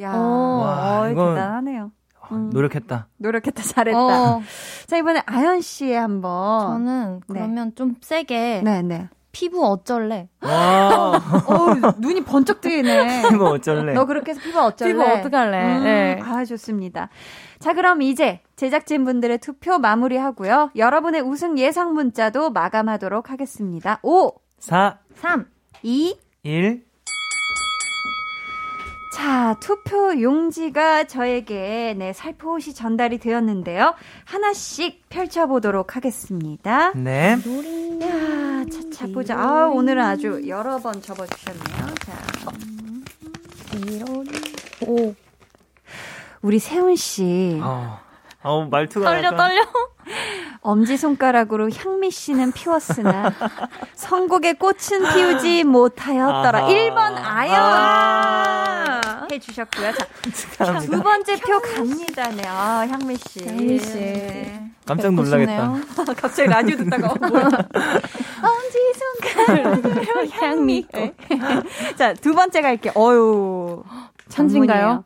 야, 0.00 0.12
오. 0.14 0.58
와, 0.60 1.00
어이, 1.02 1.12
이건- 1.12 1.34
대단하네요. 1.34 1.92
음. 2.32 2.50
노력했다. 2.50 3.08
노력했다, 3.16 3.62
잘했다. 3.62 3.98
어, 3.98 4.42
자 4.86 4.96
이번에 4.96 5.22
아연 5.26 5.60
씨의 5.60 5.96
한번. 5.98 6.68
저는 6.84 7.20
네. 7.28 7.34
그러면 7.34 7.74
좀 7.74 7.96
세게 8.00 8.62
네, 8.64 8.82
네. 8.82 9.08
피부 9.32 9.64
어쩔래? 9.64 10.28
와, 10.42 11.12
어, 11.46 11.92
눈이 11.98 12.24
번쩍 12.24 12.60
뜨이네. 12.60 13.22
이거 13.32 13.50
어쩔래? 13.50 13.92
너 13.92 14.04
그렇게 14.06 14.32
해서 14.32 14.40
피부 14.40 14.60
어쩔래? 14.60 14.92
피부 14.92 15.02
어떡할래? 15.04 15.76
음, 15.78 15.84
네. 15.84 16.20
아, 16.22 16.44
좋습니다. 16.44 17.08
자, 17.58 17.74
그럼 17.74 18.02
이제 18.02 18.40
제작진분들의 18.56 19.38
투표 19.38 19.78
마무리하고요. 19.78 20.70
여러분의 20.76 21.20
우승 21.20 21.58
예상 21.58 21.94
문자도 21.94 22.50
마감하도록 22.50 23.30
하겠습니다. 23.30 24.00
5, 24.02 24.32
4, 24.58 24.98
3. 25.14 25.46
2, 25.82 26.16
1. 26.42 26.89
자, 29.12 29.56
투표 29.60 30.20
용지가 30.20 31.04
저에게 31.04 31.94
네, 31.98 32.12
살포시 32.12 32.74
전달이 32.74 33.18
되었는데요. 33.18 33.94
하나씩 34.24 35.08
펼쳐보도록 35.08 35.96
하겠습니다. 35.96 36.92
네. 36.94 37.32
야, 38.02 38.64
차차 38.70 39.08
보자. 39.12 39.36
아, 39.36 39.66
오늘은 39.66 40.02
아주 40.02 40.42
여러 40.46 40.78
번 40.78 41.02
접어주셨네요. 41.02 41.94
자. 42.06 42.12
음. 43.74 44.24
오. 44.86 45.14
우리 46.42 46.58
세훈 46.58 46.96
씨 46.96 47.58
어, 47.62 47.98
어 48.42 48.64
말투가 48.70 49.04
떨려 49.06 49.24
약간- 49.24 49.36
떨려. 49.36 49.62
엄지 50.62 50.96
손가락으로 50.96 51.70
향미 51.70 52.10
씨는 52.10 52.52
피웠으나 52.52 53.32
선곡의 53.94 54.54
꽃은 54.54 55.12
피우지 55.14 55.64
못하였더라. 55.64 56.58
아하. 56.60 56.68
1번 56.68 56.96
아연 57.22 57.54
아. 57.54 58.19
해주셨고요. 59.40 59.92
자, 59.92 60.06
자, 60.64 60.78
두 60.80 61.02
번째 61.02 61.36
표 61.40 61.60
갑니다. 61.60 62.28
네, 62.30 62.42
아, 62.46 62.86
향미 62.88 63.16
씨. 63.16 63.44
향미 63.46 63.78
씨. 63.78 63.94
네. 63.94 64.70
깜짝 64.86 65.14
놀라겠다. 65.14 65.74
갑자기 66.16 66.48
라디오 66.48 66.76
듣다가 66.76 67.08
어, 67.12 67.14
뭐야. 67.28 67.44
엄지 68.42 68.78
손가락으로 69.44 70.26
향미. 70.30 70.86
네. 70.92 71.14
자, 71.96 72.12
두 72.14 72.34
번째 72.34 72.60
갈게요. 72.60 72.92
어유 72.96 73.82
천진가요? 74.28 75.04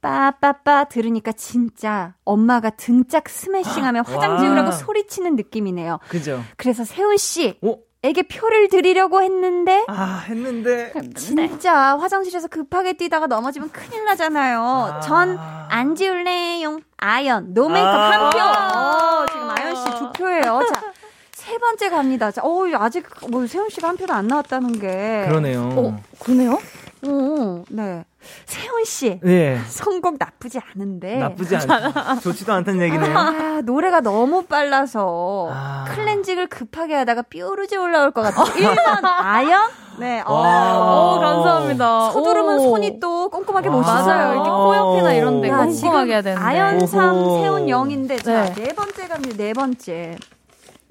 빠빠빠 0.00 0.84
들으니까 0.84 1.32
진짜 1.32 2.14
엄마가 2.26 2.68
등짝 2.70 3.26
스매싱하면 3.28 4.04
화장 4.06 4.32
와. 4.32 4.38
지우라고 4.38 4.70
소리치는 4.72 5.34
느낌이네요. 5.36 5.98
그죠? 6.08 6.44
그래서 6.58 6.84
세훈 6.84 7.16
씨 7.16 7.56
오, 7.62 7.78
에게 8.04 8.22
표를 8.22 8.68
드리려고 8.68 9.22
했는데 9.22 9.82
아 9.88 10.22
했는데 10.28 10.92
진짜 11.16 11.96
화장실에서 11.98 12.48
급하게 12.48 12.92
뛰다가 12.92 13.26
넘어지면 13.26 13.70
큰일 13.72 14.04
나잖아요. 14.04 14.60
아. 14.62 15.00
전안 15.00 15.94
지울래용 15.96 16.80
아연 16.98 17.54
no 17.54 17.66
makeup 17.70 17.94
아. 17.94 18.10
한 18.10 18.30
표. 18.30 18.38
어, 18.38 19.26
지금 19.32 19.50
아연 19.50 19.74
씨 19.74 19.84
두 19.98 20.12
표예요. 20.12 20.60
자. 20.72 20.92
세 21.32 21.56
번째 21.58 21.88
갑니다. 21.90 22.30
자, 22.30 22.42
어, 22.44 22.64
아직 22.74 23.06
뭐 23.30 23.46
세훈 23.46 23.68
씨가 23.70 23.88
한 23.88 23.96
표도 23.96 24.12
안 24.12 24.26
나왔다는 24.28 24.78
게. 24.78 25.24
그러네요. 25.28 25.62
어, 25.74 26.02
그러네요? 26.18 26.58
어, 27.06 27.64
네. 27.68 28.04
세훈 28.46 28.84
씨 28.84 29.20
네. 29.22 29.60
선곡 29.68 30.16
나쁘지 30.18 30.58
않은데. 30.74 31.16
나쁘지 31.16 31.56
않, 31.56 32.20
좋지도 32.20 32.52
않다는 32.52 32.80
얘기네요. 32.82 33.16
아, 33.18 33.60
노래가 33.64 34.00
너무 34.00 34.44
빨라서 34.44 35.48
아. 35.52 35.84
클렌징을 35.88 36.46
급하게 36.46 36.94
하다가 36.94 37.22
뾰루지 37.22 37.76
올라올 37.76 38.10
것 38.12 38.22
같아요. 38.22 38.44
1번 38.74 39.04
아연? 39.04 39.70
네. 39.98 40.22
어. 40.26 40.32
와. 40.34 41.14
오, 41.16 41.20
감사합니다. 41.20 42.10
서두르면 42.10 42.58
오. 42.58 42.62
손이 42.70 42.98
또 42.98 43.28
꼼꼼하게 43.28 43.68
못 43.68 43.78
와. 43.78 43.98
씻어요. 43.98 44.32
이렇게 44.32 44.48
아. 44.48 44.56
코 44.56 44.76
옆이나 44.76 45.12
이런 45.12 45.40
데 45.40 45.48
야, 45.50 45.58
꼼꼼하게 45.66 46.12
해야 46.12 46.22
되는데. 46.22 46.44
아연 46.44 46.86
3, 46.86 47.14
오호. 47.14 47.42
세훈 47.42 47.66
0인데 47.66 48.22
자, 48.24 48.44
네. 48.46 48.54
네 48.54 48.72
번째 48.74 49.06
갑니다. 49.08 49.36
네 49.36 49.52
번째. 49.52 50.16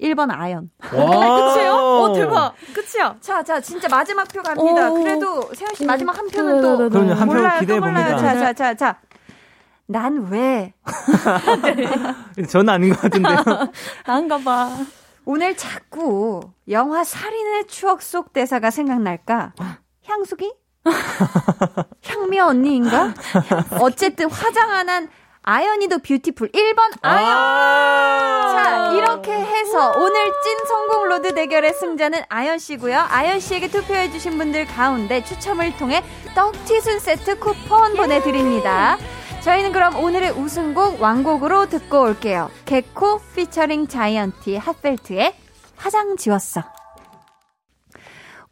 1번 0.00 0.30
아연. 0.30 0.70
끝이에요? 0.80 1.72
오, 1.74 2.12
대박. 2.14 2.54
끝이야. 2.74 3.16
자, 3.20 3.42
자, 3.42 3.60
진짜 3.60 3.88
마지막 3.88 4.26
표 4.28 4.42
갑니다. 4.42 4.90
오. 4.90 4.94
그래도 4.94 5.42
세훈 5.54 5.74
씨 5.74 5.84
마지막 5.84 6.16
한 6.18 6.28
표는 6.28 6.60
또 6.60 6.70
네네네. 6.76 6.88
그럼요, 6.90 7.12
한표 7.12 7.34
몰라요, 7.34 7.52
또 7.54 7.60
기대해 7.60 7.80
몰라요. 7.80 7.94
봅니다. 8.16 8.18
자, 8.18 8.34
자, 8.34 8.52
자, 8.52 8.74
자. 8.74 9.00
난왜 9.86 10.72
저는 12.48 12.68
아닌 12.72 12.90
것 12.94 13.00
같은데요. 13.02 13.36
난가 14.06 14.38
봐. 14.38 14.70
오늘 15.26 15.54
자꾸 15.56 16.40
영화 16.70 17.04
살인의 17.04 17.66
추억 17.66 18.00
속 18.02 18.32
대사가 18.32 18.70
생각날까? 18.70 19.52
향수기? 20.06 20.54
향미 22.04 22.40
언니인가? 22.40 23.12
어쨌든 23.80 24.30
화장 24.30 24.70
안한 24.70 25.08
아연이도 25.46 25.98
beautiful 25.98 26.50
1번 26.52 26.98
아연. 27.02 28.54
자, 28.54 28.92
이렇게 28.94 29.32
해서 29.32 29.92
오늘 29.98 30.32
찐 30.42 30.58
선곡 30.66 31.08
로드 31.08 31.34
대결의 31.34 31.74
승자는 31.74 32.22
아연 32.30 32.58
씨고요. 32.58 32.98
아연 32.98 33.40
씨에게 33.40 33.68
투표해 33.68 34.10
주신 34.10 34.38
분들 34.38 34.66
가운데 34.66 35.22
추첨을 35.22 35.76
통해 35.76 36.02
떡튀순 36.34 36.98
세트 36.98 37.38
쿠폰 37.38 37.94
보내 37.94 38.22
드립니다. 38.22 38.96
저희는 39.42 39.72
그럼 39.72 39.96
오늘의 39.96 40.30
우승곡 40.30 41.02
완곡으로 41.02 41.68
듣고 41.68 42.00
올게요. 42.00 42.50
개코 42.64 43.20
피처링 43.36 43.88
자이언티 43.88 44.56
핫펠트의 44.56 45.34
화장 45.76 46.16
지웠어. 46.16 46.73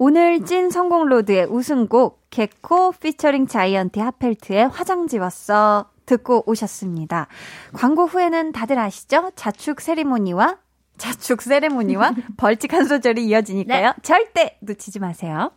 오늘 0.05 0.45
찐 0.45 0.69
선곡 0.71 1.07
로드의 1.07 1.47
우승곡 1.49 2.27
개코 2.31 2.91
피처링 2.91 3.47
자이언티 3.47 4.01
핫펠트의 4.01 4.67
화장 4.67 5.07
지웠어 5.07 5.91
듣고 6.07 6.43
오셨습니다. 6.51 7.29
광고 7.73 8.07
후에는 8.07 8.51
다들 8.51 8.81
아시죠? 8.81 9.31
자축 9.37 9.81
세리모니와 9.81 10.57
자축 10.99 11.41
세레모니와 11.43 12.15
벌칙 12.37 12.73
한 12.73 12.85
소절이 12.85 13.25
이어지니까요. 13.27 13.95
절대 14.03 14.59
놓치지 14.63 14.99
마세요. 14.99 15.53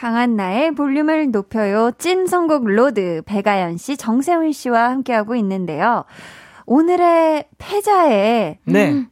강한나의 0.00 0.74
볼륨을 0.74 1.30
높여요. 1.30 1.90
찐 1.98 2.26
선곡 2.26 2.64
로드 2.64 3.20
배가연 3.26 3.76
씨, 3.76 3.98
정세훈 3.98 4.50
씨와 4.50 4.88
함께하고 4.88 5.34
있는데요. 5.34 6.04
오늘의 6.64 7.44
패자의 7.58 8.60
네. 8.64 9.06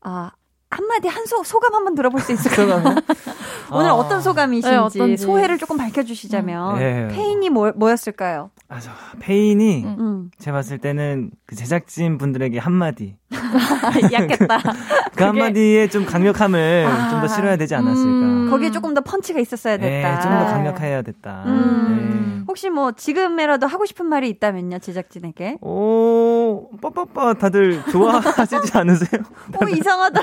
아, 0.00 0.30
한마디 0.70 1.08
한 1.08 1.26
소, 1.26 1.44
소감 1.44 1.74
한번 1.74 1.94
들어볼 1.94 2.22
수 2.22 2.32
있을까요? 2.32 2.82
오늘 3.70 3.90
아. 3.90 3.94
어떤 3.94 4.22
소감이신지 4.22 4.70
네, 4.70 4.76
어떤지. 4.76 5.22
소회를 5.22 5.58
조금 5.58 5.76
밝혀주시자면 5.76 6.78
네. 6.78 7.08
페인이 7.08 7.50
뭐, 7.50 7.72
뭐였을까요? 7.76 8.50
아, 8.68 8.80
저, 8.80 8.92
페인이 9.20 9.84
음. 9.84 10.30
제가 10.38 10.56
봤을 10.56 10.78
때는 10.78 11.32
그 11.44 11.54
제작진 11.54 12.16
분들에게 12.16 12.58
한마디. 12.58 13.14
약했다. 14.12 14.58
그 15.14 15.24
한마디에 15.24 15.88
좀 15.88 16.04
강력함을 16.06 16.86
아. 16.88 17.10
좀더 17.10 17.28
실어야 17.28 17.56
되지 17.56 17.74
않았을까. 17.74 18.08
음. 18.08 18.48
거기에 18.50 18.70
조금 18.70 18.94
더 18.94 19.00
펀치가 19.00 19.40
있었어야 19.40 19.76
됐다. 19.76 20.14
네, 20.16 20.20
좀더 20.22 20.46
강력해야 20.46 21.02
됐다. 21.02 21.42
음. 21.46 22.36
네. 22.38 22.44
혹시 22.46 22.70
뭐 22.70 22.92
지금이라도 22.92 23.66
하고 23.66 23.86
싶은 23.86 24.06
말이 24.06 24.28
있다면요, 24.28 24.78
제작진에게? 24.78 25.58
오, 25.60 26.68
빠빠빠 26.80 27.34
다들 27.34 27.82
좋아하시지 27.90 28.70
않으세요? 28.76 29.22
오, 29.60 29.68
이상하다. 29.68 30.22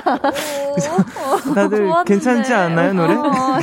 다들 1.54 1.78
좋았는데. 1.88 2.04
괜찮지 2.06 2.54
않나요, 2.54 2.92
노래? 2.94 3.14
어, 3.14 3.58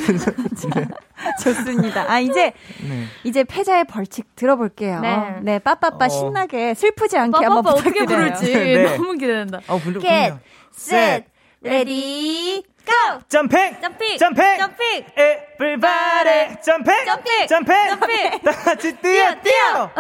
네. 0.76 0.88
좋습니다. 1.44 2.06
아, 2.12 2.20
이제, 2.20 2.54
네. 2.82 3.06
이제 3.24 3.44
패자의 3.44 3.86
벌칙 3.86 4.36
들어볼게요. 4.36 5.00
네. 5.02 5.36
네, 5.42 5.60
빠빠빠 5.60 6.06
어. 6.06 6.10
신나게 6.10 6.74
슬프지 6.74 7.18
않게 7.18 7.44
한번 7.44 7.64
빠빠빠 7.64 7.76
어떻게 7.78 8.00
부탁드려요. 8.06 8.34
부를지 8.34 8.54
네. 8.54 8.98
너무 8.98 9.14
기대된다. 9.14 9.60
아, 9.68 9.78
분들 9.78 10.02
Get, 10.02 10.30
분들. 10.30 10.40
set, 10.76 11.26
ready, 11.64 12.64
go! 12.86 13.20
점핑! 13.28 13.76
점핑! 13.82 14.18
점핑! 14.18 14.44
점핑! 14.58 15.06
Everybody! 15.18 16.56
점핑! 16.64 16.94
점핑! 17.06 17.48
점핑! 17.48 17.76
점핑! 17.90 18.40
다 18.44 18.52
같이 18.52 18.96
뛰어, 18.98 19.36
뛰어! 19.42 19.92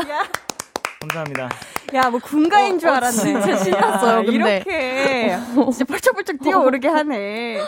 감사합니다. 1.01 1.49
야, 1.95 2.09
뭐 2.09 2.19
군가인 2.19 2.77
줄 2.77 2.89
어, 2.89 2.93
어, 2.93 2.95
알았네. 2.97 3.17
진짜 3.17 3.57
신났어요, 3.57 4.23
근데. 4.25 4.63
이렇게 4.65 5.37
진짜 5.71 5.85
펄쩍펄쩍 5.85 6.41
뛰어오르게 6.43 6.87
하네. 6.87 7.59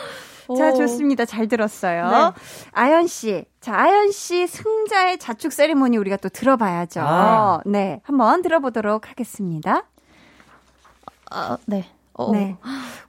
자, 0.58 0.70
오. 0.72 0.78
좋습니다. 0.78 1.26
잘 1.26 1.47
들었어요. 1.47 2.10
네. 2.10 2.41
아연 2.72 3.08
씨. 3.08 3.45
자, 3.60 3.76
아연 3.76 4.12
씨 4.12 4.47
승자의 4.47 5.18
자축 5.20 5.52
세리머니 5.54 5.97
우리가 5.97 6.18
또 6.18 6.30
들어봐야죠. 6.30 7.02
아. 7.04 7.60
네. 7.66 7.99
한번 8.04 8.41
들어보도록 8.41 9.10
하겠습니다. 9.10 9.84
아, 11.30 11.58
네. 11.66 11.86
어. 12.14 12.32
네. 12.32 12.58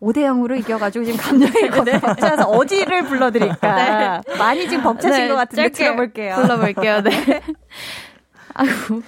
5대 0.01 0.19
0으로 0.19 0.59
이겨가지고 0.59 1.05
지금 1.05 1.19
감정이 1.21 1.53
네. 1.85 2.01
벅차서 2.01 2.45
어디를 2.49 3.05
불러드릴까. 3.07 4.23
많이 4.39 4.69
지금 4.69 4.83
벅차신 4.85 5.23
네, 5.25 5.29
것 5.29 5.37
같은데 5.37 5.69
들어볼게요. 5.71 6.37
불러볼게요. 6.37 7.01
네. 7.03 7.11
아이고. 8.55 9.03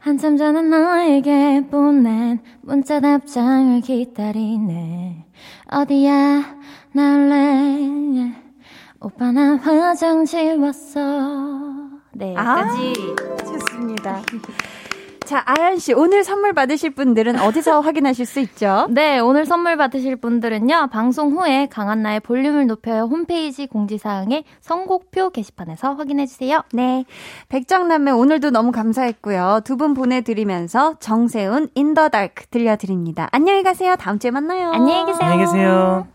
한참 0.00 0.36
전에 0.36 0.62
너에게 0.62 1.62
보낸 1.70 2.40
문자 2.62 3.00
답장을 3.00 3.80
기다리네. 3.80 5.26
어디야, 5.70 6.56
나올래. 6.92 8.34
오빠 9.00 9.30
나 9.30 9.56
화장 9.56 10.24
지웠어. 10.24 11.00
네, 12.12 12.34
아. 12.36 12.64
좋습니다. 13.44 14.22
자, 15.28 15.42
아연 15.44 15.78
씨, 15.78 15.92
오늘 15.92 16.24
선물 16.24 16.54
받으실 16.54 16.88
분들은 16.94 17.38
어디서 17.38 17.80
확인하실 17.84 18.24
수 18.24 18.40
있죠? 18.40 18.86
네, 18.88 19.18
오늘 19.18 19.44
선물 19.44 19.76
받으실 19.76 20.16
분들은요, 20.16 20.88
방송 20.90 21.32
후에 21.32 21.66
강한나의 21.66 22.20
볼륨을 22.20 22.66
높여요 22.66 23.02
홈페이지 23.02 23.66
공지사항의 23.66 24.44
선곡표 24.62 25.28
게시판에서 25.28 25.92
확인해주세요. 25.92 26.62
네. 26.72 27.04
백정남매 27.50 28.10
오늘도 28.12 28.50
너무 28.52 28.72
감사했고요. 28.72 29.60
두 29.64 29.76
분 29.76 29.92
보내드리면서 29.92 30.94
정세훈 30.98 31.68
인더 31.74 32.08
달크 32.08 32.46
들려드립니다. 32.46 33.28
안녕히 33.30 33.62
가세요. 33.62 33.96
다음 33.96 34.18
주에 34.18 34.30
만나요. 34.30 34.70
안녕히 34.72 35.04
계세요. 35.12 35.30
안녕히 35.30 35.44
계세요. 35.44 36.06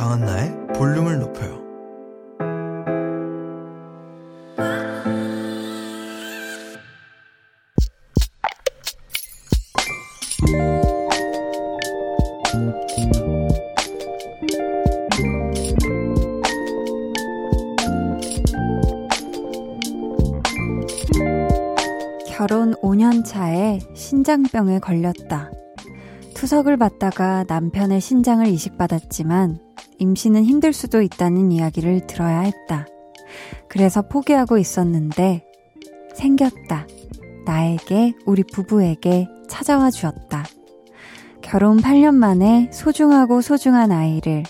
강한나의 0.00 0.56
볼륨을 0.76 1.18
높여요. 1.18 1.60
결혼 22.26 22.74
5년 22.76 23.22
차에 23.22 23.80
신장병에 23.94 24.78
걸렸다. 24.78 25.50
투석을 26.32 26.78
받다가 26.78 27.44
남편의 27.46 28.00
신장을 28.00 28.46
이식받았지만 28.46 29.69
임신은 30.00 30.44
힘들 30.44 30.72
수도 30.72 31.02
있다는 31.02 31.52
이야기를 31.52 32.06
들어야 32.06 32.40
했다. 32.40 32.86
그래서 33.68 34.02
포기하고 34.02 34.58
있었는데 34.58 35.44
생겼다. 36.14 36.86
나에게, 37.44 38.14
우리 38.26 38.42
부부에게 38.42 39.28
찾아와 39.48 39.90
주었다. 39.90 40.44
결혼 41.42 41.78
8년 41.78 42.14
만에 42.14 42.70
소중하고 42.72 43.42
소중한 43.42 43.92
아이를, 43.92 44.42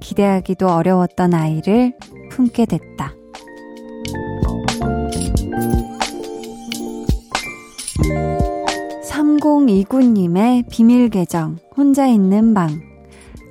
기대하기도 0.00 0.68
어려웠던 0.68 1.34
아이를 1.34 1.96
품게 2.30 2.66
됐다. 2.66 3.14
3029님의 9.04 10.68
비밀 10.68 11.08
계정, 11.10 11.58
혼자 11.76 12.06
있는 12.06 12.54
방. 12.54 12.89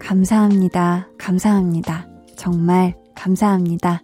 감사합니다. 0.09 1.07
감사합니다. 1.19 2.07
정말 2.35 2.95
감사합니다. 3.13 4.01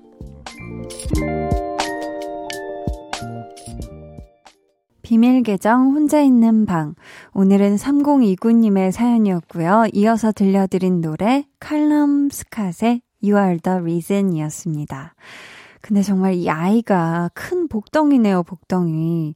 비밀 5.02 5.42
계정 5.42 5.96
혼자 5.96 6.22
있는 6.22 6.68
방. 6.68 6.94
오늘은 7.34 7.78
3029님의 7.78 8.92
사연이었고요. 8.92 9.86
이어서 9.94 10.32
들려드린 10.32 11.02
노래 11.02 11.48
칼럼 11.60 12.28
스캇의 12.28 13.02
You 13.24 13.44
Are 13.44 13.58
the 13.58 13.80
Reason 13.80 14.32
이었습니다. 14.32 15.16
근데 15.82 16.04
정말 16.04 16.36
이 16.36 16.48
아이가 16.52 17.32
큰 17.34 17.68
복덩이네요, 17.68 18.44
복덩이. 18.44 19.34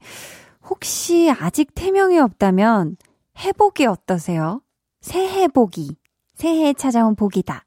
혹시 0.69 1.31
아직 1.31 1.73
태명이 1.73 2.19
없다면 2.19 2.97
해복이 3.39 3.87
어떠세요? 3.87 4.61
새해 5.01 5.47
복이. 5.47 5.97
새해에 6.39 6.73
찾아온 6.73 7.15
복이다. 7.15 7.65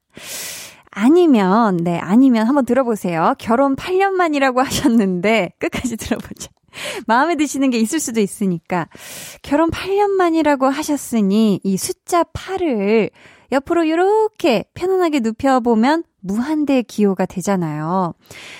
아니면, 0.89 1.77
네, 1.77 1.99
아니면 1.99 2.47
한번 2.47 2.65
들어보세요. 2.65 3.35
결혼 3.37 3.75
8년 3.75 4.11
만이라고 4.11 4.61
하셨는데, 4.61 5.53
끝까지 5.59 5.95
들어보죠. 5.95 6.51
마음에 7.05 7.35
드시는 7.35 7.69
게 7.69 7.77
있을 7.77 7.99
수도 7.99 8.19
있으니까. 8.19 8.87
결혼 9.43 9.69
8년 9.69 10.09
만이라고 10.09 10.67
하셨으니, 10.67 11.61
이 11.63 11.77
숫자 11.77 12.23
8을 12.23 13.11
옆으로 13.51 13.83
이렇게 13.83 14.65
편안하게 14.73 15.19
눕혀보면 15.19 16.03
무한대 16.19 16.81
기호가 16.81 17.27
되잖아요. 17.27 18.15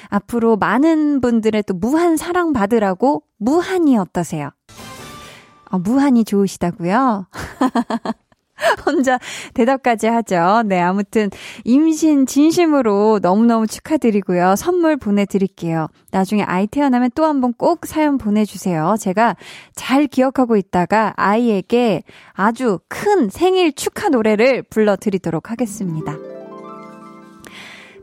앞으로 0.10 0.58
많은 0.58 1.22
분들의 1.22 1.64
또 1.64 1.74
무한 1.74 2.18
사랑 2.18 2.54
받으라고 2.54 3.24
무한이 3.38 3.98
어떠세요? 3.98 4.52
어, 5.72 5.80
무한이 5.80 6.24
좋으시다고요? 6.24 7.26
혼자 8.86 9.20
대답까지 9.54 10.08
하죠. 10.08 10.64
네, 10.66 10.80
아무튼 10.80 11.30
임신 11.64 12.26
진심으로 12.26 13.20
너무너무 13.22 13.68
축하드리고요. 13.68 14.56
선물 14.56 14.98
보내드릴게요. 14.98 15.88
나중에 16.12 16.44
아이 16.44 16.68
태어나면 16.68 17.12
또 17.16 17.26
한번 17.26 17.54
꼭 17.54 17.86
사연 17.86 18.18
보내주세요. 18.18 18.96
제가 19.00 19.36
잘 19.76 20.08
기억하고 20.08 20.58
있다가 20.58 21.14
아이에게 21.16 22.04
아주 22.32 22.80
큰 22.88 23.30
생일 23.30 23.74
축하 23.74 24.10
노래를 24.10 24.64
불러드리도록 24.64 25.52
하겠습니다. 25.52 26.16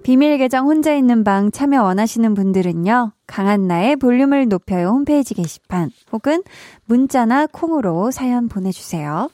비밀 0.03 0.39
계정 0.39 0.67
혼자 0.67 0.95
있는 0.95 1.25
방 1.25 1.51
참여 1.51 1.83
원하시는 1.83 2.33
분들은요. 2.35 3.13
강한나의 3.27 3.97
볼륨을 3.97 4.49
높여요 4.49 4.89
홈페이지 4.89 5.35
게시판 5.35 5.91
혹은 6.11 6.43
문자나 6.87 7.47
콩으로 7.47 8.11
사연 8.11 8.49
보내주세요. 8.49 9.29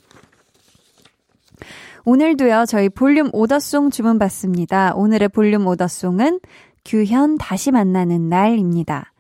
오늘도요, 2.04 2.66
저희 2.66 2.88
볼륨 2.88 3.30
오더송 3.32 3.90
주문 3.90 4.18
받습니다. 4.18 4.94
오늘의 4.94 5.28
볼륨 5.28 5.66
오더송은 5.66 6.40
규현 6.84 7.36
다시 7.36 7.72
만나는 7.72 8.28
날입니다. 8.28 9.12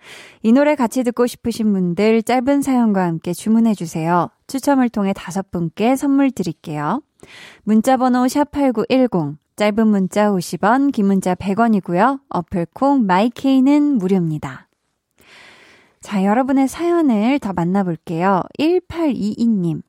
이 0.42 0.52
노래 0.52 0.76
같이 0.76 1.02
듣고 1.02 1.26
싶으신 1.26 1.72
분들 1.72 2.22
짧은 2.22 2.62
사연과 2.62 3.04
함께 3.04 3.32
주문해주세요. 3.32 4.30
추첨을 4.46 4.88
통해 4.88 5.12
다섯 5.12 5.50
분께 5.50 5.96
선물 5.96 6.30
드릴게요. 6.30 7.02
문자번호 7.64 8.26
샵8910, 8.26 9.36
짧은 9.56 9.88
문자 9.88 10.30
50원, 10.30 10.92
긴 10.92 11.06
문자 11.06 11.34
100원이고요. 11.34 12.20
어플콩 12.28 13.06
마이케이는 13.06 13.98
무료입니다. 13.98 14.68
자, 16.00 16.24
여러분의 16.24 16.68
사연을 16.68 17.40
더 17.40 17.52
만나볼게요. 17.52 18.42
1822님. 18.60 19.82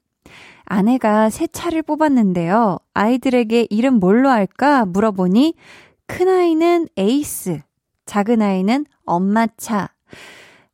아내가 0.70 1.30
새 1.30 1.48
차를 1.48 1.82
뽑았는데요. 1.82 2.78
아이들에게 2.94 3.68
이름 3.70 3.96
뭘로 3.96 4.30
할까 4.30 4.86
물어보니 4.86 5.56
큰아이는 6.08 6.88
에이스, 6.98 7.62
작은아이는 8.06 8.86
엄마차. 9.06 9.90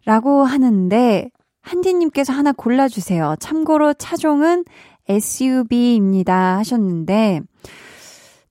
라고 0.05 0.43
하는데 0.43 1.29
한디님께서 1.61 2.33
하나 2.33 2.51
골라주세요. 2.51 3.35
참고로 3.39 3.93
차종은 3.93 4.65
SUV입니다 5.07 6.57
하셨는데 6.57 7.41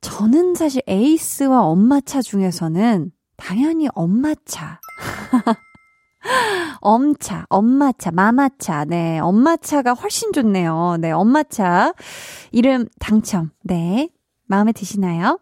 저는 0.00 0.54
사실 0.54 0.82
에이스와 0.86 1.62
엄마차 1.62 2.22
중에서는 2.22 3.10
당연히 3.36 3.88
엄마차. 3.94 4.80
엄차, 6.80 7.46
엄마차, 7.48 8.10
마마차. 8.10 8.84
네, 8.84 9.18
엄마차가 9.18 9.92
훨씬 9.92 10.32
좋네요. 10.32 10.96
네, 11.00 11.10
엄마차. 11.10 11.92
이름 12.50 12.86
당첨. 12.98 13.50
네. 13.62 14.08
마음에 14.46 14.72
드시나요? 14.72 15.38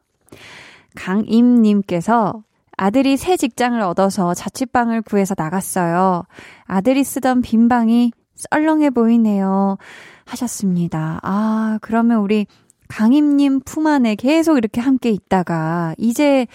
강임님께서 0.94 2.42
아들이 2.76 3.16
새 3.16 3.36
직장을 3.36 3.78
얻어서 3.80 4.34
자취방을 4.34 5.02
구해서 5.02 5.34
나갔어요. 5.36 6.24
아들이 6.64 7.04
쓰던 7.04 7.42
빈 7.42 7.68
방이 7.68 8.12
썰렁해 8.36 8.90
보이네요. 8.90 9.76
하셨습니다. 10.24 11.20
아, 11.22 11.78
그러면 11.82 12.20
우리 12.20 12.46
강임님 12.88 13.60
품 13.60 13.86
안에 13.86 14.14
계속 14.14 14.56
이렇게 14.56 14.80
함께 14.80 15.10
있다가, 15.10 15.94
이제 15.98 16.46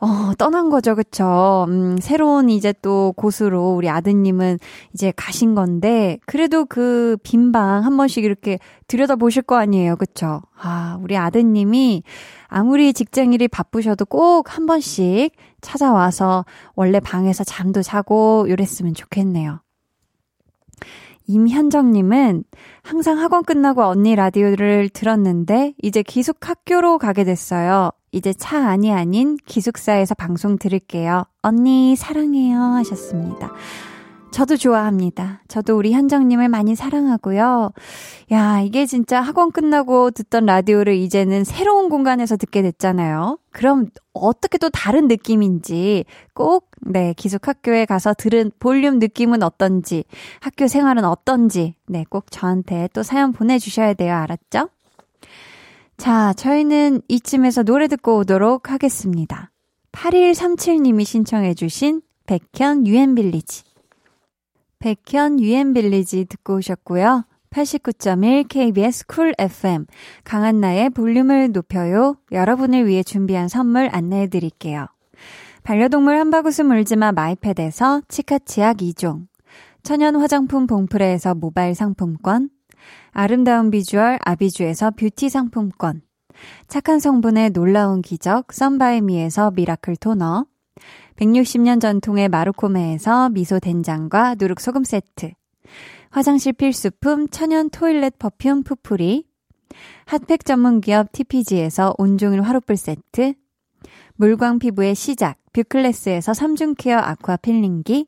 어, 0.00 0.32
떠난 0.38 0.70
거죠, 0.70 0.94
그쵸? 0.94 1.66
음, 1.68 1.98
새로운 2.00 2.50
이제 2.50 2.72
또 2.82 3.12
곳으로 3.16 3.74
우리 3.74 3.88
아드님은 3.90 4.58
이제 4.94 5.12
가신 5.16 5.56
건데, 5.56 6.18
그래도 6.24 6.64
그 6.66 7.16
빈방 7.24 7.84
한 7.84 7.96
번씩 7.96 8.22
이렇게 8.24 8.60
들여다 8.86 9.16
보실 9.16 9.42
거 9.42 9.56
아니에요, 9.56 9.96
그쵸? 9.96 10.42
아, 10.56 10.98
우리 11.02 11.16
아드님이 11.16 12.04
아무리 12.46 12.92
직장일이 12.92 13.48
바쁘셔도 13.48 14.04
꼭 14.06 14.44
한 14.48 14.66
번씩 14.66 15.32
찾아와서 15.60 16.44
원래 16.76 17.00
방에서 17.00 17.42
잠도 17.42 17.82
자고 17.82 18.46
이랬으면 18.48 18.94
좋겠네요. 18.94 19.60
임현정님은 21.26 22.44
항상 22.82 23.18
학원 23.18 23.42
끝나고 23.44 23.82
언니 23.84 24.14
라디오를 24.14 24.88
들었는데 24.88 25.74
이제 25.82 26.02
기숙 26.02 26.48
학교로 26.48 26.98
가게 26.98 27.24
됐어요. 27.24 27.90
이제 28.12 28.32
차 28.32 28.68
안이 28.68 28.92
아닌 28.92 29.36
기숙사에서 29.46 30.14
방송 30.14 30.58
들을게요. 30.58 31.24
언니 31.42 31.96
사랑해요 31.96 32.58
하셨습니다. 32.58 33.52
저도 34.30 34.56
좋아합니다. 34.56 35.42
저도 35.48 35.76
우리 35.76 35.92
현정님을 35.92 36.48
많이 36.48 36.74
사랑하고요. 36.74 37.72
야, 38.32 38.60
이게 38.60 38.86
진짜 38.86 39.20
학원 39.20 39.50
끝나고 39.50 40.10
듣던 40.10 40.46
라디오를 40.46 40.94
이제는 40.94 41.44
새로운 41.44 41.88
공간에서 41.88 42.36
듣게 42.36 42.62
됐잖아요. 42.62 43.38
그럼 43.50 43.86
어떻게 44.12 44.58
또 44.58 44.68
다른 44.68 45.08
느낌인지 45.08 46.04
꼭, 46.34 46.70
네, 46.82 47.14
기숙학교에 47.14 47.86
가서 47.86 48.14
들은 48.14 48.52
볼륨 48.58 48.98
느낌은 48.98 49.42
어떤지, 49.42 50.04
학교 50.40 50.68
생활은 50.68 51.04
어떤지, 51.04 51.74
네, 51.86 52.04
꼭 52.08 52.30
저한테 52.30 52.88
또 52.92 53.02
사연 53.02 53.32
보내주셔야 53.32 53.94
돼요. 53.94 54.14
알았죠? 54.14 54.68
자, 55.98 56.32
저희는 56.34 57.02
이쯤에서 57.08 57.64
노래 57.64 57.88
듣고 57.88 58.18
오도록 58.18 58.70
하겠습니다. 58.70 59.50
8137님이 59.90 61.04
신청해주신 61.04 62.02
백현 62.24 62.86
유엔빌리지. 62.86 63.64
백현 64.78 65.40
유엔빌리지 65.40 66.26
듣고 66.26 66.58
오셨고요. 66.58 67.24
89.1 67.50 68.46
KBS 68.46 69.06
쿨 69.06 69.34
FM 69.38 69.86
강한나의 70.22 70.90
볼륨을 70.90 71.50
높여요. 71.50 72.14
여러분을 72.30 72.86
위해 72.86 73.02
준비한 73.02 73.48
선물 73.48 73.88
안내해 73.90 74.28
드릴게요. 74.28 74.86
반려동물 75.64 76.16
한바구스 76.16 76.62
물지마 76.62 77.10
마이패드에서 77.10 78.02
치카치약 78.06 78.76
2종 78.78 79.26
천연 79.82 80.14
화장품 80.14 80.68
봉프레에서 80.68 81.34
모바일 81.34 81.74
상품권 81.74 82.50
아름다운 83.20 83.72
비주얼 83.72 84.20
아비주에서 84.24 84.92
뷰티 84.92 85.28
상품권. 85.28 86.02
착한 86.68 87.00
성분의 87.00 87.50
놀라운 87.50 88.00
기적 88.00 88.52
썬바이미에서 88.52 89.50
미라클 89.56 89.96
토너. 89.96 90.46
160년 91.16 91.80
전통의 91.80 92.28
마루코메에서 92.28 93.30
미소 93.30 93.58
된장과 93.58 94.36
누룩 94.38 94.60
소금 94.60 94.84
세트. 94.84 95.32
화장실 96.10 96.52
필수품 96.52 97.26
천연 97.30 97.70
toilet 97.70 98.20
perfume 98.20 98.62
푸풀이 98.62 99.24
핫팩 100.04 100.44
전문 100.44 100.80
기업 100.80 101.10
TPG에서 101.10 101.96
온종일 101.98 102.42
화롯불 102.42 102.76
세트. 102.76 103.32
물광 104.14 104.60
피부의 104.60 104.94
시작 104.94 105.38
뷰클래스에서 105.52 106.30
3중 106.30 106.76
케어 106.78 106.98
아쿠아 106.98 107.38
필링기 107.38 108.06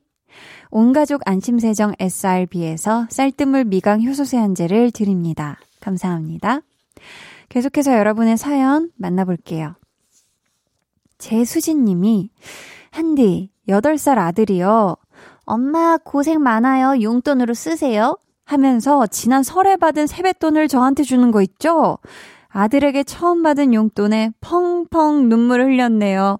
온가족 0.69 1.21
안심세정 1.25 1.93
SRB에서 1.99 3.07
쌀뜨물 3.09 3.65
미강 3.65 4.03
효소 4.03 4.23
세안제를 4.25 4.91
드립니다. 4.91 5.59
감사합니다. 5.79 6.61
계속해서 7.49 7.97
여러분의 7.97 8.37
사연 8.37 8.89
만나볼게요. 8.95 9.75
제수진 11.17 11.85
님이 11.85 12.31
한디 12.89 13.51
8살 13.67 14.17
아들이요. 14.17 14.95
엄마 15.45 15.97
고생 15.97 16.41
많아요. 16.41 17.01
용돈으로 17.01 17.53
쓰세요. 17.53 18.17
하면서 18.45 19.07
지난 19.07 19.43
설에 19.43 19.75
받은 19.77 20.07
세뱃돈을 20.07 20.67
저한테 20.67 21.03
주는 21.03 21.31
거 21.31 21.41
있죠? 21.41 21.99
아들에게 22.49 23.03
처음 23.03 23.43
받은 23.43 23.73
용돈에 23.73 24.31
펑펑 24.41 25.29
눈물을 25.29 25.65
흘렸네요. 25.65 26.37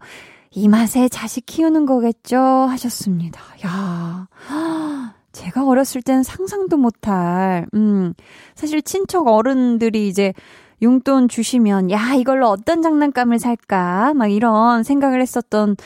이 0.53 0.67
맛에 0.67 1.07
자식 1.07 1.45
키우는 1.45 1.85
거겠죠? 1.85 2.37
하셨습니다. 2.37 3.41
야 3.65 4.27
제가 5.31 5.65
어렸을 5.65 6.01
땐 6.01 6.23
상상도 6.23 6.75
못할, 6.77 7.65
음, 7.73 8.13
사실 8.53 8.81
친척 8.81 9.27
어른들이 9.27 10.09
이제 10.09 10.33
용돈 10.81 11.29
주시면, 11.29 11.89
야, 11.91 12.13
이걸로 12.15 12.49
어떤 12.49 12.81
장난감을 12.81 13.39
살까? 13.39 14.13
막 14.15 14.27
이런 14.27 14.83
생각을 14.83 15.21
했었던 15.21 15.77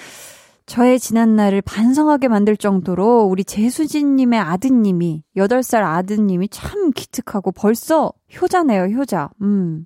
저의 0.65 0.99
지난 0.99 1.35
날을 1.35 1.61
반성하게 1.61 2.27
만들 2.27 2.57
정도로 2.57 3.23
우리 3.23 3.43
재수진님의 3.43 4.39
아드님이, 4.39 5.23
8살 5.37 5.83
아드님이 5.83 6.49
참 6.49 6.91
기특하고 6.91 7.51
벌써 7.51 8.11
효자네요, 8.41 8.85
효자. 8.97 9.29
음. 9.41 9.85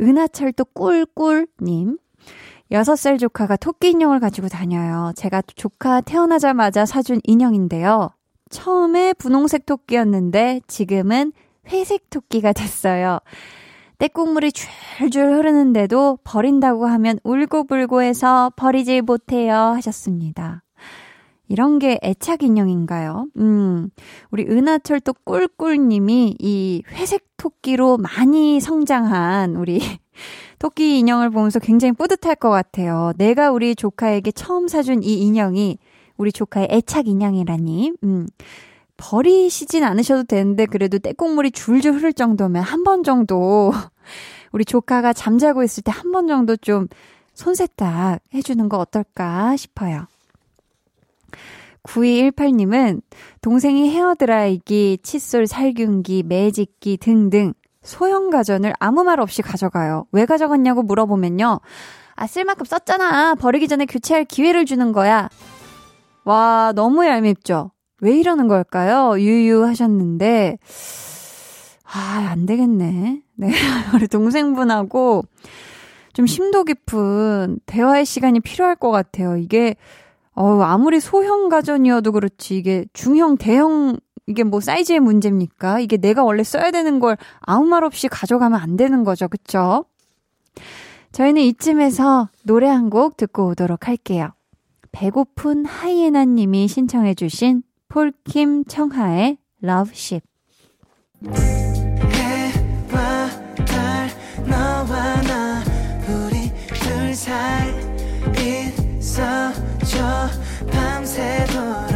은하철도 0.00 0.64
꿀꿀님. 0.66 1.98
6살 2.70 3.18
조카가 3.18 3.56
토끼 3.56 3.90
인형을 3.90 4.20
가지고 4.20 4.48
다녀요. 4.48 5.12
제가 5.16 5.42
조카 5.54 6.00
태어나자마자 6.00 6.84
사준 6.84 7.20
인형인데요. 7.24 8.10
처음에 8.50 9.12
분홍색 9.14 9.66
토끼였는데 9.66 10.60
지금은 10.66 11.32
회색 11.68 12.10
토끼가 12.10 12.52
됐어요. 12.52 13.20
때국물이 13.98 14.52
줄줄 14.52 15.32
흐르는데도 15.32 16.18
버린다고 16.22 16.86
하면 16.86 17.18
울고불고 17.24 18.02
해서 18.02 18.50
버리질 18.56 19.02
못해요 19.02 19.54
하셨습니다. 19.54 20.62
이런 21.48 21.78
게 21.78 21.98
애착 22.02 22.42
인형인가요? 22.42 23.28
음, 23.36 23.88
우리 24.30 24.44
은하철도 24.44 25.12
꿀꿀님이 25.24 26.36
이 26.38 26.82
회색 26.90 27.24
토끼로 27.36 27.98
많이 27.98 28.60
성장한 28.60 29.54
우리 29.56 29.80
토끼 30.58 30.98
인형을 30.98 31.30
보면서 31.30 31.58
굉장히 31.58 31.92
뿌듯할 31.92 32.36
것 32.36 32.50
같아요. 32.50 33.12
내가 33.16 33.50
우리 33.50 33.74
조카에게 33.74 34.32
처음 34.32 34.68
사준 34.68 35.02
이 35.02 35.20
인형이 35.20 35.78
우리 36.16 36.32
조카의 36.32 36.68
애착 36.70 37.08
인형이라니. 37.08 37.92
음. 38.04 38.26
버리시진 38.98 39.84
않으셔도 39.84 40.24
되는데 40.24 40.64
그래도 40.64 40.98
떼국물이 40.98 41.50
줄줄 41.50 41.92
흐를 41.96 42.14
정도면 42.14 42.62
한 42.62 42.82
번 42.82 43.02
정도 43.02 43.70
우리 44.52 44.64
조카가 44.64 45.12
잠자고 45.12 45.62
있을 45.62 45.82
때 45.82 45.92
한 45.92 46.12
번 46.12 46.26
정도 46.28 46.56
좀 46.56 46.88
손세탁 47.34 48.20
해주는 48.32 48.68
거 48.70 48.78
어떨까 48.78 49.54
싶어요. 49.58 50.06
9218님은 51.82 53.02
동생이 53.42 53.90
헤어드라이기, 53.90 54.98
칫솔 55.02 55.46
살균기, 55.46 56.22
매직기 56.24 56.96
등등 56.96 57.52
소형 57.86 58.30
가전을 58.30 58.74
아무 58.78 59.04
말 59.04 59.20
없이 59.20 59.42
가져가요. 59.42 60.06
왜 60.12 60.26
가져갔냐고 60.26 60.82
물어보면요. 60.82 61.60
아, 62.16 62.26
쓸 62.26 62.44
만큼 62.44 62.64
썼잖아. 62.64 63.36
버리기 63.36 63.68
전에 63.68 63.86
교체할 63.86 64.24
기회를 64.24 64.64
주는 64.66 64.92
거야. 64.92 65.28
와, 66.24 66.72
너무 66.74 67.06
얄밉죠? 67.06 67.70
왜 68.00 68.18
이러는 68.18 68.48
걸까요? 68.48 69.18
유유하셨는데, 69.18 70.58
아, 71.84 72.28
안 72.30 72.46
되겠네. 72.46 73.22
네. 73.36 73.48
우리 73.94 74.08
동생분하고 74.08 75.22
좀 76.12 76.26
심도 76.26 76.64
깊은 76.64 77.60
대화의 77.66 78.04
시간이 78.04 78.40
필요할 78.40 78.76
것 78.76 78.90
같아요. 78.90 79.36
이게, 79.36 79.76
어 80.34 80.60
아무리 80.62 81.00
소형 81.00 81.48
가전이어도 81.48 82.12
그렇지, 82.12 82.56
이게 82.56 82.84
중형, 82.92 83.36
대형, 83.36 83.96
이게 84.26 84.42
뭐 84.42 84.60
사이즈의 84.60 85.00
문제입니까? 85.00 85.80
이게 85.80 85.96
내가 85.96 86.24
원래 86.24 86.42
써야 86.42 86.70
되는 86.70 86.98
걸 87.00 87.16
아무 87.40 87.64
말 87.66 87.84
없이 87.84 88.08
가져가면 88.08 88.60
안 88.60 88.76
되는 88.76 89.04
거죠. 89.04 89.28
그쵸? 89.28 89.84
저희는 91.12 91.42
이쯤에서 91.42 92.28
노래 92.42 92.68
한 92.68 92.90
곡 92.90 93.16
듣고 93.16 93.48
오도록 93.48 93.88
할게요. 93.88 94.30
배고픈 94.92 95.64
하이에나 95.64 96.24
님이 96.24 96.68
신청해 96.68 97.14
주신 97.14 97.62
폴킴 97.88 98.64
청하의 98.64 99.38
Love 99.62 99.92
Ship. 99.94 100.26
밤새도록 110.70 111.95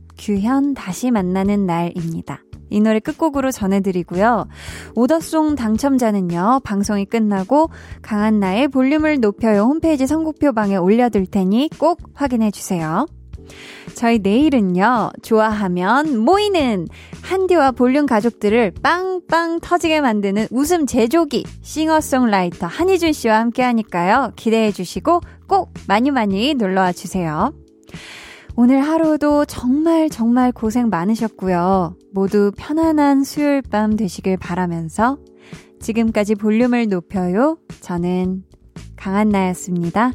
규현 0.21 0.75
다시 0.75 1.09
만나는 1.09 1.65
날입니다. 1.65 2.43
이 2.69 2.79
노래 2.79 2.99
끝곡으로 2.99 3.51
전해드리고요. 3.51 4.47
오더송 4.95 5.55
당첨자는요, 5.55 6.61
방송이 6.63 7.05
끝나고 7.05 7.69
강한나의 8.01 8.69
볼륨을 8.69 9.19
높여요 9.19 9.63
홈페이지 9.63 10.07
선곡표 10.07 10.53
방에 10.53 10.77
올려둘 10.77 11.25
테니 11.25 11.69
꼭 11.77 11.99
확인해주세요. 12.13 13.07
저희 13.95 14.19
내일은요, 14.19 15.11
좋아하면 15.21 16.19
모이는 16.19 16.87
한디와 17.23 17.71
볼륨 17.71 18.05
가족들을 18.05 18.75
빵빵 18.81 19.59
터지게 19.59 19.99
만드는 19.99 20.47
웃음 20.51 20.85
제조기 20.85 21.45
싱어송라이터 21.61 22.67
한희준 22.67 23.11
씨와 23.11 23.39
함께 23.39 23.63
하니까요. 23.63 24.31
기대해 24.35 24.71
주시고 24.71 25.21
꼭 25.47 25.73
많이 25.87 26.11
많이 26.11 26.53
놀러와 26.53 26.93
주세요. 26.93 27.51
오늘 28.55 28.81
하루도 28.81 29.45
정말 29.45 30.09
정말 30.09 30.51
고생 30.51 30.89
많으셨고요. 30.89 31.95
모두 32.13 32.51
편안한 32.57 33.23
수요일 33.23 33.61
밤 33.61 33.95
되시길 33.95 34.37
바라면서 34.37 35.17
지금까지 35.79 36.35
볼륨을 36.35 36.87
높여요. 36.87 37.57
저는 37.79 38.43
강한나였습니다. 38.97 40.11